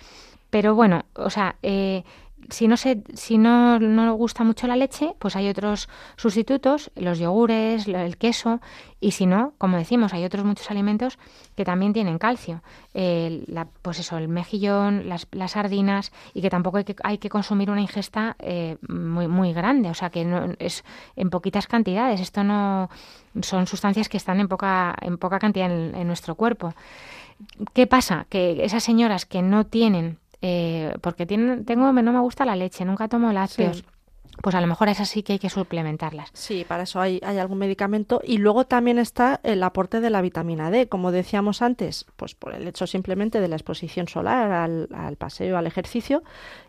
Pero 0.49 0.75
bueno, 0.75 1.05
o 1.15 1.31
sea, 1.31 1.55
eh, 1.63 2.03
si 2.49 2.67
no 2.67 2.77
se, 2.77 3.03
si 3.13 3.37
no, 3.37 3.79
no 3.79 4.13
gusta 4.13 4.43
mucho 4.43 4.67
la 4.67 4.75
leche, 4.75 5.15
pues 5.19 5.35
hay 5.35 5.49
otros 5.49 5.89
sustitutos, 6.15 6.91
los 6.95 7.19
yogures, 7.19 7.87
el 7.87 8.17
queso, 8.17 8.59
y 8.99 9.11
si 9.11 9.25
no, 9.25 9.53
como 9.57 9.77
decimos, 9.77 10.13
hay 10.13 10.23
otros 10.23 10.45
muchos 10.45 10.71
alimentos 10.71 11.19
que 11.55 11.65
también 11.65 11.93
tienen 11.93 12.17
calcio. 12.17 12.61
pues 13.81 13.99
eso, 13.99 14.17
el 14.17 14.27
mejillón, 14.27 15.09
las, 15.09 15.27
las, 15.31 15.51
sardinas, 15.51 16.11
y 16.33 16.41
que 16.41 16.49
tampoco 16.49 16.77
hay 16.77 16.83
que, 16.83 16.95
hay 17.03 17.17
que 17.17 17.29
consumir 17.29 17.69
una 17.69 17.81
ingesta 17.81 18.35
eh, 18.39 18.77
muy, 18.87 19.27
muy 19.27 19.53
grande, 19.53 19.89
o 19.89 19.93
sea 19.93 20.09
que 20.09 20.25
no, 20.25 20.53
es 20.59 20.83
en 21.15 21.29
poquitas 21.29 21.67
cantidades. 21.67 22.21
Esto 22.21 22.43
no 22.43 22.89
son 23.41 23.67
sustancias 23.67 24.09
que 24.09 24.17
están 24.17 24.39
en 24.39 24.47
poca, 24.47 24.95
en 25.01 25.17
poca 25.17 25.39
cantidad 25.39 25.71
en, 25.71 25.95
en 25.95 26.07
nuestro 26.07 26.35
cuerpo. 26.35 26.73
¿Qué 27.73 27.87
pasa? 27.87 28.25
Que 28.29 28.63
esas 28.63 28.83
señoras 28.83 29.25
que 29.25 29.41
no 29.41 29.65
tienen 29.65 30.17
eh, 30.45 30.93
porque 30.99 31.25
tienen, 31.25 31.63
tengo, 31.63 31.93
no 31.93 32.11
me 32.11 32.19
gusta 32.19 32.43
la 32.43 32.57
leche, 32.57 32.83
nunca 32.83 33.07
tomo 33.07 33.31
lácteos. 33.31 33.85
Pues 34.41 34.55
a 34.55 34.61
lo 34.61 34.67
mejor 34.67 34.89
esas 34.89 35.07
sí 35.07 35.21
que 35.21 35.33
hay 35.33 35.39
que 35.39 35.49
suplementarlas. 35.49 36.29
Sí, 36.33 36.65
para 36.67 36.83
eso 36.83 36.99
hay, 36.99 37.21
hay 37.23 37.37
algún 37.37 37.59
medicamento. 37.59 38.19
Y 38.25 38.39
luego 38.39 38.65
también 38.65 38.97
está 38.97 39.39
el 39.43 39.61
aporte 39.61 40.01
de 40.01 40.09
la 40.09 40.21
vitamina 40.21 40.71
D. 40.71 40.89
Como 40.89 41.11
decíamos 41.11 41.61
antes, 41.61 42.07
pues 42.17 42.33
por 42.33 42.53
el 42.55 42.67
hecho 42.67 42.87
simplemente 42.87 43.39
de 43.39 43.47
la 43.47 43.55
exposición 43.55 44.07
solar, 44.07 44.51
al, 44.51 44.89
al 44.93 45.15
paseo, 45.17 45.55
al 45.55 45.67
ejercicio. 45.67 46.23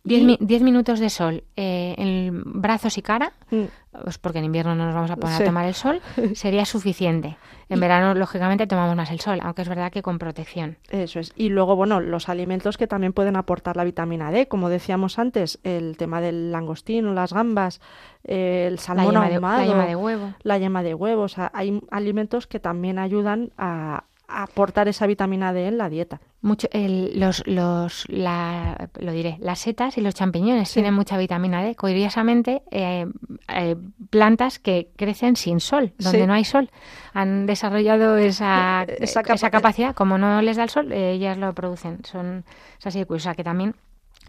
Diez, 0.04 0.62
minutos 0.62 1.00
de 1.00 1.08
sol 1.08 1.44
eh, 1.56 1.94
en 1.96 2.42
brazos 2.44 2.98
y 2.98 3.02
cara, 3.02 3.32
mm. 3.50 3.64
Pues 4.02 4.18
porque 4.18 4.38
en 4.38 4.44
invierno 4.44 4.74
no 4.74 4.86
nos 4.86 4.94
vamos 4.94 5.10
a 5.10 5.16
poner 5.16 5.42
a 5.42 5.44
tomar 5.44 5.66
el 5.66 5.74
sol, 5.74 6.00
sería 6.34 6.64
suficiente. 6.64 7.36
En 7.68 7.80
verano, 7.80 8.14
lógicamente, 8.14 8.66
tomamos 8.66 8.94
más 8.94 9.10
el 9.10 9.20
sol, 9.20 9.38
aunque 9.42 9.62
es 9.62 9.68
verdad 9.68 9.90
que 9.90 10.02
con 10.02 10.18
protección. 10.18 10.76
Eso 10.90 11.18
es. 11.18 11.32
Y 11.34 11.48
luego, 11.48 11.76
bueno, 11.76 12.00
los 12.00 12.28
alimentos 12.28 12.76
que 12.76 12.86
también 12.86 13.12
pueden 13.12 13.36
aportar 13.36 13.76
la 13.76 13.84
vitamina 13.84 14.30
D, 14.30 14.48
como 14.48 14.68
decíamos 14.68 15.18
antes, 15.18 15.58
el 15.64 15.96
tema 15.96 16.20
del 16.20 16.52
langostino, 16.52 17.14
las 17.14 17.32
gambas, 17.32 17.80
el 18.22 18.78
salmón 18.78 19.14
la 19.14 19.24
ahumado, 19.24 19.60
la 19.60 19.66
yema 19.66 19.86
de 19.86 19.96
huevo. 19.96 20.34
La 20.42 20.58
yema 20.58 20.82
de 20.82 20.94
huevo. 20.94 21.22
O 21.22 21.28
sea, 21.28 21.50
hay 21.54 21.80
alimentos 21.90 22.46
que 22.46 22.60
también 22.60 22.98
ayudan 22.98 23.50
a, 23.56 24.04
aportar 24.28 24.88
esa 24.88 25.06
vitamina 25.06 25.52
D 25.52 25.66
en 25.68 25.78
la 25.78 25.88
dieta. 25.88 26.20
Mucho, 26.40 26.68
el, 26.72 27.18
los, 27.18 27.46
los, 27.46 28.04
la, 28.08 28.90
lo 28.98 29.12
diré, 29.12 29.36
las 29.40 29.60
setas 29.60 29.96
y 29.96 30.02
los 30.02 30.14
champiñones 30.14 30.68
Sí. 30.68 30.74
tienen 30.74 30.92
mucha 30.94 31.16
vitamina 31.16 31.62
D. 31.62 31.74
Curiosamente, 31.74 32.62
eh, 32.70 33.06
eh, 33.48 33.76
plantas 34.10 34.58
que 34.58 34.90
crecen 34.96 35.36
sin 35.36 35.60
sol, 35.60 35.92
donde 35.98 36.20
Sí. 36.20 36.26
no 36.26 36.34
hay 36.34 36.44
sol, 36.44 36.70
han 37.14 37.46
desarrollado 37.46 38.16
esa, 38.18 38.84
Esa 38.84 39.20
esa, 39.20 39.22
capa- 39.22 39.50
capacidad. 39.50 39.94
Como 39.94 40.18
no 40.18 40.42
les 40.42 40.56
da 40.58 40.64
el 40.64 40.70
sol, 40.70 40.92
eh, 40.92 41.12
ellas 41.12 41.38
lo 41.38 41.54
producen. 41.54 42.04
Son 42.04 42.44
es 42.78 42.86
así 42.86 42.98
de 42.98 43.06
curioso. 43.06 43.24
O 43.24 43.28
sea, 43.30 43.34
que 43.34 43.44
también 43.44 43.74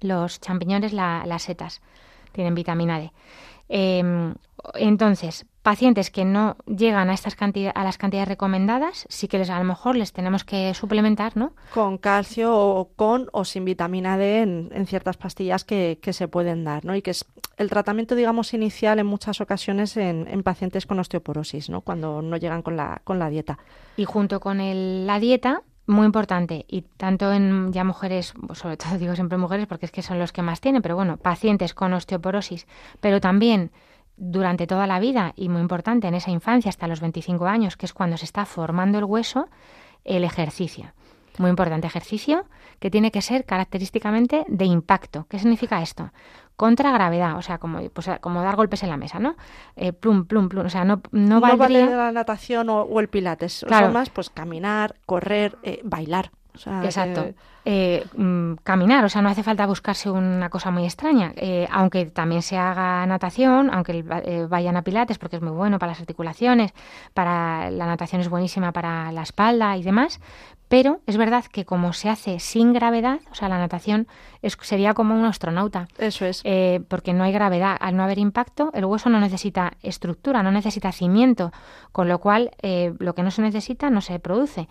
los 0.02 0.40
champiñones, 0.40 0.94
la- 0.94 1.24
las 1.26 1.44
setas, 1.44 1.82
tienen 2.32 2.56
vitamina 2.56 3.00
D. 3.00 3.12
Eh, 3.70 4.34
entonces, 4.76 5.46
pacientes 5.62 6.10
que 6.12 6.26
no 6.26 6.58
llegan 6.66 7.10
a 7.10 7.14
estas 7.14 7.36
cantidad, 7.36 7.72
a 7.76 7.84
las 7.84 7.98
cantidades 7.98 8.28
recomendadas, 8.30 9.06
sí 9.10 9.28
que 9.28 9.38
les 9.38 9.50
a 9.50 9.60
lo 9.60 9.66
mejor 9.66 9.96
les 9.96 10.12
tenemos 10.14 10.44
que 10.44 10.74
suplementar, 10.74 11.38
¿no? 11.38 11.54
Con 11.74 11.98
calcio 11.98 12.56
o 12.58 12.90
con 12.96 13.28
o 13.32 13.46
sin 13.46 13.66
vitamina 13.66 14.18
D 14.18 14.42
en, 14.42 14.70
en 14.74 14.86
ciertas 14.88 15.18
pastillas 15.18 15.64
que, 15.64 16.00
que 16.02 16.14
se 16.14 16.28
pueden 16.28 16.64
dar, 16.64 16.86
¿no? 16.86 16.96
Y 16.96 17.02
que 17.02 17.12
es 17.12 17.26
el 17.58 17.70
tratamiento, 17.70 18.16
digamos, 18.16 18.54
inicial 18.54 19.00
en 19.00 19.06
muchas 19.08 19.40
ocasiones 19.42 19.96
en, 19.98 20.28
en 20.28 20.44
pacientes 20.44 20.86
con 20.86 21.00
osteoporosis, 21.00 21.70
¿no? 21.70 21.82
Cuando 21.82 22.22
no 22.22 22.38
llegan 22.38 22.62
con 22.62 22.76
la, 22.76 23.02
con 23.04 23.20
la 23.20 23.30
dieta. 23.30 23.60
Y 23.98 24.06
junto 24.06 24.40
con 24.40 24.60
el- 24.62 25.06
la 25.08 25.20
dieta, 25.20 25.62
muy 25.88 26.06
importante, 26.06 26.66
y 26.68 26.82
tanto 26.82 27.32
en 27.32 27.72
ya 27.72 27.84
mujeres, 27.84 28.34
sobre 28.54 28.78
todo 28.78 28.98
digo 28.98 29.16
siempre 29.16 29.38
mujeres 29.38 29.68
porque 29.68 29.86
es 29.86 29.92
que 29.92 30.02
son 30.02 30.20
los 30.20 30.32
que 30.32 30.42
más 30.42 30.62
tienen, 30.62 30.82
pero 30.82 30.96
bueno, 30.96 31.18
pacientes 31.18 31.74
con 31.74 31.94
osteoporosis, 31.94 32.68
pero 33.02 33.22
también 33.22 33.72
durante 34.18 34.68
toda 34.68 34.88
la 34.88 35.00
vida 35.00 35.34
y 35.36 35.50
muy 35.50 35.62
importante 35.62 36.08
en 36.08 36.16
esa 36.16 36.32
infancia 36.32 36.70
hasta 36.70 36.88
los 36.88 37.02
25 37.02 37.46
años, 37.46 37.78
que 37.78 37.86
es 37.86 37.94
cuando 37.94 38.18
se 38.18 38.26
está 38.26 38.46
formando 38.46 38.98
el 38.98 39.04
hueso, 39.04 39.50
el 40.04 40.24
ejercicio. 40.24 40.94
Muy 41.40 41.50
importante 41.50 41.88
ejercicio 41.88 42.46
que 42.80 42.90
tiene 42.92 43.12
que 43.12 43.22
ser 43.22 43.46
característicamente 43.46 44.46
de 44.48 44.66
impacto. 44.66 45.26
¿Qué 45.30 45.40
significa 45.40 45.82
esto? 45.82 46.12
Contra 46.56 46.92
gravedad, 46.92 47.38
o 47.38 47.42
sea, 47.42 47.58
como, 47.58 47.82
pues, 47.90 48.10
como 48.22 48.42
dar 48.42 48.56
golpes 48.56 48.82
en 48.84 48.90
la 48.90 48.98
mesa, 48.98 49.20
¿no? 49.20 49.36
Eh, 49.76 49.92
plum, 49.92 50.26
plum, 50.26 50.48
plum. 50.48 50.66
O 50.66 50.70
sea, 50.70 50.86
no, 50.86 51.02
no, 51.12 51.40
No, 51.42 51.58
vale 51.58 51.86
la 51.86 52.12
natación 52.12 52.70
o, 52.70 52.82
o 52.84 53.00
el 53.02 53.10
pilates. 53.10 53.66
Claro. 53.68 53.88
Son 53.88 53.94
más, 53.94 54.10
pues, 54.10 54.30
caminar, 54.30 54.96
correr, 55.06 55.58
eh, 55.64 55.82
bailar. 55.84 56.32
O 56.54 56.58
sea, 56.58 56.84
Exacto. 56.86 57.24
que- 57.26 57.36
Eh, 57.68 58.06
mm, 58.16 58.58
caminar, 58.64 59.04
o 59.06 59.10
sea, 59.10 59.24
no 59.24 59.30
hace 59.30 59.42
falta 59.42 59.66
buscarse 59.66 60.08
una 60.12 60.50
cosa 60.52 60.70
muy 60.70 60.84
extraña. 60.86 61.34
Eh, 61.36 61.68
aunque 61.72 62.06
también 62.06 62.44
se 62.44 62.58
haga 62.60 63.04
natación, 63.08 63.72
aunque 63.74 64.06
eh, 64.24 64.46
vayan 64.48 64.78
a 64.78 64.84
pilates, 64.84 65.18
porque 65.18 65.38
es 65.38 65.42
muy 65.42 65.52
bueno 65.52 65.80
para 65.80 65.94
las 65.94 66.00
articulaciones, 66.00 66.74
para 67.16 67.72
la 67.72 67.88
natación 67.88 68.22
es 68.22 68.30
buenísima 68.30 68.72
para 68.72 69.12
la 69.12 69.24
espalda 69.24 69.76
y 69.78 69.82
demás. 69.84 70.20
Pero 70.68 71.00
es 71.06 71.18
verdad 71.18 71.46
que 71.46 71.64
como 71.66 71.94
se 71.94 72.10
hace 72.10 72.40
sin 72.40 72.74
gravedad, 72.74 73.20
o 73.32 73.36
sea, 73.36 73.50
la 73.50 73.60
natación 73.60 74.08
es, 74.42 74.58
sería 74.62 74.94
como 74.94 75.14
un 75.14 75.26
astronauta. 75.26 75.88
Eso 75.98 76.26
es. 76.26 76.42
Eh, 76.44 76.82
porque 76.88 77.14
no 77.14 77.24
hay 77.24 77.32
gravedad. 77.32 77.78
Al 77.80 77.96
no 77.96 78.04
haber 78.04 78.18
impacto, 78.18 78.72
el 78.74 78.86
hueso 78.86 79.10
no 79.10 79.20
necesita 79.20 79.74
estructura, 79.82 80.42
no 80.42 80.52
necesita 80.52 80.92
cimiento, 80.92 81.52
con 81.92 82.08
lo 82.08 82.20
cual 82.20 82.52
eh, 82.62 82.94
lo 83.00 83.14
que 83.14 83.24
no 83.24 83.32
se 83.32 83.42
necesita 83.42 83.90
no 83.90 84.02
se 84.02 84.20
produce. 84.20 84.68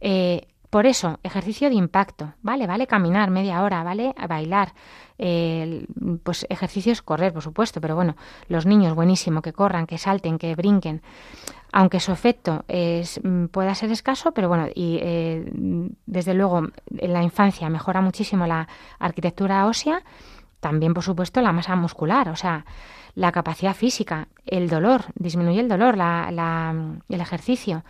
Eh, 0.00 0.46
por 0.70 0.86
eso, 0.86 1.20
ejercicio 1.22 1.68
de 1.68 1.76
impacto, 1.76 2.34
¿vale? 2.42 2.66
Vale 2.66 2.86
caminar 2.86 3.30
media 3.30 3.62
hora, 3.62 3.82
¿vale? 3.82 4.14
Bailar. 4.28 4.74
Eh, 5.18 5.86
pues 6.22 6.44
ejercicios 6.50 7.02
correr, 7.02 7.32
por 7.32 7.42
supuesto, 7.42 7.80
pero 7.80 7.94
bueno, 7.94 8.16
los 8.48 8.66
niños, 8.66 8.94
buenísimo, 8.94 9.42
que 9.42 9.52
corran, 9.52 9.86
que 9.86 9.96
salten, 9.96 10.38
que 10.38 10.54
brinquen. 10.54 11.02
Aunque 11.78 12.00
su 12.00 12.10
efecto 12.10 12.64
es, 12.68 13.20
mm, 13.22 13.46
pueda 13.48 13.74
ser 13.74 13.90
escaso, 13.92 14.32
pero 14.32 14.48
bueno, 14.48 14.66
y 14.74 14.98
eh, 15.02 15.44
desde 16.06 16.32
luego 16.32 16.68
en 16.96 17.12
la 17.12 17.22
infancia 17.22 17.68
mejora 17.68 18.00
muchísimo 18.00 18.46
la 18.46 18.66
arquitectura 18.98 19.66
ósea, 19.66 20.00
también 20.60 20.94
por 20.94 21.02
supuesto 21.04 21.42
la 21.42 21.52
masa 21.52 21.76
muscular, 21.76 22.30
o 22.30 22.36
sea, 22.36 22.64
la 23.14 23.30
capacidad 23.30 23.74
física, 23.74 24.28
el 24.46 24.70
dolor, 24.70 25.02
disminuye 25.16 25.60
el 25.60 25.68
dolor, 25.68 25.98
la, 25.98 26.30
la- 26.30 26.74
el 27.10 27.20
ejercicio, 27.20 27.84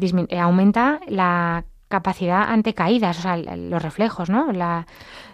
eh, 0.00 0.38
aumenta 0.38 1.00
la 1.08 1.64
capacidad 1.88 2.42
ante 2.48 2.74
caídas, 2.74 3.18
o 3.18 3.22
sea, 3.22 3.36
los 3.36 3.82
reflejos, 3.82 4.30
¿no? 4.30 4.52
La, 4.52 4.86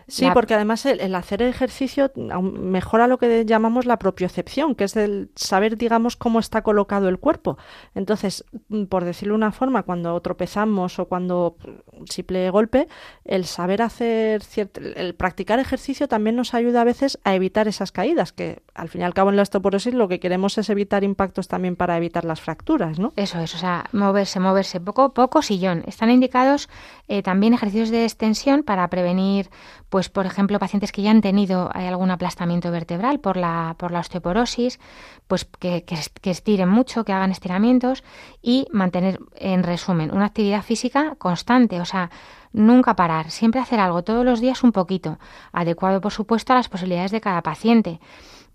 Sí, 0.09 0.25
la- 0.25 0.33
porque 0.35 0.55
además 0.55 0.85
el, 0.87 1.01
el 1.01 1.15
hacer 1.15 1.43
ejercicio 1.43 2.11
mejora 2.43 3.07
lo 3.07 3.19
que 3.19 3.45
llamamos 3.45 3.85
la 3.87 3.99
propiocepción, 3.99 4.75
que 4.75 4.85
es 4.85 4.97
el 4.97 5.31
saber, 5.37 5.77
digamos, 5.77 6.17
cómo 6.17 6.41
está 6.41 6.63
colocado 6.63 7.09
el 7.09 7.19
cuerpo. 7.19 7.59
Entonces, 7.95 8.45
mm, 8.69 8.85
por 8.85 9.05
decirlo 9.05 9.35
de 9.35 9.37
una 9.37 9.53
forma, 9.53 9.83
cuando 9.83 10.19
tropezamos 10.23 10.99
o 10.99 11.07
cuando 11.07 11.57
mm, 11.63 12.05
simple 12.09 12.49
golpe, 12.51 12.89
el 13.25 13.45
saber 13.45 13.83
hacer 13.83 14.43
cierto, 14.43 14.81
el 14.81 15.15
practicar 15.15 15.59
ejercicio 15.59 16.09
también 16.09 16.37
nos 16.37 16.55
ayuda 16.55 16.81
a 16.81 16.85
veces 16.85 17.19
a 17.25 17.35
evitar 17.35 17.69
esas 17.69 17.93
caídas, 17.93 18.33
que 18.33 18.63
al 18.75 18.89
fin 18.89 19.03
y 19.03 19.05
al 19.05 19.13
cabo 19.15 19.29
en 19.31 19.37
la 19.37 19.43
osteoporosis 19.43 19.93
lo 19.93 20.09
que 20.09 20.21
queremos 20.21 20.57
es 20.57 20.71
evitar 20.71 21.05
impactos 21.05 21.49
también 21.49 21.77
para 21.77 21.97
evitar 21.99 22.25
las 22.25 22.41
fracturas, 22.41 22.99
¿no? 22.99 23.13
Eso 23.17 23.41
es, 23.41 23.55
o 23.55 23.59
sea, 23.59 23.85
moverse, 23.93 24.41
moverse, 24.41 24.81
poco, 24.81 25.13
poco 25.13 25.43
sillón. 25.43 25.83
Están 25.87 26.11
indicados 26.11 26.69
eh, 27.09 27.23
también 27.23 27.53
ejercicios 27.53 27.91
de 27.91 28.05
extensión 28.05 28.63
para 28.63 28.89
prevenir, 28.89 29.51
pues, 29.91 29.98
por 30.09 30.27
ejemplo, 30.27 30.59
pacientes 30.59 30.93
que 30.93 31.03
ya 31.03 31.11
han 31.11 31.21
tenido 31.21 31.71
eh, 31.75 31.89
algún 31.89 32.11
aplastamiento 32.11 32.71
vertebral 32.71 33.19
por 33.19 33.37
la, 33.37 33.75
por 33.79 33.91
la 33.91 34.01
osteoporosis, 34.01 34.79
pues 35.27 35.45
que, 35.45 35.85
que 35.85 36.31
estiren 36.31 36.69
mucho, 36.69 37.05
que 37.05 37.13
hagan 37.13 37.33
estiramientos 37.33 38.05
y 38.41 38.67
mantener, 38.71 39.19
en 39.35 39.65
resumen, 39.65 40.15
una 40.15 40.27
actividad 40.27 40.63
física 40.63 41.17
constante, 41.19 41.81
o 41.81 41.85
sea, 41.85 42.11
nunca 42.53 42.95
parar, 42.95 43.31
siempre 43.31 43.61
hacer 43.61 43.81
algo, 43.81 44.05
todos 44.05 44.25
los 44.25 44.41
días 44.41 44.63
un 44.63 44.73
poquito, 44.73 45.19
adecuado, 45.53 46.01
por 46.01 46.13
supuesto, 46.13 46.53
a 46.53 46.57
las 46.57 46.69
posibilidades 46.69 47.11
de 47.11 47.21
cada 47.21 47.43
paciente. 47.43 48.01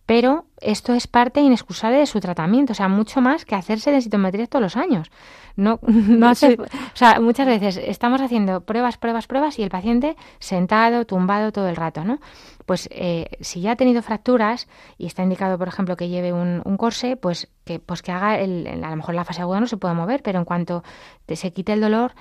Pero 0.06 0.46
esto 0.60 0.94
es 0.94 1.08
parte 1.08 1.40
inexcusable 1.40 1.98
de 1.98 2.06
su 2.06 2.20
tratamiento, 2.20 2.74
o 2.74 2.76
sea, 2.76 2.90
mucho 2.90 3.22
más 3.22 3.46
que 3.46 3.56
hacerse 3.56 3.92
densitometría 3.92 4.48
todos 4.48 4.62
los 4.64 4.76
años. 4.78 5.10
No, 5.56 5.80
no 5.88 6.28
hace, 6.28 6.58
o 6.60 6.96
sea, 6.96 7.20
muchas 7.22 7.48
veces 7.48 7.78
estamos 7.78 8.20
haciendo 8.22 8.62
pruebas, 8.62 8.98
pruebas, 8.98 9.28
pruebas 9.28 9.60
y 9.60 9.64
el 9.64 9.70
paciente 9.70 10.18
sentado, 10.40 11.06
tumbado 11.06 11.52
todo 11.54 11.70
el 11.70 11.76
rato, 11.78 12.04
¿no? 12.04 12.20
Pues 12.66 12.90
eh, 12.92 13.28
si 13.42 13.62
ya 13.62 13.72
ha 13.72 13.76
tenido 13.76 14.02
fracturas 14.02 14.68
y 14.98 15.06
está 15.06 15.24
indicado, 15.24 15.58
por 15.58 15.68
ejemplo, 15.68 15.96
que 15.96 16.10
lleve 16.10 16.34
un, 16.34 16.62
un 16.66 16.78
corse, 16.78 17.16
pues 17.16 17.50
que, 17.66 17.80
pues 17.80 18.02
que 18.02 18.12
haga, 18.12 18.40
el, 18.40 18.68
el- 18.68 18.84
a 18.84 18.90
lo 18.90 18.96
mejor 18.98 19.16
la 19.16 19.24
fase 19.26 19.42
aguda 19.42 19.60
no 19.62 19.68
se 19.68 19.78
puede 19.78 19.94
mover, 19.94 20.22
pero 20.24 20.40
en 20.40 20.46
cuanto 20.46 20.84
te- 21.26 21.36
se 21.36 21.52
quite 21.54 21.74
el 21.74 21.82
dolor, 21.82 22.14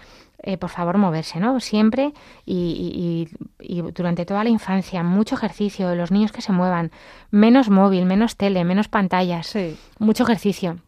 eh, 0.43 0.57
por 0.59 0.70
favor 0.70 0.99
moverse, 0.99 1.40
¿no? 1.40 1.61
Siempre 1.61 2.12
y, 2.45 3.28
y- 3.59 3.82
durante 3.93 4.24
toda 4.26 4.45
la 4.45 4.51
infancia, 4.51 5.03
mucho 5.03 5.34
ejercicio, 5.34 5.95
los 5.95 6.11
niños 6.11 6.32
que 6.32 6.43
se 6.43 6.53
muevan, 6.53 6.90
menos 7.30 7.70
móvil, 7.70 8.05
menos 8.07 8.36
tele, 8.36 8.64
menos 8.64 8.88
pantallas, 8.88 9.47
Sí. 9.47 9.76
mucho 9.99 10.24
ejercicio. 10.24 10.78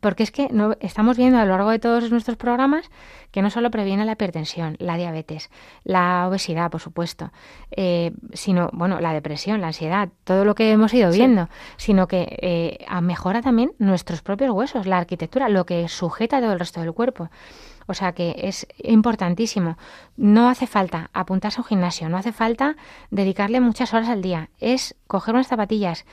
Porque 0.00 0.22
es 0.22 0.30
que 0.30 0.48
no, 0.50 0.74
estamos 0.80 1.18
viendo 1.18 1.36
a 1.38 1.44
lo 1.44 1.50
largo 1.50 1.68
de 1.68 1.78
todos 1.78 2.10
nuestros 2.10 2.38
programas 2.38 2.90
que 3.32 3.42
no 3.42 3.50
solo 3.50 3.70
previene 3.70 4.06
la 4.06 4.12
hipertensión, 4.12 4.76
la 4.78 4.96
diabetes, 4.96 5.50
la 5.82 6.26
obesidad, 6.26 6.70
por 6.70 6.80
supuesto, 6.80 7.32
eh, 7.70 8.12
sino, 8.32 8.70
bueno, 8.72 8.98
la 9.00 9.12
depresión, 9.12 9.60
la 9.60 9.66
ansiedad, 9.66 10.08
todo 10.24 10.46
lo 10.46 10.54
que 10.54 10.70
hemos 10.72 10.94
ido 10.94 11.12
Sí. 11.12 11.18
viendo, 11.18 11.50
sino 11.76 12.06
que 12.08 12.38
eh, 12.40 12.86
mejora 13.02 13.42
también 13.42 13.72
nuestros 13.78 14.22
propios 14.22 14.52
huesos, 14.52 14.86
la 14.86 14.96
arquitectura, 14.96 15.50
lo 15.50 15.66
que 15.66 15.86
sujeta 15.88 16.40
todo 16.40 16.54
el 16.54 16.58
resto 16.60 16.80
del 16.80 16.94
cuerpo. 16.94 17.28
O 17.86 17.94
sea 17.94 18.12
que 18.12 18.34
es 18.38 18.66
importantísimo. 18.82 19.76
No 20.16 20.48
hace 20.48 20.66
falta 20.66 21.10
apuntarse 21.12 21.58
a 21.60 21.62
un 21.62 21.66
gimnasio, 21.68 22.08
no 22.08 22.16
hace 22.16 22.32
falta 22.32 22.76
dedicarle 23.10 23.60
muchas 23.60 23.92
horas 23.94 24.08
al 24.08 24.22
día. 24.22 24.48
Es 24.58 24.94
coger 25.06 25.34
unas 25.34 25.48
zapatillas, 25.48 26.04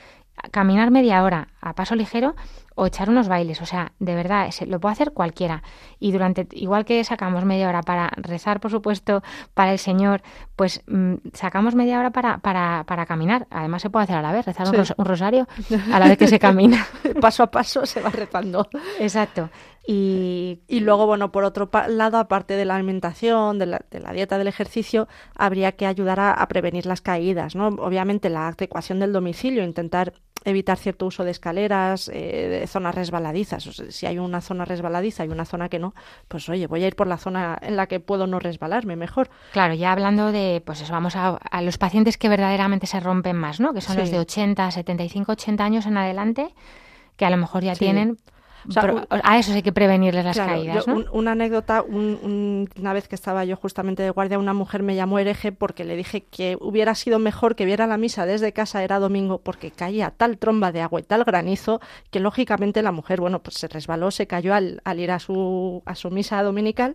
caminar 0.50 0.90
media 0.90 1.22
hora 1.22 1.48
a 1.60 1.74
paso 1.74 1.94
ligero 1.94 2.34
o 2.74 2.86
echar 2.86 3.10
unos 3.10 3.28
bailes. 3.28 3.60
O 3.60 3.66
sea, 3.66 3.92
de 3.98 4.14
verdad, 4.14 4.48
lo 4.66 4.80
puede 4.80 4.92
hacer 4.94 5.12
cualquiera. 5.12 5.62
Y 6.00 6.10
durante, 6.10 6.48
igual 6.52 6.84
que 6.86 7.04
sacamos 7.04 7.44
media 7.44 7.68
hora 7.68 7.82
para 7.82 8.10
rezar, 8.16 8.58
por 8.60 8.70
supuesto, 8.70 9.22
para 9.52 9.72
el 9.72 9.78
Señor, 9.78 10.22
pues 10.56 10.82
mm, 10.86 11.16
sacamos 11.34 11.74
media 11.74 11.98
hora 11.98 12.10
para, 12.10 12.38
para, 12.38 12.84
para 12.86 13.04
caminar. 13.04 13.46
Además 13.50 13.82
se 13.82 13.90
puede 13.90 14.04
hacer 14.04 14.16
a 14.16 14.22
la 14.22 14.32
vez, 14.32 14.46
rezar 14.46 14.66
un, 14.68 14.72
ros- 14.74 14.94
un 14.96 15.04
rosario 15.04 15.46
a 15.92 15.98
la 15.98 16.08
vez 16.08 16.16
que 16.18 16.26
se 16.28 16.38
camina. 16.38 16.86
Paso 17.20 17.42
a 17.42 17.50
paso 17.50 17.84
se 17.84 18.00
va 18.00 18.08
rezando. 18.10 18.68
Exacto. 18.98 19.50
Y 19.86 20.60
Y 20.68 20.80
luego, 20.80 21.06
bueno, 21.06 21.32
por 21.32 21.44
otro 21.44 21.68
lado, 21.88 22.18
aparte 22.18 22.54
de 22.54 22.64
la 22.64 22.76
alimentación, 22.76 23.58
de 23.58 23.66
la, 23.66 23.80
de 23.90 24.00
la 24.00 24.12
dieta, 24.12 24.38
del 24.38 24.48
ejercicio, 24.48 25.08
habría 25.36 25.72
que 25.72 25.86
ayudar 25.86 26.20
a, 26.20 26.32
a 26.32 26.46
prevenir 26.48 26.86
las 26.86 27.00
caídas, 27.00 27.54
¿no? 27.56 27.68
Obviamente 27.68 28.28
la 28.28 28.48
adecuación 28.48 29.00
del 29.00 29.12
domicilio, 29.12 29.64
intentar 29.64 30.12
evitar 30.44 30.76
cierto 30.76 31.06
uso 31.06 31.22
de 31.24 31.30
escaleras, 31.30 32.08
eh, 32.12 32.58
de 32.62 32.66
zonas 32.66 32.94
resbaladizas. 32.96 33.64
O 33.68 33.72
sea, 33.72 33.90
si 33.92 34.06
hay 34.06 34.18
una 34.18 34.40
zona 34.40 34.64
resbaladiza 34.64 35.24
y 35.24 35.28
una 35.28 35.44
zona 35.44 35.68
que 35.68 35.78
no, 35.78 35.94
pues 36.26 36.48
oye, 36.48 36.66
voy 36.66 36.82
a 36.82 36.88
ir 36.88 36.96
por 36.96 37.06
la 37.06 37.16
zona 37.16 37.56
en 37.62 37.76
la 37.76 37.86
que 37.86 38.00
puedo 38.00 38.26
no 38.26 38.40
resbalarme 38.40 38.96
mejor. 38.96 39.30
Claro, 39.52 39.74
ya 39.74 39.92
hablando 39.92 40.32
de, 40.32 40.60
pues 40.66 40.80
eso, 40.80 40.92
vamos 40.92 41.14
a, 41.14 41.36
a 41.36 41.62
los 41.62 41.78
pacientes 41.78 42.18
que 42.18 42.28
verdaderamente 42.28 42.88
se 42.88 42.98
rompen 42.98 43.36
más, 43.36 43.60
¿no? 43.60 43.72
Que 43.72 43.80
son 43.80 43.96
los 43.96 44.10
de 44.10 44.18
80, 44.18 44.68
75, 44.72 45.30
80 45.32 45.64
años 45.64 45.86
en 45.86 45.96
adelante, 45.96 46.52
que 47.16 47.24
a 47.24 47.30
lo 47.30 47.36
mejor 47.36 47.62
ya 47.62 47.74
Sí. 47.76 47.84
tienen 47.84 48.18
a 49.10 49.38
eso 49.38 49.52
hay 49.52 49.62
que 49.62 49.72
prevenirles 49.72 50.24
las 50.24 50.36
caídas. 50.36 50.86
una 51.12 51.32
anécdota, 51.32 51.82
una 51.82 52.92
vez 52.92 53.08
que 53.08 53.14
estaba 53.14 53.44
yo 53.44 53.56
justamente 53.56 54.02
de 54.02 54.10
guardia, 54.10 54.38
una 54.38 54.54
mujer 54.54 54.82
me 54.82 54.94
llamó 54.94 55.18
hereje 55.18 55.52
porque 55.52 55.84
le 55.84 55.96
dije 55.96 56.22
que 56.22 56.56
hubiera 56.60 56.94
sido 56.94 57.18
mejor 57.18 57.56
que 57.56 57.64
viera 57.64 57.86
la 57.86 57.96
misa 57.96 58.26
desde 58.26 58.52
casa, 58.52 58.82
era 58.82 58.98
domingo, 58.98 59.38
porque 59.38 59.70
caía 59.70 60.10
tal 60.10 60.38
tromba 60.38 60.72
de 60.72 60.80
agua 60.80 61.00
y 61.00 61.02
tal 61.02 61.24
granizo 61.24 61.80
que 62.10 62.20
lógicamente 62.20 62.82
la 62.82 62.92
mujer, 62.92 63.20
bueno, 63.20 63.40
pues 63.40 63.56
se 63.56 63.68
resbaló, 63.68 64.10
se 64.10 64.26
cayó 64.26 64.54
al, 64.54 64.80
al 64.84 65.00
ir 65.00 65.10
a 65.10 65.18
su, 65.18 65.82
a 65.86 65.94
su 65.94 66.10
misa 66.10 66.42
dominical 66.42 66.94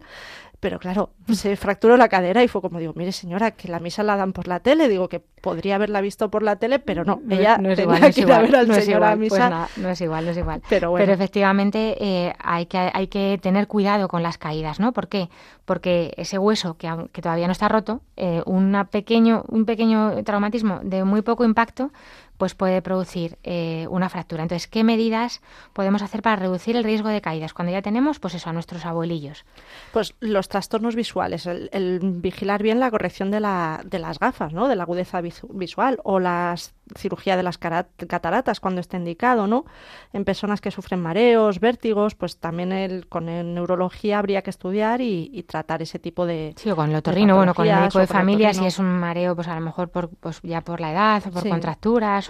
pero 0.59 0.79
claro, 0.79 1.11
se 1.31 1.55
fracturó 1.55 1.97
la 1.97 2.09
cadera 2.09 2.43
y 2.43 2.47
fue 2.47 2.61
como 2.61 2.79
digo, 2.79 2.93
mire 2.95 3.11
señora, 3.11 3.51
que 3.51 3.67
la 3.67 3.79
misa 3.79 4.01
la 4.01 4.15
dan 4.15 4.33
por 4.33 4.47
la 4.47 4.59
tele, 4.59 4.89
digo 4.89 5.07
que 5.07 5.19
podría 5.19 5.75
haberla 5.75 6.01
visto 6.01 6.31
por 6.31 6.41
la 6.41 6.55
tele, 6.55 6.79
pero 6.79 7.05
no, 7.05 7.21
ella 7.29 7.57
no 7.57 7.69
es 7.71 7.79
igual, 7.79 8.01
no 8.01 8.07
es 8.07 8.17
igual, 8.17 8.67
no 8.67 8.73
es 8.75 8.87
igual, 8.87 9.17
Pues 9.19 9.41
no 9.77 9.89
es 9.89 10.01
igual, 10.01 10.25
no 10.25 10.31
es 10.31 10.37
igual. 10.37 10.61
Pero, 10.67 10.89
bueno. 10.89 11.03
pero 11.03 11.13
efectivamente 11.13 11.95
eh, 11.99 12.33
hay, 12.39 12.65
que, 12.65 12.89
hay 12.91 13.07
que 13.07 13.39
tener 13.41 13.67
cuidado 13.67 14.07
con 14.07 14.23
las 14.23 14.39
caídas, 14.39 14.79
¿no? 14.79 14.93
¿Por 14.93 15.07
qué? 15.07 15.29
Porque 15.65 16.13
ese 16.17 16.39
hueso 16.39 16.75
que, 16.77 16.91
que 17.11 17.21
todavía 17.21 17.45
no 17.45 17.51
está 17.51 17.67
roto, 17.67 18.01
eh, 18.15 18.41
una 18.47 18.85
pequeño, 18.85 19.43
un 19.49 19.65
pequeño 19.65 20.23
traumatismo 20.23 20.79
de 20.81 21.03
muy 21.03 21.21
poco 21.21 21.45
impacto 21.45 21.91
pues 22.37 22.53
puede 22.55 22.81
producir 22.81 23.37
eh, 23.43 23.87
una 23.89 24.09
fractura. 24.09 24.43
Entonces, 24.43 24.67
¿qué 24.67 24.83
medidas 24.83 25.41
podemos 25.73 26.01
hacer 26.01 26.21
para 26.21 26.35
reducir 26.35 26.75
el 26.75 26.83
riesgo 26.83 27.09
de 27.09 27.21
caídas 27.21 27.53
cuando 27.53 27.71
ya 27.71 27.81
tenemos, 27.81 28.19
pues 28.19 28.35
eso, 28.35 28.49
a 28.49 28.53
nuestros 28.53 28.85
abuelillos? 28.85 29.45
Pues 29.91 30.13
los 30.19 30.47
trastornos 30.47 30.95
visuales, 30.95 31.47
el, 31.47 31.99
vigilar 32.01 32.61
bien 32.61 32.79
la 32.79 32.91
corrección 32.91 33.31
de, 33.31 33.39
la, 33.39 33.81
de 33.83 33.99
las 33.99 34.19
gafas, 34.19 34.53
¿no? 34.53 34.67
De 34.67 34.75
la 34.75 34.83
agudeza 34.83 35.21
visual 35.21 35.99
o 36.03 36.19
la 36.19 36.55
cirugía 36.95 37.35
de 37.35 37.43
las 37.43 37.57
cataratas 37.57 38.59
cuando 38.59 38.81
esté 38.81 38.97
indicado, 38.97 39.47
¿no? 39.47 39.65
En 40.13 40.23
personas 40.23 40.61
que 40.61 40.71
sufren 40.71 41.01
mareos, 41.01 41.59
vértigos, 41.59 42.15
pues 42.15 42.37
también 42.37 42.71
el, 42.71 43.07
con 43.07 43.25
neurología 43.25 44.19
habría 44.19 44.41
que 44.41 44.49
estudiar 44.49 45.01
y, 45.01 45.43
tratar 45.47 45.81
ese 45.81 45.97
tipo 45.97 46.25
de 46.25 46.53
Sí, 46.57 46.69
o 46.69 46.75
con 46.75 46.89
el 46.89 46.95
otorrino, 46.97 47.35
bueno, 47.37 47.53
con 47.53 47.65
el 47.65 47.75
médico 47.75 47.99
de 47.99 48.07
familia, 48.07 48.53
si 48.53 48.65
es 48.65 48.79
un 48.79 48.99
mareo, 48.99 49.35
pues 49.35 49.47
a 49.47 49.55
lo 49.55 49.61
mejor 49.61 49.89
por, 49.89 50.09
pues 50.09 50.41
ya 50.43 50.61
por 50.61 50.81
la 50.81 50.91
edad 50.91 51.23
o 51.25 51.31
por 51.31 51.47
contracturas 51.47 52.26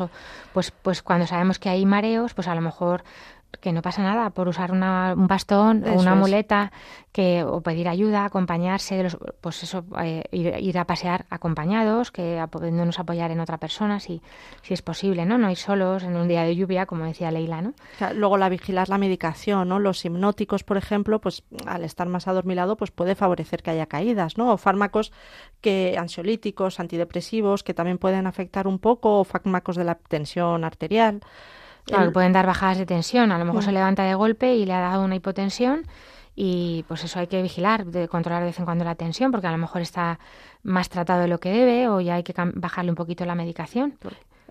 pues, 0.54 0.72
pues 0.72 1.02
cuando 1.02 1.28
sabemos 1.28 1.60
que 1.60 1.70
hay 1.70 1.86
mareos, 1.86 2.34
pues 2.34 2.48
a 2.48 2.56
lo 2.56 2.62
mejor 2.62 3.04
que 3.60 3.74
no 3.74 3.82
pasa 3.82 4.04
nada 4.04 4.30
por 4.30 4.48
usar 4.48 4.72
un 4.72 5.28
bastón 5.28 5.84
o 5.88 5.94
una 6.00 6.16
muleta 6.16 6.72
que 7.12 7.44
o 7.44 7.62
pedir 7.62 7.88
ayuda, 7.88 8.26
acompañarse, 8.26 9.02
los, 9.02 9.18
pues 9.42 9.64
eso, 9.64 9.84
eh, 10.00 10.24
ir, 10.32 10.78
a 10.78 10.86
pasear 10.86 11.26
acompañados, 11.32 12.12
que 12.12 12.40
nos 12.72 13.00
apoyar 13.00 13.32
en 13.32 13.40
otra 13.40 13.58
persona 13.58 14.00
si, 14.00 14.22
si 14.62 14.76
es 14.76 14.82
posible, 14.84 15.26
¿no? 15.26 15.40
No 15.40 15.50
ir 15.50 15.58
solos 15.58 16.04
en 16.04 16.16
un 16.16 16.28
día 16.28 16.44
de 16.44 16.56
lluvia, 16.56 16.86
como 16.86 17.06
decía 17.06 17.32
Leila, 17.32 17.62
¿no? 17.62 17.74
luego 18.14 18.38
la 18.38 18.50
vigilar 18.50 18.90
la 18.90 18.98
medicación, 18.98 19.70
¿no? 19.70 19.80
Los 19.80 20.06
hipnóticos, 20.06 20.64
por 20.64 20.78
ejemplo, 20.78 21.20
pues 21.20 21.44
al 21.66 21.84
estar 21.84 22.08
más 22.08 22.28
adormilado, 22.28 22.78
pues 22.78 22.92
puede 22.92 23.16
favorecer 23.16 23.64
que 23.64 23.72
haya 23.72 23.88
caídas, 23.88 24.38
¿no? 24.38 24.54
O 24.54 24.58
fármacos 24.58 25.12
que 25.62 25.96
ansiolíticos, 25.98 26.80
antidepresivos, 26.80 27.64
que 27.64 27.74
también 27.74 27.98
pueden 27.98 28.28
afectar 28.28 28.68
un 28.68 28.78
poco, 28.80 29.20
o 29.20 29.24
fármacos 29.24 29.76
de 29.76 29.84
la 29.84 29.96
tensión 29.96 30.64
arterial. 30.64 31.22
Claro, 31.88 32.12
pueden 32.12 32.34
dar 32.34 32.46
bajadas 32.46 32.78
de 32.78 32.86
tensión. 32.86 33.32
A 33.32 33.40
lo 33.40 33.46
mejor 33.46 33.64
se 33.64 33.72
levanta 33.72 34.04
de 34.04 34.14
golpe 34.14 34.56
y 34.56 34.66
le 34.66 34.74
ha 34.74 34.82
dado 34.82 35.04
una 35.04 35.16
hipotensión 35.16 35.86
y 36.36 36.86
pues 36.88 37.04
eso 37.04 37.20
hay 37.20 37.28
que 37.28 37.42
vigilar, 37.42 37.86
de 37.86 38.08
controlar 38.08 38.42
de 38.42 38.50
vez 38.50 38.60
en 38.60 38.66
cuando 38.66 38.86
la 38.86 38.94
tensión, 38.96 39.32
porque 39.32 39.48
a 39.48 39.52
lo 39.52 39.58
mejor 39.58 39.82
está 39.82 40.20
más 40.62 40.90
tratado 40.90 41.22
de 41.22 41.28
lo 41.28 41.40
que 41.40 41.50
debe 41.50 41.88
o 41.88 42.00
ya 42.00 42.16
hay 42.16 42.24
que 42.24 42.34
bajarle 42.54 42.92
un 42.92 42.96
poquito 42.96 43.26
la 43.26 43.34
medicación. 43.34 43.98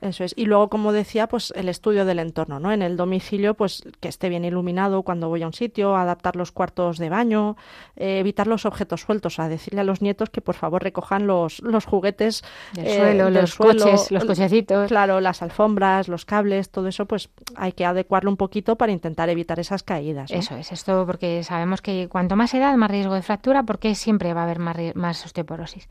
Eso 0.01 0.24
es. 0.24 0.34
Y 0.36 0.44
luego, 0.44 0.68
como 0.68 0.92
decía, 0.92 1.26
pues 1.26 1.53
el 1.57 1.68
estudio 1.68 2.05
del 2.05 2.18
entorno, 2.18 2.61
¿no? 2.61 2.72
En 2.72 2.82
el 2.82 2.97
domicilio, 2.97 3.55
pues 3.55 3.82
que 4.01 4.09
esté 4.09 4.28
bien 4.28 4.44
iluminado 4.44 5.03
cuando 5.03 5.28
voy 5.28 5.42
a 5.42 5.47
un 5.47 5.53
sitio, 5.53 5.97
adaptar 5.97 6.36
los 6.36 6.53
cuartos 6.53 6.99
de 6.99 7.09
baño, 7.09 7.57
eh, 7.97 8.18
evitar 8.18 8.47
los 8.47 8.66
objetos 8.66 9.01
sueltos, 9.01 9.38
a 9.38 9.49
decirle 9.49 9.80
a 9.80 9.84
los 9.84 10.03
nietos 10.03 10.30
que 10.30 10.40
por 10.40 10.55
favor 10.55 10.82
recojan 10.82 11.26
los, 11.26 11.61
los 11.62 11.86
juguetes 11.86 12.42
del 12.74 12.86
eh, 12.86 12.97
suelo, 12.97 13.30
los 13.30 13.55
coches, 13.55 14.11
los 14.11 14.24
cochecitos. 14.24 14.88
Claro, 14.88 15.20
las 15.20 15.42
alfombras, 15.42 16.09
los 16.09 16.24
cables, 16.24 16.70
todo 16.70 16.88
eso, 16.88 17.07
pues 17.07 17.30
hay 17.57 17.72
que 17.72 17.86
adecuarlo 17.86 18.30
un 18.30 18.36
poquito 18.36 18.76
para 18.76 18.92
intentar 18.92 19.28
evitar 19.30 19.59
esas 19.61 19.82
caídas. 19.82 20.30
Eso 20.30 20.57
es, 20.57 20.72
esto 20.72 21.05
porque 21.07 21.42
sabemos 21.42 21.80
que 21.80 22.09
cuanto 22.09 22.36
más 22.36 22.53
edad, 22.55 22.76
más 22.76 22.90
riesgo 22.90 23.14
de 23.14 23.22
fractura, 23.22 23.62
porque 23.62 23.94
siempre 23.94 24.34
va 24.34 24.42
a 24.42 24.44
haber 24.44 24.59
más, 24.59 24.76
más 24.94 25.24
osteoporosis. 25.24 25.88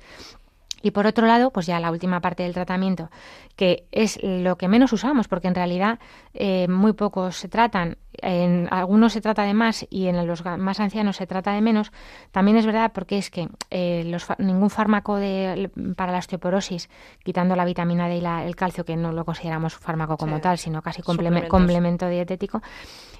Y 0.85 0.91
por 0.91 1.07
otro 1.07 1.25
lado, 1.25 1.49
pues 1.49 1.65
ya 1.65 1.79
la 1.79 1.89
última 1.89 2.21
parte 2.21 2.43
del 2.43 2.53
tratamiento, 2.53 3.09
que 3.55 3.87
es 3.91 4.19
lo 4.21 4.55
que 4.55 4.67
menos 4.67 4.93
usamos, 4.93 5.27
porque 5.27 5.47
en 5.47 5.55
realidad 5.55 5.97
eh, 6.35 6.67
muy 6.67 6.93
pocos 6.93 7.37
se 7.37 7.47
tratan, 7.47 7.97
en 8.21 8.67
algunos 8.71 9.13
se 9.13 9.21
trata 9.21 9.43
de 9.43 9.53
más 9.53 9.85
y 9.89 10.07
en 10.07 10.25
los 10.27 10.43
más 10.45 10.79
ancianos 10.79 11.17
se 11.17 11.27
trata 11.27 11.51
de 11.51 11.61
menos, 11.61 11.91
también 12.31 12.57
es 12.57 12.65
verdad 12.65 12.91
porque 12.93 13.17
es 13.17 13.29
que 13.29 13.49
eh, 13.71 14.17
ningún 14.37 14.69
fármaco 14.69 15.15
de, 15.17 15.69
para 15.95 16.11
la 16.11 16.19
osteoporosis, 16.19 16.89
quitando 17.23 17.55
la 17.55 17.65
vitamina 17.65 18.07
D 18.07 18.17
y 18.17 18.25
el 18.47 18.55
calcio, 18.55 18.85
que 18.85 18.95
no 18.95 19.11
lo 19.11 19.25
consideramos 19.25 19.75
fármaco 19.75 20.17
como 20.17 20.39
tal, 20.39 20.57
sino 20.57 20.81
casi 20.81 21.01
complemento 21.01 22.09
dietético, 22.09 22.61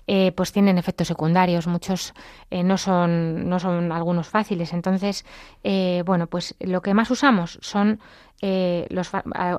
eh, 0.08 0.32
pues 0.34 0.52
tienen 0.52 0.78
efectos 0.78 1.08
secundarios. 1.08 1.68
Muchos 1.68 2.14
eh, 2.52 2.64
no, 2.64 2.78
son, 2.78 3.50
no 3.50 3.60
son 3.60 3.92
algunos 3.92 4.28
fáciles. 4.28 4.74
Entonces, 4.74 5.26
eh, 5.64 6.04
bueno, 6.06 6.28
pues 6.28 6.56
lo 6.60 6.82
que 6.82 6.94
más 6.94 7.10
usamos 7.10 7.58
son 7.62 8.00
eh, 8.48 8.86
los, 8.92 9.10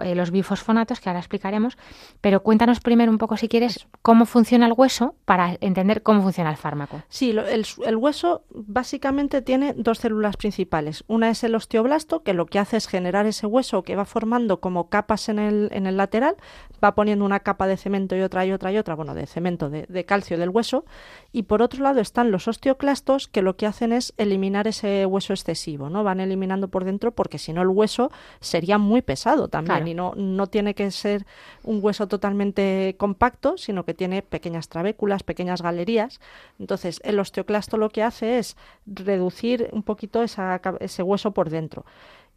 eh, 0.05 0.14
los 0.14 0.30
bifosfonatos, 0.30 1.01
que 1.01 1.09
ahora 1.09 1.18
explicaremos, 1.18 1.76
pero 2.20 2.45
cuéntanos 2.45 2.78
primero 2.78 3.11
un 3.11 3.18
poco, 3.18 3.37
si 3.37 3.49
quieres, 3.49 3.89
cómo 4.01 4.26
funciona 4.26 4.64
el 4.66 4.74
hueso 4.76 5.16
para 5.24 5.57
entender 5.61 6.05
cómo 6.05 6.22
funciona 6.22 6.51
el 6.51 6.57
fármaco. 6.57 7.03
Sí, 7.09 7.30
el, 7.30 7.97
hueso 7.97 8.45
básicamente 8.51 9.43
tiene 9.43 9.74
dos 9.76 9.99
células 9.99 10.37
principales. 10.37 11.03
Una 11.09 11.30
es 11.30 11.43
el 11.43 11.57
osteoblasto, 11.57 12.22
que 12.22 12.32
lo 12.32 12.47
que 12.47 12.61
hace 12.61 12.76
es 12.76 12.87
generar 12.87 13.26
ese 13.26 13.47
hueso 13.47 13.82
que 13.82 13.97
va 13.97 14.05
formando 14.05 14.61
como 14.61 14.89
capas 14.89 15.28
en 15.30 15.41
el, 15.41 15.68
en 15.72 15.89
el 15.89 15.97
lateral, 15.97 16.37
va 16.82 16.95
poniendo 16.95 17.24
una 17.24 17.41
capa 17.41 17.66
de 17.66 17.76
cemento 17.76 18.14
y 18.14 18.20
otra 18.20 18.47
y 18.47 18.53
otra 18.53 18.70
y 18.70 18.78
otra, 18.78 18.95
bueno, 18.95 19.14
de 19.14 19.26
cemento, 19.26 19.68
de, 19.68 19.87
de 19.89 20.05
calcio 20.05 20.39
del 20.39 20.51
hueso. 20.51 20.84
Y 21.32 21.43
por 21.43 21.61
otro 21.61 21.82
lado 21.82 22.01
están 22.01 22.30
los 22.30 22.47
osteoclastos, 22.47 23.26
que 23.26 23.43
lo 23.43 23.57
que 23.57 23.66
hacen 23.66 23.93
es 23.93 24.14
eliminar 24.16 24.68
ese 24.68 25.07
hueso 25.07 25.32
excesivo, 25.32 25.91
¿no? 25.91 26.05
Van 26.05 26.20
eliminando 26.20 26.68
por 26.68 26.84
dentro 26.84 27.11
porque 27.11 27.39
si 27.39 27.53
no 27.53 27.62
el 27.62 27.68
hueso 27.68 28.12
sería 28.39 28.76
muy 28.79 29.03
pesado 29.03 29.49
también 29.49 29.87
y 29.89 29.95
no, 29.95 30.12
no 30.16 30.47
tiene 30.47 30.74
que 30.74 30.91
ser 30.91 31.27
un 31.62 31.81
hueso 31.83 32.07
totalmente 32.09 32.95
compacto, 32.99 33.57
sino 33.57 33.85
que 33.85 33.95
tiene 33.95 34.22
pequeñas 34.22 34.68
trabéculas, 34.68 35.22
pequeñas 35.22 35.62
galerías. 35.62 36.20
Entonces, 36.59 37.01
el 37.05 37.18
osteoclasto 37.18 37.77
lo 37.77 37.91
que 37.91 38.03
hace 38.03 38.39
es 38.39 38.57
reducir 38.87 39.68
un 39.72 39.83
poquito 39.83 40.22
esa, 40.22 40.61
ese 40.81 41.03
hueso 41.03 41.33
por 41.33 41.51
dentro. 41.51 41.85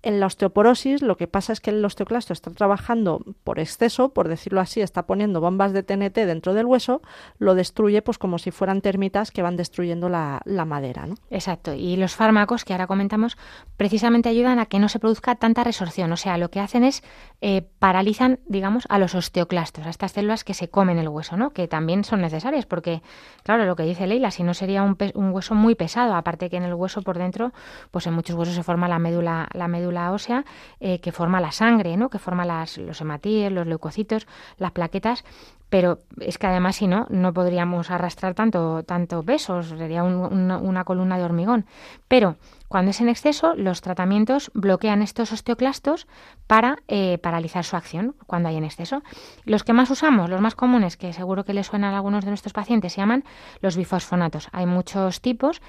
En 0.02 0.22
la 0.22 0.28
osteoporosis 0.28 1.02
lo 1.02 1.18
que 1.18 1.28
pasa 1.28 1.52
es 1.52 1.60
que 1.60 1.72
el 1.72 1.84
osteoclasto 1.84 2.32
está 2.32 2.52
trabajando 2.52 3.22
por 3.44 3.60
exceso, 3.60 4.14
por 4.14 4.30
decirlo 4.30 4.62
así, 4.62 4.80
está 4.80 5.06
poniendo 5.06 5.42
bombas 5.42 5.74
de 5.74 5.84
TNT 5.84 6.16
dentro 6.20 6.54
del 6.54 6.68
hueso, 6.68 7.02
lo 7.38 7.54
destruye 7.54 8.02
pues 8.02 8.18
como 8.18 8.38
si 8.38 8.52
fueran 8.52 8.80
termitas 8.80 9.32
que 9.32 9.42
van 9.42 9.58
destruyendo 9.58 10.08
la, 10.08 10.42
madera. 10.66 11.06
¿no? 11.06 11.16
Exacto, 11.30 11.74
y 11.74 11.98
los 11.98 12.16
fármacos 12.16 12.64
que 12.64 12.74
ahora 12.74 12.88
comentamos 12.88 13.38
precisamente 13.76 14.30
ayudan 14.30 14.60
a 14.60 14.68
que 14.68 14.80
no 14.80 14.88
se 14.88 15.00
produzca 15.00 15.36
tanta 15.36 15.66
resorción, 15.66 16.12
o 16.14 16.18
sea, 16.18 16.38
lo 16.38 16.50
que 16.50 16.62
hacen 16.62 16.86
es 16.86 17.04
eh, 17.42 17.68
paralizan, 17.80 18.40
digamos, 18.46 18.86
a 18.88 19.00
los 19.00 19.16
osteoclastos, 19.16 19.86
a 19.86 19.90
estas 19.90 20.14
células 20.14 20.46
que 20.46 20.54
se 20.54 20.70
comen 20.70 20.98
el 20.98 21.10
hueso, 21.10 21.36
¿no? 21.36 21.52
que 21.52 21.68
también 21.68 22.06
son 22.06 22.22
necesarias, 22.22 22.66
porque, 22.66 23.02
claro, 23.44 23.66
lo 23.66 23.76
que 23.76 23.84
dice 23.84 24.08
Leila, 24.08 24.32
si 24.32 24.44
no 24.44 24.54
sería 24.54 24.84
un, 24.84 24.98
un 25.16 25.32
hueso 25.32 25.56
muy 25.56 25.76
pesado, 25.76 26.16
aparte 26.16 26.50
que 26.50 26.56
en 26.56 26.64
el 26.64 26.74
hueso 26.74 27.02
por 27.02 27.18
dentro, 27.18 27.52
pues 27.92 28.08
en 28.08 28.14
muchos 28.14 28.38
huesos 28.38 28.56
se 28.56 28.64
forma 28.64 28.88
la 28.88 29.00
médula, 29.00 29.50
la 29.54 29.68
médula 29.68 29.89
la 29.92 30.12
ósea 30.12 30.46
eh, 30.80 31.00
que 31.00 31.12
forma 31.12 31.42
la 31.42 31.52
sangre, 31.52 31.98
¿no? 31.98 32.10
que 32.10 32.20
forma 32.20 32.46
las, 32.46 32.78
los 32.78 33.02
hematíes, 33.02 33.52
los 33.52 33.68
leucocitos, 33.68 34.28
las 34.58 34.72
plaquetas, 34.72 35.24
pero 35.70 36.00
es 36.20 36.38
que 36.38 36.48
además 36.48 36.78
si 36.78 36.88
no, 36.88 37.06
no 37.10 37.34
podríamos 37.34 37.92
arrastrar 37.92 38.34
tanto, 38.34 38.84
tanto 38.84 39.24
peso, 39.24 39.62
sería 39.64 40.04
una, 40.04 40.84
columna 40.84 41.18
de 41.18 41.24
hormigón. 41.24 41.66
Pero 42.08 42.38
cuando 42.68 42.92
es 42.92 43.02
en 43.02 43.10
exceso, 43.10 43.56
los 43.56 43.82
tratamientos 43.82 44.52
bloquean 44.54 45.02
estos 45.02 45.32
osteoclastos 45.32 46.08
para 46.48 46.78
eh, 46.88 47.18
paralizar 47.20 47.64
su 47.64 47.76
acción 47.76 48.16
cuando 48.26 48.50
hay 48.50 48.58
en 48.58 48.64
exceso. 48.64 49.04
Los 49.46 49.64
que 49.64 49.74
más 49.74 49.90
usamos, 49.90 50.30
los 50.30 50.42
más 50.42 50.56
comunes, 50.56 50.98
que 50.98 51.14
seguro 51.14 51.46
que 51.46 51.54
les 51.54 51.68
suenan 51.68 51.94
a 51.94 51.98
algunos 51.98 52.26
de 52.26 52.32
nuestros 52.32 52.54
pacientes, 52.54 52.94
se 52.94 53.02
llaman 53.02 53.24
los 53.62 53.78
bifosfonatos. 53.78 54.50
Hay 54.52 54.66
muchos 54.66 55.22
tipos, 55.22 55.62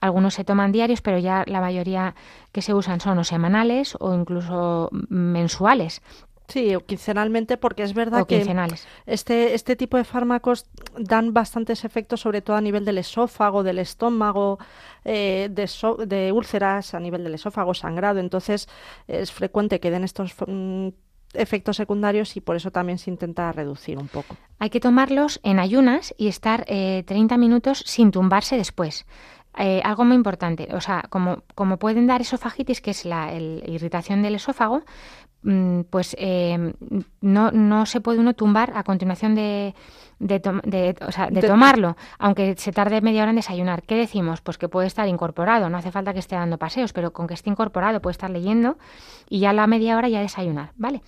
algunos 0.00 0.34
se 0.34 0.44
toman 0.44 0.72
diarios, 0.72 1.00
pero 1.00 1.18
ya 1.18 1.44
la 1.46 1.60
mayoría 1.60 2.14
que 2.52 2.62
se 2.62 2.74
usan 2.74 3.00
son 3.00 3.18
o 3.18 3.24
semanales 3.24 3.96
o 4.00 4.14
incluso 4.14 4.90
mensuales. 5.08 6.02
Sí, 6.48 6.74
o 6.76 6.84
quincenalmente, 6.84 7.56
porque 7.56 7.82
es 7.82 7.92
verdad 7.92 8.26
que 8.26 8.46
este, 9.06 9.54
este 9.54 9.74
tipo 9.74 9.96
de 9.96 10.04
fármacos 10.04 10.66
dan 10.96 11.32
bastantes 11.32 11.84
efectos, 11.84 12.20
sobre 12.20 12.40
todo 12.40 12.56
a 12.56 12.60
nivel 12.60 12.84
del 12.84 12.98
esófago, 12.98 13.64
del 13.64 13.80
estómago, 13.80 14.58
eh, 15.04 15.48
de, 15.50 15.68
de, 16.06 16.32
úlceras 16.32 16.94
a 16.94 17.00
nivel 17.00 17.24
del 17.24 17.34
esófago, 17.34 17.74
sangrado. 17.74 18.20
Entonces, 18.20 18.68
es 19.08 19.32
frecuente 19.32 19.80
que 19.80 19.90
den 19.90 20.04
estos 20.04 20.34
mm, 20.46 20.88
efectos 21.34 21.76
secundarios 21.76 22.36
y 22.36 22.40
por 22.40 22.56
eso 22.56 22.70
también 22.70 22.98
se 22.98 23.10
intenta 23.10 23.50
reducir 23.52 23.98
un 23.98 24.08
poco. 24.08 24.36
Hay 24.58 24.70
que 24.70 24.80
tomarlos 24.80 25.40
en 25.42 25.58
ayunas 25.58 26.14
y 26.16 26.28
estar 26.28 26.64
30 26.64 27.10
eh, 27.12 27.38
minutos 27.38 27.82
sin 27.86 28.10
tumbarse 28.10 28.56
después. 28.56 29.06
Eh, 29.58 29.80
algo 29.84 30.04
muy 30.04 30.16
importante, 30.16 30.68
o 30.72 30.82
sea, 30.82 31.06
como, 31.08 31.42
como 31.54 31.78
pueden 31.78 32.06
dar 32.06 32.20
esofagitis, 32.20 32.82
que 32.82 32.90
es 32.90 33.06
la 33.06 33.34
irritación 33.34 34.20
del 34.20 34.34
esófago, 34.34 34.82
pues 35.90 36.16
eh, 36.18 36.72
no, 37.20 37.50
no 37.52 37.86
se 37.86 38.00
puede 38.00 38.18
uno 38.18 38.34
tumbar 38.34 38.72
a 38.74 38.82
continuación 38.82 39.34
de, 39.34 39.74
de, 40.18 40.96
o 41.06 41.12
sea, 41.12 41.30
de, 41.30 41.42
tomarlo, 41.42 41.96
aunque 42.18 42.54
se 42.56 42.72
tarde 42.72 43.00
media 43.00 43.22
hora 43.22 43.30
en 43.30 43.36
desayunar. 43.36 43.82
¿Qué 43.82 43.96
decimos? 43.96 44.40
Pues 44.40 44.58
que 44.58 44.68
puede 44.68 44.86
estar 44.86 45.06
incorporado, 45.08 45.68
no 45.70 45.78
hace 45.78 45.92
falta 45.92 46.12
que 46.12 46.18
esté 46.18 46.36
dando 46.36 46.58
paseos, 46.58 46.92
pero 46.92 47.12
con 47.12 47.26
que 47.26 47.34
esté 47.34 47.50
incorporado 47.50 48.00
puede 48.00 48.12
estar 48.12 48.30
leyendo 48.30 48.78
y 49.28 49.40
ya 49.40 49.50
a 49.50 49.52
la 49.52 49.66
media 49.66 49.96
hora 49.96 50.08
ya 50.08 50.20
desayunar, 50.20 50.72
¿vale? 50.76 51.02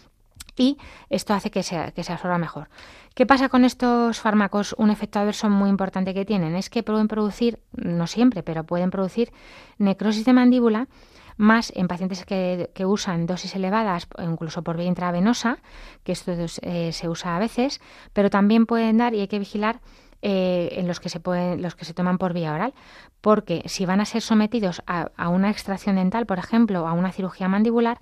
Y 0.59 0.77
esto 1.09 1.35
hace 1.35 1.51
que 1.51 1.63
se, 1.63 1.79
absorba 1.79 2.37
mejor. 2.37 2.69
¿Qué 3.15 3.27
pasa 3.27 3.49
con 3.49 3.65
estos 3.65 4.21
fármacos? 4.21 4.75
Un 4.77 4.91
efecto 4.91 5.21
adverso 5.21 5.49
muy 5.49 5.71
importante 5.71 6.13
que 6.13 6.25
tienen 6.25 6.57
es 6.57 6.69
que 6.69 6.83
pueden 6.83 7.09
producir, 7.09 7.61
no 7.73 8.07
siempre, 8.07 8.43
pero 8.43 8.65
pueden 8.65 8.91
producir 8.91 9.33
necrosis 9.79 10.25
de 10.25 10.33
mandíbula 10.33 10.89
más 11.37 11.73
en 11.77 11.87
pacientes 11.87 12.25
que, 12.25 12.69
usan 12.85 13.27
dosis 13.27 13.55
elevadas, 13.55 14.09
incluso 14.19 14.63
por 14.63 14.77
vía 14.77 14.87
intravenosa, 14.87 15.59
que 16.03 16.11
esto 16.11 16.33
eh, 16.63 16.93
se 16.93 17.09
usa 17.09 17.37
a 17.37 17.39
veces, 17.39 17.81
pero 18.13 18.29
también 18.29 18.67
pueden 18.67 18.99
dar 18.99 19.15
y 19.15 19.21
hay 19.21 19.29
que 19.29 19.39
vigilar 19.39 19.81
eh, 20.21 20.71
en 20.73 20.89
los 20.89 20.99
que 20.99 21.09
se 21.09 21.21
pueden, 21.21 21.63
los 21.63 21.77
que 21.77 21.85
se 21.85 21.95
toman 21.95 22.19
por 22.19 22.33
vía 22.33 22.53
oral, 22.53 22.75
porque 23.21 23.63
si 23.67 23.87
van 23.87 24.01
a 24.01 24.05
ser 24.05 24.21
sometidos 24.21 24.83
a, 24.89 25.13
a 25.17 25.29
una 25.29 25.51
extracción 25.51 25.95
dental, 25.95 26.27
por 26.27 26.41
ejemplo, 26.41 26.89
a 26.89 26.93
una 26.93 27.13
cirugía 27.13 27.47
mandibular, 27.47 28.01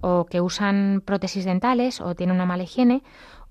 o 0.00 0.26
que 0.26 0.40
usan 0.40 1.02
prótesis 1.04 1.44
dentales 1.44 2.00
o 2.00 2.14
tienen 2.14 2.36
una 2.36 2.46
mala 2.46 2.62
higiene 2.64 3.02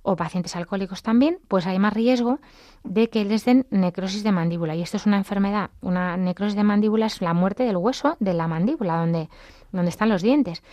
o 0.02 0.16
pacientes 0.16 0.56
alcohólicos 0.56 1.04
también, 1.04 1.40
pues 1.48 1.68
hay 1.68 1.78
más 1.78 1.94
riesgo 1.94 2.40
de 2.84 3.10
que 3.10 3.26
les 3.26 3.46
den 3.46 3.68
necrosis 3.70 4.24
de 4.24 4.32
mandíbula. 4.32 4.76
Y 4.76 4.82
esto 4.82 4.98
es 4.98 5.06
una 5.06 5.18
enfermedad. 5.18 5.72
Una 5.82 6.16
necrosis 6.18 6.56
de 6.56 6.64
mandíbula 6.64 7.06
es 7.06 7.22
la 7.22 7.34
muerte 7.34 7.64
del 7.64 7.78
hueso 7.78 8.16
de 8.20 8.34
la 8.34 8.48
mandíbula, 8.48 8.98
donde, 8.98 9.30
donde 9.72 9.90
están 9.90 10.10
los 10.10 10.22
dientes. 10.22 10.64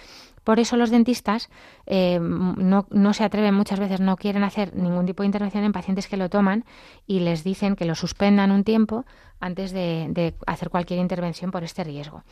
Por 0.47 0.61
eso 0.61 0.77
los 0.77 0.91
dentistas 0.91 1.51
eh, 1.87 2.21
no, 2.21 2.87
no, 2.89 3.13
se 3.15 3.25
atreven 3.25 3.53
muchas 3.53 3.81
veces, 3.81 3.99
no 3.99 4.17
quieren 4.17 4.45
hacer 4.45 4.77
ningún 4.77 5.05
tipo 5.05 5.25
de 5.25 5.27
intervención 5.27 5.65
en 5.65 5.73
pacientes 5.73 6.07
que 6.07 6.17
lo 6.17 6.31
toman 6.31 6.65
y 7.05 7.19
les 7.19 7.43
dicen 7.43 7.75
que 7.75 7.85
lo 7.85 7.97
suspendan 7.97 8.53
un 8.53 8.63
tiempo 8.63 9.05
antes 9.41 9.73
de, 9.73 10.07
de 10.11 10.35
hacer 10.47 10.71
cualquier 10.71 11.01
intervención 11.01 11.51
por 11.51 11.65
este 11.65 11.83
riesgo. 11.83 12.23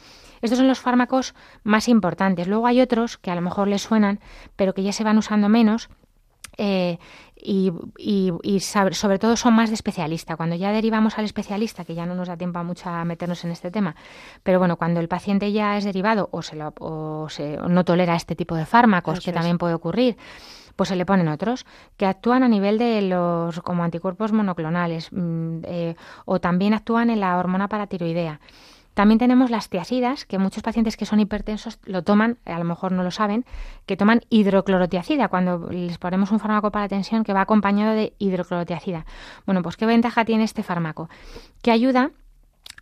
Estos 0.42 0.58
son 0.58 0.68
los 0.68 0.78
fármacos 0.78 1.34
más 1.64 1.88
importantes. 1.88 2.46
Luego 2.46 2.68
hay 2.68 2.80
otros 2.80 3.18
que 3.18 3.32
a 3.32 3.34
lo 3.34 3.40
mejor 3.40 3.66
les 3.66 3.82
suenan, 3.82 4.20
pero 4.54 4.74
que 4.74 4.84
ya 4.84 4.92
se 4.92 5.02
van 5.02 5.18
usando 5.18 5.48
menos 5.48 5.90
eh, 6.56 6.98
y, 7.36 7.72
sobre, 8.60 9.18
todo 9.18 9.36
son 9.36 9.54
más 9.54 9.68
de 9.68 9.74
especialista. 9.74 10.36
Cuando 10.36 10.56
ya 10.56 10.72
derivamos 10.72 11.18
al 11.18 11.26
especialista, 11.26 11.84
que 11.84 11.94
ya 11.94 12.06
no 12.06 12.14
nos 12.14 12.28
da 12.28 12.36
tiempo 12.36 12.58
a 12.58 12.62
mucho 12.62 12.88
a 12.88 13.04
meternos 13.04 13.44
en 13.44 13.50
este 13.50 13.70
tema, 13.70 13.96
pero 14.42 14.58
bueno, 14.58 14.76
cuando 14.76 15.00
el 15.00 15.08
paciente 15.08 15.52
ya 15.52 15.76
es 15.76 15.84
derivado 15.84 16.28
o, 16.32 16.42
se, 16.42 16.56
lo, 16.56 16.72
o 16.80 17.28
se 17.28 17.58
no 17.58 17.84
tolera 17.84 18.16
este 18.16 18.34
tipo 18.34 18.54
de 18.54 18.64
fármacos, 18.64 19.20
que 19.20 19.32
también 19.32 19.58
puede 19.58 19.74
ocurrir, 19.74 20.16
pues 20.76 20.88
se 20.88 20.96
le 20.96 21.06
ponen 21.06 21.28
otros 21.28 21.66
que 21.96 22.06
actúan 22.06 22.42
a 22.42 22.48
nivel 22.48 22.78
de 22.78 23.02
los 23.02 23.60
como 23.60 23.84
anticuerpos 23.84 24.32
monoclonales 24.32 25.10
mm, 25.12 25.58
eh, 25.64 25.96
o 26.24 26.40
también 26.40 26.74
actúan 26.74 27.10
en 27.10 27.20
la 27.20 27.36
hormona 27.36 27.68
paratiroidea. 27.68 28.40
También 28.94 29.18
tenemos 29.18 29.50
las 29.50 29.68
tiacidas, 29.68 30.24
que 30.24 30.38
muchos 30.38 30.62
pacientes 30.62 30.96
que 30.96 31.04
son 31.04 31.20
hipertensos 31.20 31.78
lo 31.84 32.02
toman, 32.02 32.38
a 32.44 32.58
lo 32.58 32.64
mejor 32.64 32.92
no 32.92 33.02
lo 33.02 33.10
saben, 33.10 33.44
que 33.86 33.96
toman 33.96 34.22
hidroclorotiacida 34.30 35.28
cuando 35.28 35.68
les 35.70 35.98
ponemos 35.98 36.30
un 36.30 36.40
fármaco 36.40 36.70
para 36.70 36.84
la 36.84 36.88
tensión 36.88 37.24
que 37.24 37.32
va 37.32 37.42
acompañado 37.42 37.94
de 37.94 38.14
hidroclorotiacida. 38.18 39.04
Bueno, 39.46 39.62
pues 39.62 39.76
¿qué 39.76 39.86
ventaja 39.86 40.24
tiene 40.24 40.44
este 40.44 40.62
fármaco? 40.62 41.10
Que 41.60 41.72
ayuda 41.72 42.12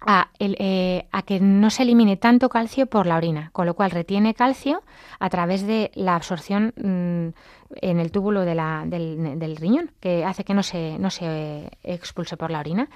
a, 0.07 0.31
eh, 0.39 1.07
a, 1.13 1.23
que 1.23 1.41
no 1.41 1.71
se 1.71 1.85
elimine 1.85 2.17
tanto 2.17 2.49
calcio 2.49 2.87
por 2.87 3.07
la 3.07 3.17
orina, 3.17 3.51
con 3.53 3.67
lo 3.67 3.75
cual 3.75 3.91
retiene 3.91 4.35
calcio 4.35 4.83
a 5.19 5.31
través 5.31 5.67
de 5.67 5.91
la 5.95 6.17
absorción 6.17 6.75
mm, 6.77 7.35
en 7.81 8.01
el 8.01 8.11
túbulo 8.11 8.45
del, 8.45 8.59
del, 8.91 9.57
riñón, 9.57 9.93
que 10.01 10.25
hace 10.25 10.45
que 10.45 10.55
no 10.55 10.63
se, 10.63 10.99
no 10.99 11.11
se 11.11 11.71
expulse 11.83 12.37
por 12.37 12.51
la 12.51 12.61
orina. 12.61 12.89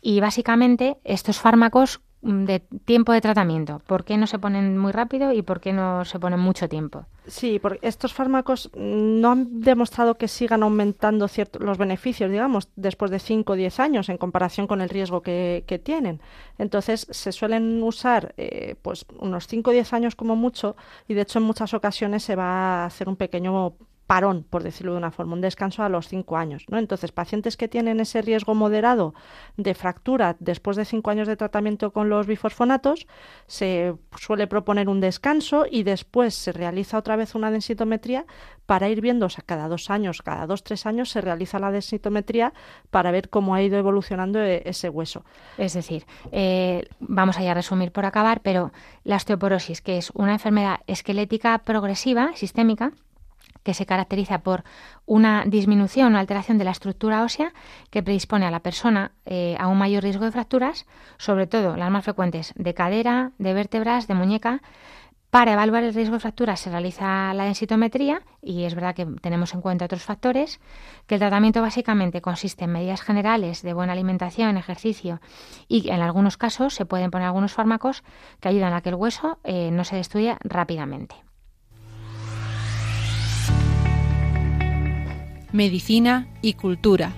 Y 0.00 0.20
básicamente 0.20 0.98
estos 1.02 1.40
fármacos 1.40 2.00
de 2.24 2.60
tiempo 2.84 3.12
de 3.12 3.20
tratamiento. 3.20 3.82
¿Por 3.86 4.04
qué 4.04 4.16
no 4.16 4.26
se 4.26 4.38
ponen 4.38 4.78
muy 4.78 4.92
rápido 4.92 5.32
y 5.32 5.42
por 5.42 5.60
qué 5.60 5.72
no 5.72 6.04
se 6.04 6.18
ponen 6.18 6.40
mucho 6.40 6.68
tiempo? 6.68 7.04
Sí, 7.26 7.58
porque 7.58 7.86
estos 7.86 8.14
fármacos 8.14 8.70
no 8.74 9.32
han 9.32 9.60
demostrado 9.60 10.16
que 10.16 10.28
sigan 10.28 10.62
aumentando 10.62 11.28
los 11.60 11.78
beneficios, 11.78 12.30
digamos, 12.30 12.68
después 12.76 13.10
de 13.10 13.18
5 13.18 13.52
o 13.52 13.56
10 13.56 13.80
años 13.80 14.08
en 14.08 14.16
comparación 14.16 14.66
con 14.66 14.80
el 14.80 14.88
riesgo 14.88 15.22
que, 15.22 15.80
tienen. 15.84 16.20
Entonces, 16.56 17.06
se 17.10 17.32
suelen 17.32 17.82
usar 17.82 18.32
eh, 18.36 18.76
pues 18.80 19.04
unos 19.18 19.46
5 19.46 19.70
o 19.70 19.72
10 19.72 19.92
años 19.92 20.14
como 20.14 20.34
mucho 20.36 20.76
y, 21.08 21.14
de 21.14 21.22
hecho, 21.22 21.38
en 21.38 21.44
muchas 21.44 21.74
ocasiones 21.74 22.22
se 22.22 22.36
va 22.36 22.84
a 22.84 22.86
hacer 22.86 23.08
un 23.08 23.16
pequeño 23.16 23.74
parón, 24.06 24.44
por 24.48 24.62
decirlo 24.62 24.92
de 24.92 24.98
una 24.98 25.10
forma, 25.10 25.34
un 25.34 25.40
descanso 25.40 25.82
a 25.82 25.88
los 25.88 26.08
cinco 26.08 26.36
años. 26.36 26.64
¿no? 26.68 26.78
Entonces, 26.78 27.12
pacientes 27.12 27.56
que 27.56 27.68
tienen 27.68 28.00
ese 28.00 28.22
riesgo 28.22 28.54
moderado 28.54 29.14
de 29.56 29.74
fractura 29.74 30.36
después 30.40 30.76
de 30.76 30.84
cinco 30.84 31.10
años 31.10 31.26
de 31.28 31.36
tratamiento 31.36 31.92
con 31.92 32.08
los 32.08 32.26
bifosfonatos, 32.26 33.06
se 33.46 33.94
suele 34.18 34.46
proponer 34.46 34.88
un 34.88 35.00
descanso 35.00 35.64
y 35.70 35.82
después 35.82 36.34
se 36.34 36.52
realiza 36.52 36.98
otra 36.98 37.16
vez 37.16 37.34
una 37.34 37.50
densitometría 37.50 38.26
para 38.66 38.88
ir 38.88 39.00
viendo, 39.00 39.26
o 39.26 39.28
sea, 39.28 39.44
cada 39.44 39.68
dos 39.68 39.90
años, 39.90 40.22
cada 40.22 40.46
dos, 40.46 40.64
tres 40.64 40.86
años 40.86 41.10
se 41.10 41.20
realiza 41.20 41.58
la 41.58 41.70
densitometría 41.70 42.52
para 42.90 43.10
ver 43.10 43.28
cómo 43.28 43.54
ha 43.54 43.62
ido 43.62 43.78
evolucionando 43.78 44.40
e-, 44.40 44.62
ese 44.64 44.88
hueso. 44.88 45.24
Es 45.58 45.74
decir, 45.74 46.06
eh, 46.32 46.86
vamos 47.00 47.38
a 47.38 47.54
resumir 47.54 47.92
por 47.92 48.04
acabar, 48.04 48.40
pero 48.40 48.72
la 49.04 49.16
osteoporosis, 49.16 49.82
que 49.82 49.98
es 49.98 50.10
una 50.14 50.32
enfermedad 50.32 50.80
esquelética 50.86 51.58
progresiva, 51.58 52.32
sistémica, 52.34 52.92
que 53.64 53.74
se 53.74 53.86
caracteriza 53.86 54.38
por 54.38 54.62
una 55.06 55.44
disminución 55.46 56.14
o 56.14 56.18
alteración 56.18 56.58
de 56.58 56.64
la 56.64 56.70
estructura 56.70 57.24
ósea 57.24 57.52
que 57.90 58.02
predispone 58.02 58.46
a 58.46 58.52
la 58.52 58.60
persona 58.60 59.12
eh, 59.26 59.56
a 59.58 59.66
un 59.66 59.78
mayor 59.78 60.04
riesgo 60.04 60.24
de 60.24 60.30
fracturas, 60.30 60.86
sobre 61.18 61.48
todo 61.48 61.76
las 61.76 61.90
más 61.90 62.04
frecuentes 62.04 62.52
de 62.56 62.74
cadera, 62.74 63.32
de 63.38 63.54
vértebras, 63.54 64.06
de 64.06 64.14
muñeca. 64.14 64.62
Para 65.30 65.54
evaluar 65.54 65.82
el 65.82 65.94
riesgo 65.94 66.14
de 66.14 66.20
fracturas 66.20 66.60
se 66.60 66.70
realiza 66.70 67.34
la 67.34 67.44
densitometría 67.44 68.22
y 68.40 68.64
es 68.64 68.76
verdad 68.76 68.94
que 68.94 69.04
tenemos 69.20 69.52
en 69.52 69.62
cuenta 69.62 69.86
otros 69.86 70.04
factores, 70.04 70.60
que 71.08 71.16
el 71.16 71.18
tratamiento 71.18 71.60
básicamente 71.60 72.20
consiste 72.20 72.66
en 72.66 72.70
medidas 72.70 73.02
generales 73.02 73.62
de 73.62 73.72
buena 73.72 73.94
alimentación, 73.94 74.56
ejercicio 74.56 75.20
y 75.66 75.90
en 75.90 76.02
algunos 76.02 76.36
casos 76.36 76.74
se 76.74 76.86
pueden 76.86 77.10
poner 77.10 77.26
algunos 77.26 77.52
fármacos 77.52 78.04
que 78.38 78.48
ayudan 78.48 78.74
a 78.74 78.82
que 78.82 78.90
el 78.90 78.94
hueso 78.94 79.40
eh, 79.42 79.70
no 79.72 79.82
se 79.82 79.96
destruya 79.96 80.38
rápidamente. 80.44 81.16
Medicina 85.54 86.26
y 86.42 86.54
cultura. 86.54 87.12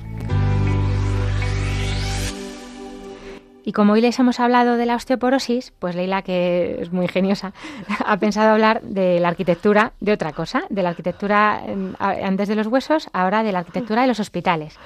Y 3.64 3.72
como 3.72 3.95
hoy 3.95 4.03
les 4.03 4.18
hemos 4.18 4.39
hablado 4.41 4.76
de 4.76 4.84
la 4.84 4.95
osteoporosis, 4.95 5.72
pues 5.78 5.97
Leila, 5.97 6.20
que 6.20 6.76
es 6.82 6.93
muy 6.93 7.07
ingeniosa, 7.07 7.55
ha 8.05 8.18
pensado 8.18 8.51
hablar 8.51 8.82
de 8.82 9.18
la 9.20 9.28
arquitectura 9.28 9.95
de 10.01 10.12
otra 10.12 10.32
cosa, 10.32 10.64
de 10.68 10.82
la 10.82 10.91
arquitectura 10.91 11.62
antes 11.99 12.49
de 12.49 12.57
los 12.57 12.66
huesos, 12.66 13.09
ahora 13.14 13.43
de 13.43 13.53
la 13.53 13.61
arquitectura 13.61 14.03
de 14.03 14.09
los 14.09 14.20
hospitales. 14.20 14.78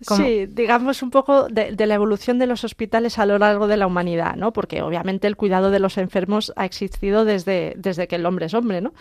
Sí, 0.00 0.44
digamos 0.46 1.02
un 1.02 1.10
poco 1.10 1.48
de, 1.48 1.74
la 1.86 1.94
evolución 1.94 2.38
de 2.38 2.46
los 2.46 2.64
hospitales 2.64 3.18
a 3.18 3.24
lo 3.24 3.38
largo 3.38 3.66
de 3.66 3.78
la 3.78 3.86
humanidad, 3.86 4.36
¿no? 4.36 4.52
Porque 4.52 4.82
obviamente 4.82 5.26
el 5.26 5.36
cuidado 5.36 5.70
de 5.70 5.78
los 5.78 5.96
enfermos 5.96 6.52
ha 6.56 6.66
existido 6.66 7.24
desde, 7.24 7.72
desde 7.78 8.06
que 8.06 8.16
el 8.16 8.26
hombre 8.26 8.46
es 8.46 8.54
hombre, 8.54 8.82
¿no? 8.82 8.92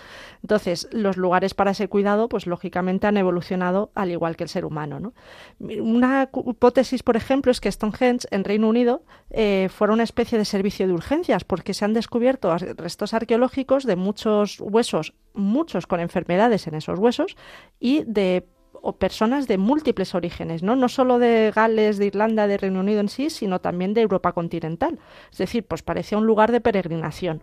Entonces, 0.42 0.88
los 0.94 1.18
lugares 1.18 1.54
para 1.54 1.72
ese 1.72 1.90
cuidado, 1.90 2.30
pues 2.30 2.48
lógicamente 2.48 3.08
han 3.08 3.18
evolucionado 3.18 3.92
al 3.94 4.10
igual 4.10 4.38
que 4.38 4.44
el 4.44 4.50
ser 4.50 4.64
humano, 4.64 5.02
¿no? 5.02 5.14
Una 5.60 6.30
hipótesis, 6.46 7.04
por 7.04 7.18
ejemplo, 7.18 7.52
es 7.52 7.60
que 7.60 7.72
Stonehenge 7.72 8.28
en 8.32 8.46
Reino 8.46 8.70
Unido 8.70 9.04
eh, 9.32 9.68
fuera 9.70 9.94
una 9.94 10.04
especie 10.04 10.38
de 10.38 10.46
servicio 10.46 10.88
de 10.88 10.94
urgencias, 10.94 11.44
porque 11.44 11.74
se 11.74 11.84
han 11.84 11.94
descubierto 11.94 12.56
restos 12.58 13.14
arqueológicos 13.14 13.84
de 13.84 13.98
muchos 13.98 14.62
huesos, 14.62 15.14
muchos 15.34 15.88
con 15.88 16.00
enfermedades 16.00 16.68
en 16.68 16.76
esos 16.76 17.00
huesos, 17.00 17.36
y 17.82 18.04
de 18.06 18.48
o 18.88 18.98
personas 18.98 19.48
de 19.48 19.58
múltiples 19.58 20.14
orígenes, 20.14 20.62
¿no? 20.62 20.76
No 20.76 20.90
solo 20.90 21.18
de 21.18 21.52
Gales, 21.54 21.98
de 21.98 22.06
Irlanda, 22.06 22.46
de 22.46 22.58
Reino 22.58 22.82
Unido 22.82 23.00
en 23.00 23.10
sí, 23.10 23.32
sino 23.32 23.60
también 23.60 23.96
de 23.96 24.02
Europa 24.02 24.32
continental. 24.34 25.00
Es 25.32 25.40
decir, 25.40 25.66
pues 25.66 25.82
parecía 25.82 26.20
un 26.20 26.28
lugar 26.28 26.52
de 26.52 26.62
peregrinación. 26.62 27.42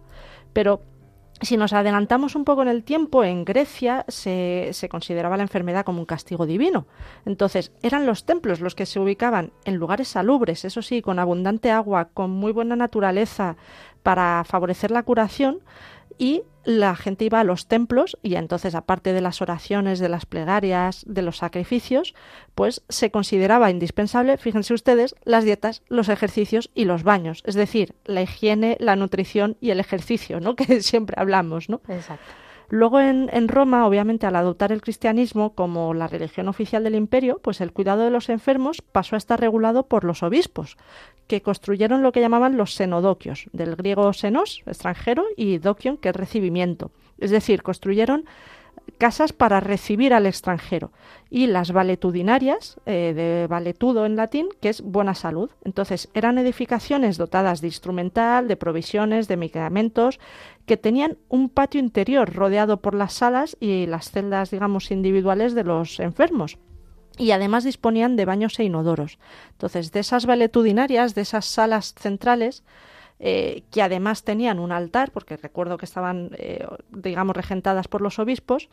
Pero 0.52 0.82
si 1.40 1.56
nos 1.56 1.72
adelantamos 1.72 2.36
un 2.36 2.44
poco 2.44 2.62
en 2.62 2.68
el 2.68 2.84
tiempo, 2.84 3.24
en 3.24 3.44
Grecia 3.44 4.04
se, 4.06 4.68
se, 4.70 4.88
consideraba 4.88 5.36
la 5.36 5.42
enfermedad 5.42 5.84
como 5.84 5.98
un 5.98 6.06
castigo 6.06 6.46
divino. 6.46 6.86
Entonces, 7.26 7.72
eran 7.82 8.06
los 8.06 8.24
templos 8.24 8.60
los 8.60 8.76
que 8.76 8.86
se 8.86 9.00
ubicaban 9.00 9.52
en 9.64 9.74
lugares 9.78 10.06
salubres, 10.06 10.64
eso 10.64 10.80
sí, 10.80 11.02
con 11.02 11.18
abundante 11.18 11.72
agua, 11.72 12.10
con 12.14 12.30
muy 12.30 12.52
buena 12.52 12.76
naturaleza 12.76 13.56
para 14.04 14.44
favorecer 14.44 14.92
la 14.92 15.02
curación, 15.02 15.58
y 16.18 16.42
la 16.64 16.94
gente 16.94 17.24
iba 17.24 17.40
a 17.40 17.44
los 17.44 17.66
templos 17.66 18.16
y 18.22 18.36
entonces 18.36 18.74
aparte 18.74 19.12
de 19.12 19.20
las 19.20 19.42
oraciones, 19.42 19.98
de 19.98 20.08
las 20.08 20.26
plegarias, 20.26 21.04
de 21.06 21.22
los 21.22 21.38
sacrificios, 21.38 22.14
pues 22.54 22.82
se 22.88 23.10
consideraba 23.10 23.70
indispensable, 23.70 24.38
fíjense 24.38 24.74
ustedes, 24.74 25.14
las 25.24 25.44
dietas, 25.44 25.82
los 25.88 26.08
ejercicios 26.08 26.70
y 26.74 26.84
los 26.84 27.02
baños, 27.02 27.42
es 27.46 27.54
decir, 27.54 27.94
la 28.04 28.22
higiene, 28.22 28.76
la 28.78 28.96
nutrición 28.96 29.56
y 29.60 29.70
el 29.70 29.80
ejercicio, 29.80 30.40
¿no? 30.40 30.54
que 30.56 30.82
siempre 30.82 31.16
hablamos, 31.18 31.68
¿no? 31.68 31.80
Exacto. 31.88 32.41
Luego 32.74 33.00
en, 33.00 33.48
Roma, 33.48 33.86
obviamente, 33.86 34.24
al 34.24 34.34
adoptar 34.34 34.72
el 34.72 34.80
cristianismo 34.80 35.54
como 35.54 35.92
la 35.92 36.06
religión 36.06 36.48
oficial 36.48 36.82
del 36.82 36.94
imperio, 36.94 37.38
pues 37.42 37.60
el 37.60 37.70
cuidado 37.70 38.02
de 38.02 38.08
los 38.10 38.30
enfermos 38.30 38.80
pasó 38.80 39.14
a 39.14 39.18
estar 39.18 39.38
regulado 39.38 39.88
por 39.88 40.04
los 40.04 40.22
obispos, 40.22 40.78
que 41.26 41.42
construyeron 41.42 42.02
lo 42.02 42.12
que 42.12 42.22
llamaban 42.22 42.56
los 42.56 42.72
senodoquios, 42.72 43.44
del 43.52 43.76
griego 43.76 44.10
senos, 44.14 44.62
extranjero, 44.64 45.26
y 45.36 45.58
doquion, 45.58 45.98
que 45.98 46.08
es 46.08 46.16
recibimiento. 46.16 46.92
Es 47.18 47.30
decir, 47.30 47.62
construyeron 47.62 48.24
casas 48.98 49.32
para 49.32 49.60
recibir 49.60 50.14
al 50.14 50.26
extranjero 50.26 50.92
y 51.30 51.46
las 51.46 51.72
valetudinarias, 51.72 52.78
eh, 52.86 53.12
de 53.14 53.46
valetudo 53.48 54.06
en 54.06 54.16
latín, 54.16 54.48
que 54.60 54.68
es 54.68 54.80
buena 54.80 55.14
salud. 55.14 55.50
Entonces 55.64 56.08
eran 56.14 56.38
edificaciones 56.38 57.16
dotadas 57.16 57.60
de 57.60 57.68
instrumental, 57.68 58.48
de 58.48 58.56
provisiones, 58.56 59.28
de 59.28 59.36
medicamentos, 59.36 60.20
que 60.66 60.76
tenían 60.76 61.18
un 61.28 61.48
patio 61.48 61.80
interior 61.80 62.32
rodeado 62.32 62.80
por 62.80 62.94
las 62.94 63.14
salas 63.14 63.56
y 63.60 63.86
las 63.86 64.10
celdas, 64.10 64.50
digamos, 64.50 64.90
individuales 64.90 65.54
de 65.54 65.64
los 65.64 66.00
enfermos 66.00 66.58
y 67.18 67.32
además 67.32 67.64
disponían 67.64 68.16
de 68.16 68.24
baños 68.24 68.58
e 68.58 68.64
inodoros. 68.64 69.18
Entonces, 69.52 69.92
de 69.92 70.00
esas 70.00 70.26
valetudinarias, 70.26 71.14
de 71.14 71.22
esas 71.22 71.44
salas 71.44 71.94
centrales, 71.98 72.64
eh, 73.18 73.62
que 73.70 73.82
además 73.82 74.24
tenían 74.24 74.58
un 74.58 74.72
altar, 74.72 75.12
porque 75.12 75.36
recuerdo 75.36 75.78
que 75.78 75.84
estaban, 75.84 76.30
eh, 76.38 76.66
digamos, 76.90 77.36
regentadas 77.36 77.86
por 77.86 78.00
los 78.00 78.18
obispos, 78.18 78.68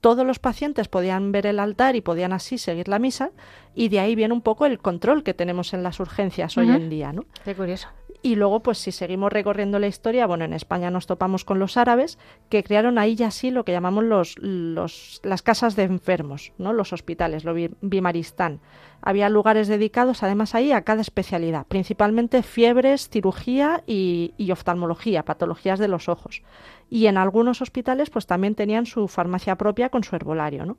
todos 0.00 0.26
los 0.26 0.38
pacientes 0.38 0.88
podían 0.88 1.32
ver 1.32 1.46
el 1.46 1.58
altar 1.58 1.96
y 1.96 2.00
podían 2.00 2.32
así 2.32 2.58
seguir 2.58 2.88
la 2.88 2.98
misa, 2.98 3.30
y 3.74 3.88
de 3.88 4.00
ahí 4.00 4.14
viene 4.14 4.34
un 4.34 4.42
poco 4.42 4.66
el 4.66 4.78
control 4.78 5.22
que 5.22 5.34
tenemos 5.34 5.74
en 5.74 5.82
las 5.82 5.98
urgencias 5.98 6.56
hoy 6.56 6.68
en 6.70 6.88
día, 6.90 7.12
¿no? 7.12 7.24
Qué 7.44 7.54
curioso. 7.54 7.88
Y 8.24 8.36
luego, 8.36 8.60
pues 8.60 8.78
si 8.78 8.90
seguimos 8.90 9.30
recorriendo 9.30 9.78
la 9.78 9.86
historia, 9.86 10.26
bueno, 10.26 10.46
en 10.46 10.54
España 10.54 10.90
nos 10.90 11.06
topamos 11.06 11.44
con 11.44 11.58
los 11.58 11.76
árabes, 11.76 12.18
que 12.48 12.64
crearon 12.64 12.96
ahí 12.96 13.16
ya 13.16 13.30
sí 13.30 13.50
lo 13.50 13.66
que 13.66 13.72
llamamos 13.72 14.02
los, 14.02 14.38
los, 14.38 15.20
las 15.24 15.42
casas 15.42 15.76
de 15.76 15.82
enfermos, 15.82 16.54
¿no? 16.56 16.72
los 16.72 16.94
hospitales, 16.94 17.44
lo 17.44 17.54
bimaristán. 17.82 18.60
Había 19.02 19.28
lugares 19.28 19.68
dedicados 19.68 20.22
además 20.22 20.54
ahí 20.54 20.72
a 20.72 20.84
cada 20.84 21.02
especialidad, 21.02 21.66
principalmente 21.66 22.42
fiebres, 22.42 23.10
cirugía 23.10 23.84
y, 23.86 24.32
oftalmología, 24.50 25.26
patologías 25.26 25.78
de 25.78 25.88
los 25.88 26.08
ojos. 26.08 26.42
Y 26.88 27.08
en 27.08 27.18
algunos 27.18 27.60
hospitales 27.60 28.08
pues 28.08 28.26
también 28.26 28.54
tenían 28.54 28.86
su 28.86 29.06
farmacia 29.06 29.56
propia 29.56 29.90
con 29.90 30.02
su 30.02 30.16
herbolario, 30.16 30.64
¿no? 30.64 30.78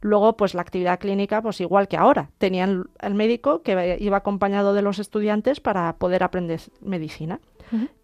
Luego, 0.00 0.36
pues 0.36 0.54
la 0.54 0.62
actividad 0.62 0.98
clínica, 0.98 1.42
pues 1.42 1.60
igual 1.60 1.88
que 1.88 1.96
ahora, 1.96 2.30
tenían 2.38 2.84
el 3.00 3.14
médico 3.14 3.62
que 3.62 3.96
iba 4.00 4.16
acompañado 4.16 4.74
de 4.74 4.82
los 4.82 4.98
estudiantes 4.98 5.60
para 5.60 5.96
poder 5.96 6.22
aprender 6.22 6.60
medicina. 6.80 7.40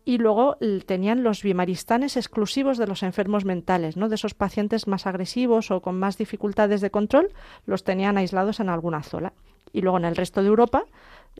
Y 0.05 0.18
luego 0.18 0.59
tenían 0.84 1.22
los 1.22 1.42
bimaristanes 1.42 2.18
exclusivos 2.18 2.76
de 2.76 2.86
los 2.86 3.03
enfermos 3.03 3.47
mentales, 3.47 3.97
¿no? 3.97 4.11
De 4.11 4.16
esos 4.16 4.34
pacientes 4.34 4.86
más 4.86 5.07
agresivos 5.07 5.70
o 5.70 5.80
con 5.80 5.99
más 5.99 6.18
dificultades 6.18 6.82
de 6.82 6.90
control, 6.90 7.32
los 7.64 7.82
tenían 7.82 8.18
aislados 8.18 8.61
en 8.61 8.68
alguna 8.68 9.03
zona. 9.03 9.32
Y 9.72 9.80
luego 9.80 9.97
en 9.97 10.05
el 10.05 10.16
resto 10.16 10.42
de 10.42 10.49
Europa, 10.49 10.84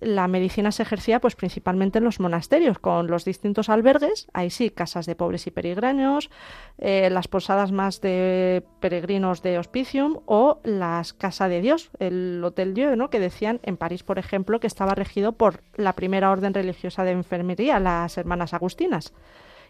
la 0.01 0.29
medicina 0.29 0.73
se 0.73 0.83
ejercía 0.83 1.21
pues 1.21 1.37
principalmente 1.37 1.99
en 1.99 2.05
los 2.05 2.21
monasterios, 2.21 2.79
con 2.79 3.07
los 3.07 3.25
distintos 3.25 3.69
albergues, 3.69 4.27
ahí 4.33 4.51
sí, 4.51 4.71
casas 4.71 5.07
de 5.07 5.15
pobres 5.15 5.47
y 5.47 5.51
peregrinos, 5.51 6.31
eh, 6.79 7.09
las 7.11 7.29
posadas 7.29 7.73
más 7.73 8.01
de 8.01 8.65
peregrinos 8.81 9.43
de 9.43 9.59
hospicium 9.59 10.21
o 10.27 10.61
las 10.65 11.13
casas 11.13 11.49
de 11.49 11.61
Dios, 11.61 11.91
el 11.99 12.43
Hotel 12.45 12.75
Dieu, 12.75 12.97
¿no? 12.97 13.11
que 13.11 13.21
decían 13.21 13.61
en 13.63 13.77
París, 13.77 14.03
por 14.03 14.19
ejemplo, 14.19 14.61
que 14.61 14.67
estaba 14.67 14.95
regido 14.95 15.33
por 15.33 15.63
la 15.77 15.95
primera 15.95 16.31
orden 16.31 16.55
religiosa 16.55 17.05
de 17.05 17.13
enfermería, 17.13 17.79
las 17.79 18.19
hermanas 18.19 18.55
agustinas. 18.55 19.13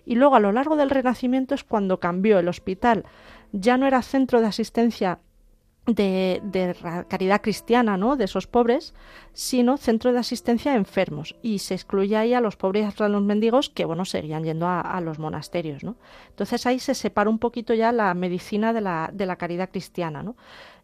Y 0.06 0.16
luego 0.16 0.36
a 0.36 0.40
lo 0.40 0.52
largo 0.52 0.76
del 0.76 0.90
Renacimiento 0.90 1.54
es 1.54 1.64
cuando 1.64 2.00
cambió 2.00 2.38
el 2.38 2.48
hospital, 2.48 3.04
ya 3.52 3.76
no 3.76 3.86
era 3.86 4.02
centro 4.02 4.40
de 4.40 4.48
asistencia 4.48 5.20
de, 5.86 6.76
caridad 7.08 7.42
cristiana, 7.42 7.96
¿no? 7.96 8.16
De 8.16 8.24
esos 8.24 8.46
pobres, 8.46 8.94
sino 9.32 9.76
centro 9.76 10.12
de 10.12 10.18
asistencia 10.18 10.72
a 10.72 10.76
enfermos. 10.76 11.36
Y 11.42 11.58
se 11.58 11.74
excluye 11.74 12.16
ahí 12.16 12.32
a 12.34 12.40
los 12.40 12.56
pobres 12.56 12.94
y 12.98 13.02
a 13.02 13.08
los 13.08 13.22
mendigos 13.22 13.68
que, 13.68 13.84
bueno, 13.84 14.04
seguían 14.04 14.44
yendo 14.44 14.66
a, 14.66 15.00
los 15.00 15.18
monasterios, 15.18 15.84
¿no? 15.84 15.96
Entonces 16.30 16.66
ahí 16.66 16.78
se 16.78 16.94
separa 16.94 17.28
un 17.28 17.38
poquito 17.38 17.74
ya 17.74 17.92
la 17.92 18.14
medicina 18.14 18.72
de 18.72 18.80
la, 18.80 19.36
caridad 19.38 19.70
cristiana, 19.70 20.22
¿no? 20.22 20.36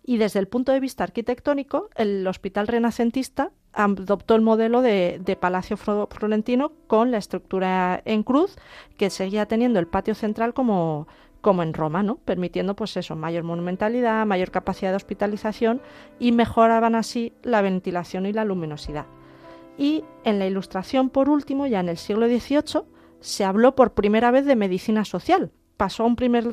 Y 0.03 0.17
desde 0.17 0.41
el 0.41 0.49
punto 0.49 0.73
de 0.73 0.81
vista 0.81 1.05
arquitectónico, 1.05 1.91
el 1.95 2.27
hospital 2.27 2.67
renacentista 2.67 3.53
adoptó 3.73 4.35
el 4.35 4.41
modelo 4.41 4.81
de, 4.83 5.21
de, 5.23 5.37
Palacio 5.37 5.77
Florentino 5.77 6.73
con 6.87 7.11
la 7.11 7.19
estructura 7.19 8.03
en 8.05 8.23
cruz, 8.23 8.57
que 8.97 9.11
seguía 9.11 9.47
teniendo 9.47 9.79
el 9.79 9.87
patio 9.87 10.15
central 10.15 10.55
como, 10.55 11.07
como 11.41 11.63
en 11.63 11.75
Roma, 11.75 12.03
¿no? 12.03 12.17
Permitiendo, 12.17 12.77
pues 12.77 12.97
eso, 12.97 13.17
mayor 13.17 13.45
monumentalidad, 13.45 14.27
mayor 14.27 14.51
capacidad 14.51 14.91
de 14.91 14.97
hospitalización 14.97 15.81
y 16.19 16.33
mejoraban 16.33 16.95
así 16.95 17.33
la 17.43 17.63
ventilación 17.63 18.27
y 18.27 18.33
la 18.33 18.45
luminosidad. 18.45 19.07
Y 19.79 20.05
en 20.25 20.39
la 20.39 20.47
Ilustración, 20.47 21.09
por 21.09 21.29
último, 21.29 21.67
ya 21.67 21.81
en 21.81 21.89
el 21.89 21.97
siglo 21.97 22.27
XVIII, 22.27 22.83
se 23.21 23.45
habló 23.45 23.75
por 23.75 23.93
primera 23.93 24.31
vez 24.31 24.45
de 24.45 24.57
medicina 24.57 25.05
social, 25.05 25.51
pasó 25.81 26.03
a 26.03 26.07
un 26.07 26.15
primer 26.15 26.45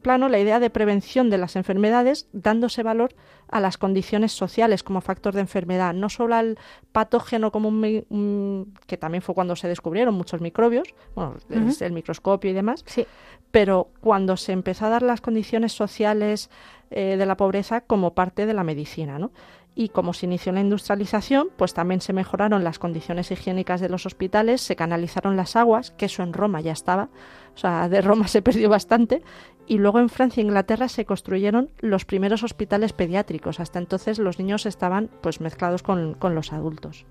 plano 0.00 0.28
la 0.28 0.38
idea 0.38 0.60
de 0.60 0.70
prevención 0.70 1.28
de 1.28 1.38
las 1.38 1.56
enfermedades, 1.56 2.28
dándose 2.32 2.84
valor 2.84 3.16
a 3.48 3.58
las 3.58 3.78
condiciones 3.78 4.30
sociales 4.30 4.84
como 4.84 5.00
factor 5.00 5.34
de 5.34 5.40
enfermedad, 5.40 5.92
no 5.92 6.08
solo 6.08 6.36
al 6.36 6.56
patógeno 6.92 7.50
como 7.50 7.68
un, 7.68 8.74
que 8.86 8.96
también 8.96 9.22
fue 9.22 9.34
cuando 9.34 9.56
se 9.56 9.66
descubrieron 9.66 10.14
muchos 10.14 10.40
microbios, 10.40 10.94
bueno, 11.16 11.34
el 11.50 11.92
microscopio 11.92 12.48
y 12.48 12.54
demás, 12.54 12.84
sí. 12.86 13.08
pero 13.50 13.88
cuando 14.00 14.36
se 14.36 14.52
empezó 14.52 14.86
a 14.86 14.90
dar 14.90 15.02
las 15.02 15.20
condiciones 15.20 15.72
sociales 15.72 16.48
eh, 16.92 17.16
de 17.16 17.26
la 17.26 17.36
pobreza 17.36 17.80
como 17.80 18.14
parte 18.14 18.46
de 18.46 18.54
la 18.54 18.62
medicina, 18.62 19.18
¿no? 19.18 19.32
Y 19.78 19.90
como 19.90 20.14
se 20.14 20.24
inició 20.24 20.52
la 20.52 20.62
industrialización, 20.62 21.48
pues 21.54 21.74
también 21.74 22.00
se 22.00 22.14
mejoraron 22.14 22.64
las 22.64 22.78
condiciones 22.78 23.30
higiénicas 23.30 23.78
de 23.78 23.90
los 23.90 24.06
hospitales, 24.06 24.62
se 24.62 24.74
canalizaron 24.74 25.36
las 25.36 25.54
aguas, 25.54 25.90
que 25.90 26.06
eso 26.06 26.22
en 26.22 26.32
Roma 26.32 26.62
ya 26.62 26.72
estaba, 26.72 27.10
o 27.54 27.58
sea, 27.58 27.90
de 27.90 28.00
Roma 28.00 28.26
se 28.28 28.40
perdió 28.40 28.70
bastante, 28.70 29.22
y 29.66 29.76
luego 29.76 29.98
en 29.98 30.08
Francia 30.08 30.40
e 30.40 30.44
Inglaterra 30.44 30.88
se 30.88 31.04
construyeron 31.04 31.70
los 31.78 32.06
primeros 32.06 32.42
hospitales 32.42 32.94
pediátricos. 32.94 33.60
Hasta 33.60 33.78
entonces 33.78 34.18
los 34.18 34.38
niños 34.38 34.64
estaban 34.64 35.10
pues 35.20 35.42
mezclados 35.42 35.82
con, 35.82 36.14
con 36.14 36.34
los 36.34 36.54
adultos. 36.54 37.04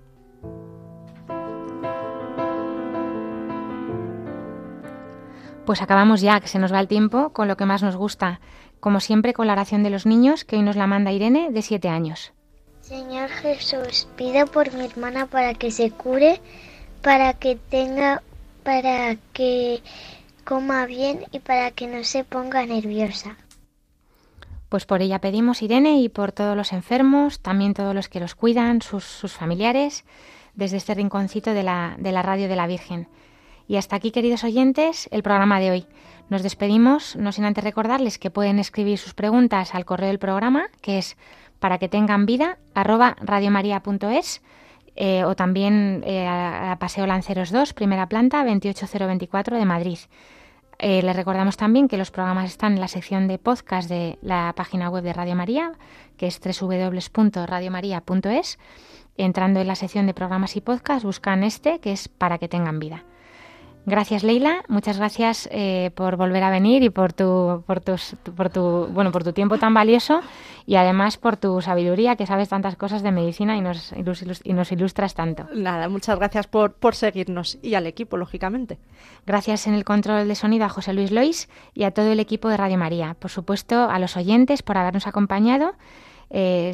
Pues 5.66 5.82
acabamos 5.82 6.20
ya, 6.20 6.40
que 6.40 6.48
se 6.48 6.58
nos 6.58 6.72
va 6.72 6.80
el 6.80 6.88
tiempo, 6.88 7.30
con 7.30 7.46
lo 7.46 7.56
que 7.56 7.66
más 7.66 7.82
nos 7.82 7.96
gusta, 7.96 8.40
como 8.80 8.98
siempre 9.00 9.34
con 9.34 9.46
la 9.46 9.52
oración 9.52 9.84
de 9.84 9.90
los 9.90 10.06
niños, 10.06 10.44
que 10.44 10.56
hoy 10.56 10.62
nos 10.62 10.76
la 10.76 10.86
manda 10.86 11.12
Irene, 11.12 11.50
de 11.50 11.62
siete 11.62 11.88
años. 11.88 12.35
Señor 12.86 13.30
Jesús, 13.30 14.06
pido 14.14 14.46
por 14.46 14.72
mi 14.72 14.84
hermana 14.84 15.26
para 15.26 15.54
que 15.54 15.72
se 15.72 15.90
cure, 15.90 16.40
para 17.02 17.32
que 17.32 17.56
tenga, 17.56 18.22
para 18.62 19.16
que 19.32 19.82
coma 20.44 20.86
bien 20.86 21.24
y 21.32 21.40
para 21.40 21.72
que 21.72 21.88
no 21.88 22.04
se 22.04 22.22
ponga 22.22 22.64
nerviosa. 22.64 23.38
Pues 24.68 24.86
por 24.86 25.02
ella 25.02 25.20
pedimos, 25.20 25.62
Irene, 25.62 25.98
y 25.98 26.08
por 26.08 26.30
todos 26.30 26.56
los 26.56 26.72
enfermos, 26.72 27.40
también 27.40 27.74
todos 27.74 27.92
los 27.92 28.08
que 28.08 28.20
los 28.20 28.36
cuidan, 28.36 28.80
sus, 28.82 29.32
familiares, 29.32 30.04
desde 30.54 30.76
este 30.76 30.94
rinconcito 30.94 31.54
de 31.54 31.64
la 31.64 32.22
radio 32.22 32.46
de 32.46 32.54
la 32.54 32.68
Virgen. 32.68 33.08
Y 33.66 33.76
hasta 33.76 33.96
aquí, 33.96 34.12
queridos 34.12 34.44
oyentes, 34.44 35.08
el 35.10 35.24
programa 35.24 35.58
de 35.58 35.72
hoy. 35.72 35.86
Nos 36.28 36.42
despedimos, 36.42 37.14
no 37.16 37.32
sin 37.32 37.44
antes 37.44 37.62
recordarles 37.62 38.18
que 38.18 38.30
pueden 38.30 38.58
escribir 38.58 38.98
sus 38.98 39.14
preguntas 39.14 39.74
al 39.74 39.84
correo 39.84 40.08
del 40.08 40.18
programa, 40.18 40.66
que 40.80 40.98
es 40.98 41.16
para 41.60 41.78
que 41.78 41.88
tengan 41.88 42.26
vida, 42.26 42.58
arroba 42.74 43.16
radiomaria.es 43.20 44.42
eh, 44.96 45.24
o 45.24 45.36
también 45.36 46.02
eh, 46.06 46.26
a, 46.26 46.76
Paseo 46.80 47.06
Lanceros 47.06 47.52
2, 47.52 47.74
primera 47.74 48.08
planta, 48.08 48.44
28024 48.44 49.56
de 49.56 49.64
Madrid. 49.64 49.98
Eh, 50.78 51.00
les 51.02 51.16
recordamos 51.16 51.56
también 51.56 51.88
que 51.88 51.96
los 51.96 52.10
programas 52.10 52.50
están 52.50 52.74
en 52.74 52.80
la 52.80 52.88
sección 52.88 53.28
de 53.28 53.38
podcast 53.38 53.88
de 53.88 54.18
la 54.20 54.52
página 54.56 54.90
web 54.90 55.04
de 55.04 55.12
Radio 55.12 55.36
María, 55.36 55.72
que 56.16 56.26
es 56.26 56.40
www.radiomaria.es. 56.40 58.58
Entrando 59.18 59.60
en 59.60 59.66
la 59.66 59.76
sección 59.76 60.06
de 60.06 60.12
programas 60.12 60.56
y 60.56 60.60
podcast, 60.60 61.02
buscan 61.04 61.44
este, 61.44 61.78
que 61.78 61.92
es 61.92 62.08
Para 62.08 62.36
que 62.38 62.48
tengan 62.48 62.78
vida. 62.78 63.04
Gracias 63.88 64.24
Leila, 64.24 64.64
muchas 64.66 64.98
gracias 64.98 65.48
eh, 65.52 65.92
por 65.94 66.16
volver 66.16 66.42
a 66.42 66.50
venir 66.50 66.82
y 66.82 66.90
por 66.90 67.12
tu, 67.12 67.62
por, 67.68 67.80
tus, 67.80 68.16
por 68.36 68.50
tu, 68.50 68.88
bueno, 68.88 69.12
por 69.12 69.22
tu 69.22 69.32
tiempo 69.32 69.58
tan 69.58 69.74
valioso 69.74 70.22
y 70.66 70.74
además 70.74 71.18
por 71.18 71.36
tu 71.36 71.60
sabiduría 71.62 72.16
que 72.16 72.26
sabes 72.26 72.48
tantas 72.48 72.74
cosas 72.74 73.04
de 73.04 73.12
medicina 73.12 73.56
y 73.56 73.60
nos, 73.60 73.94
y 74.42 74.52
nos 74.54 74.72
ilustras 74.72 75.14
tanto. 75.14 75.46
Nada, 75.54 75.88
muchas 75.88 76.18
gracias 76.18 76.48
por, 76.48 76.72
por 76.72 76.96
seguirnos 76.96 77.58
y 77.62 77.74
al 77.74 77.86
equipo, 77.86 78.16
lógicamente. 78.16 78.78
Gracias 79.24 79.68
en 79.68 79.74
el 79.74 79.84
control 79.84 80.26
de 80.26 80.34
sonido 80.34 80.64
a 80.64 80.68
José 80.68 80.92
Luis 80.92 81.12
Lois 81.12 81.48
y 81.72 81.84
a 81.84 81.92
todo 81.92 82.10
el 82.10 82.18
equipo 82.18 82.48
de 82.48 82.56
Radio 82.56 82.78
María. 82.78 83.14
Por 83.14 83.30
supuesto, 83.30 83.88
a 83.88 84.00
los 84.00 84.16
oyentes 84.16 84.64
por 84.64 84.78
habernos 84.78 85.06
acompañado. 85.06 85.74
Eh, 86.30 86.72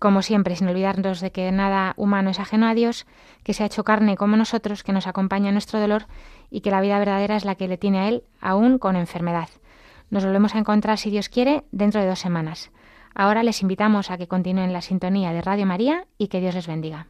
como 0.00 0.22
siempre, 0.22 0.56
sin 0.56 0.66
olvidarnos 0.66 1.20
de 1.20 1.30
que 1.30 1.52
nada 1.52 1.92
humano 1.96 2.30
es 2.30 2.40
ajeno 2.40 2.66
a 2.66 2.74
Dios, 2.74 3.06
que 3.44 3.52
se 3.52 3.62
ha 3.62 3.66
hecho 3.66 3.84
carne 3.84 4.16
como 4.16 4.36
nosotros, 4.36 4.82
que 4.82 4.94
nos 4.94 5.06
acompaña 5.06 5.48
en 5.48 5.54
nuestro 5.54 5.78
dolor 5.78 6.06
y 6.50 6.62
que 6.62 6.70
la 6.70 6.80
vida 6.80 6.98
verdadera 6.98 7.36
es 7.36 7.44
la 7.44 7.54
que 7.54 7.68
le 7.68 7.76
tiene 7.76 8.00
a 8.00 8.08
Él, 8.08 8.24
aún 8.40 8.78
con 8.78 8.96
enfermedad. 8.96 9.50
Nos 10.08 10.24
volvemos 10.24 10.54
a 10.54 10.58
encontrar, 10.58 10.96
si 10.96 11.10
Dios 11.10 11.28
quiere, 11.28 11.64
dentro 11.70 12.00
de 12.00 12.06
dos 12.06 12.18
semanas. 12.18 12.72
Ahora 13.14 13.42
les 13.42 13.60
invitamos 13.60 14.10
a 14.10 14.16
que 14.16 14.26
continúen 14.26 14.72
la 14.72 14.80
sintonía 14.80 15.32
de 15.32 15.42
Radio 15.42 15.66
María 15.66 16.06
y 16.16 16.28
que 16.28 16.40
Dios 16.40 16.54
les 16.54 16.66
bendiga. 16.66 17.06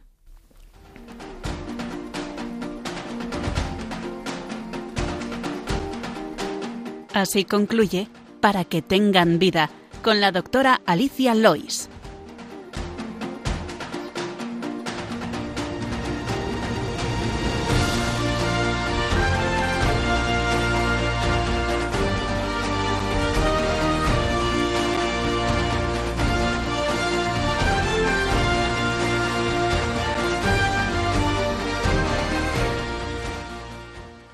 Así 7.13 7.45
concluye 7.45 8.07
Para 8.41 8.63
que 8.65 8.81
tengan 8.81 9.37
vida 9.37 9.69
con 10.01 10.19
la 10.19 10.31
doctora 10.31 10.81
Alicia 10.85 11.35
Lois. 11.35 11.90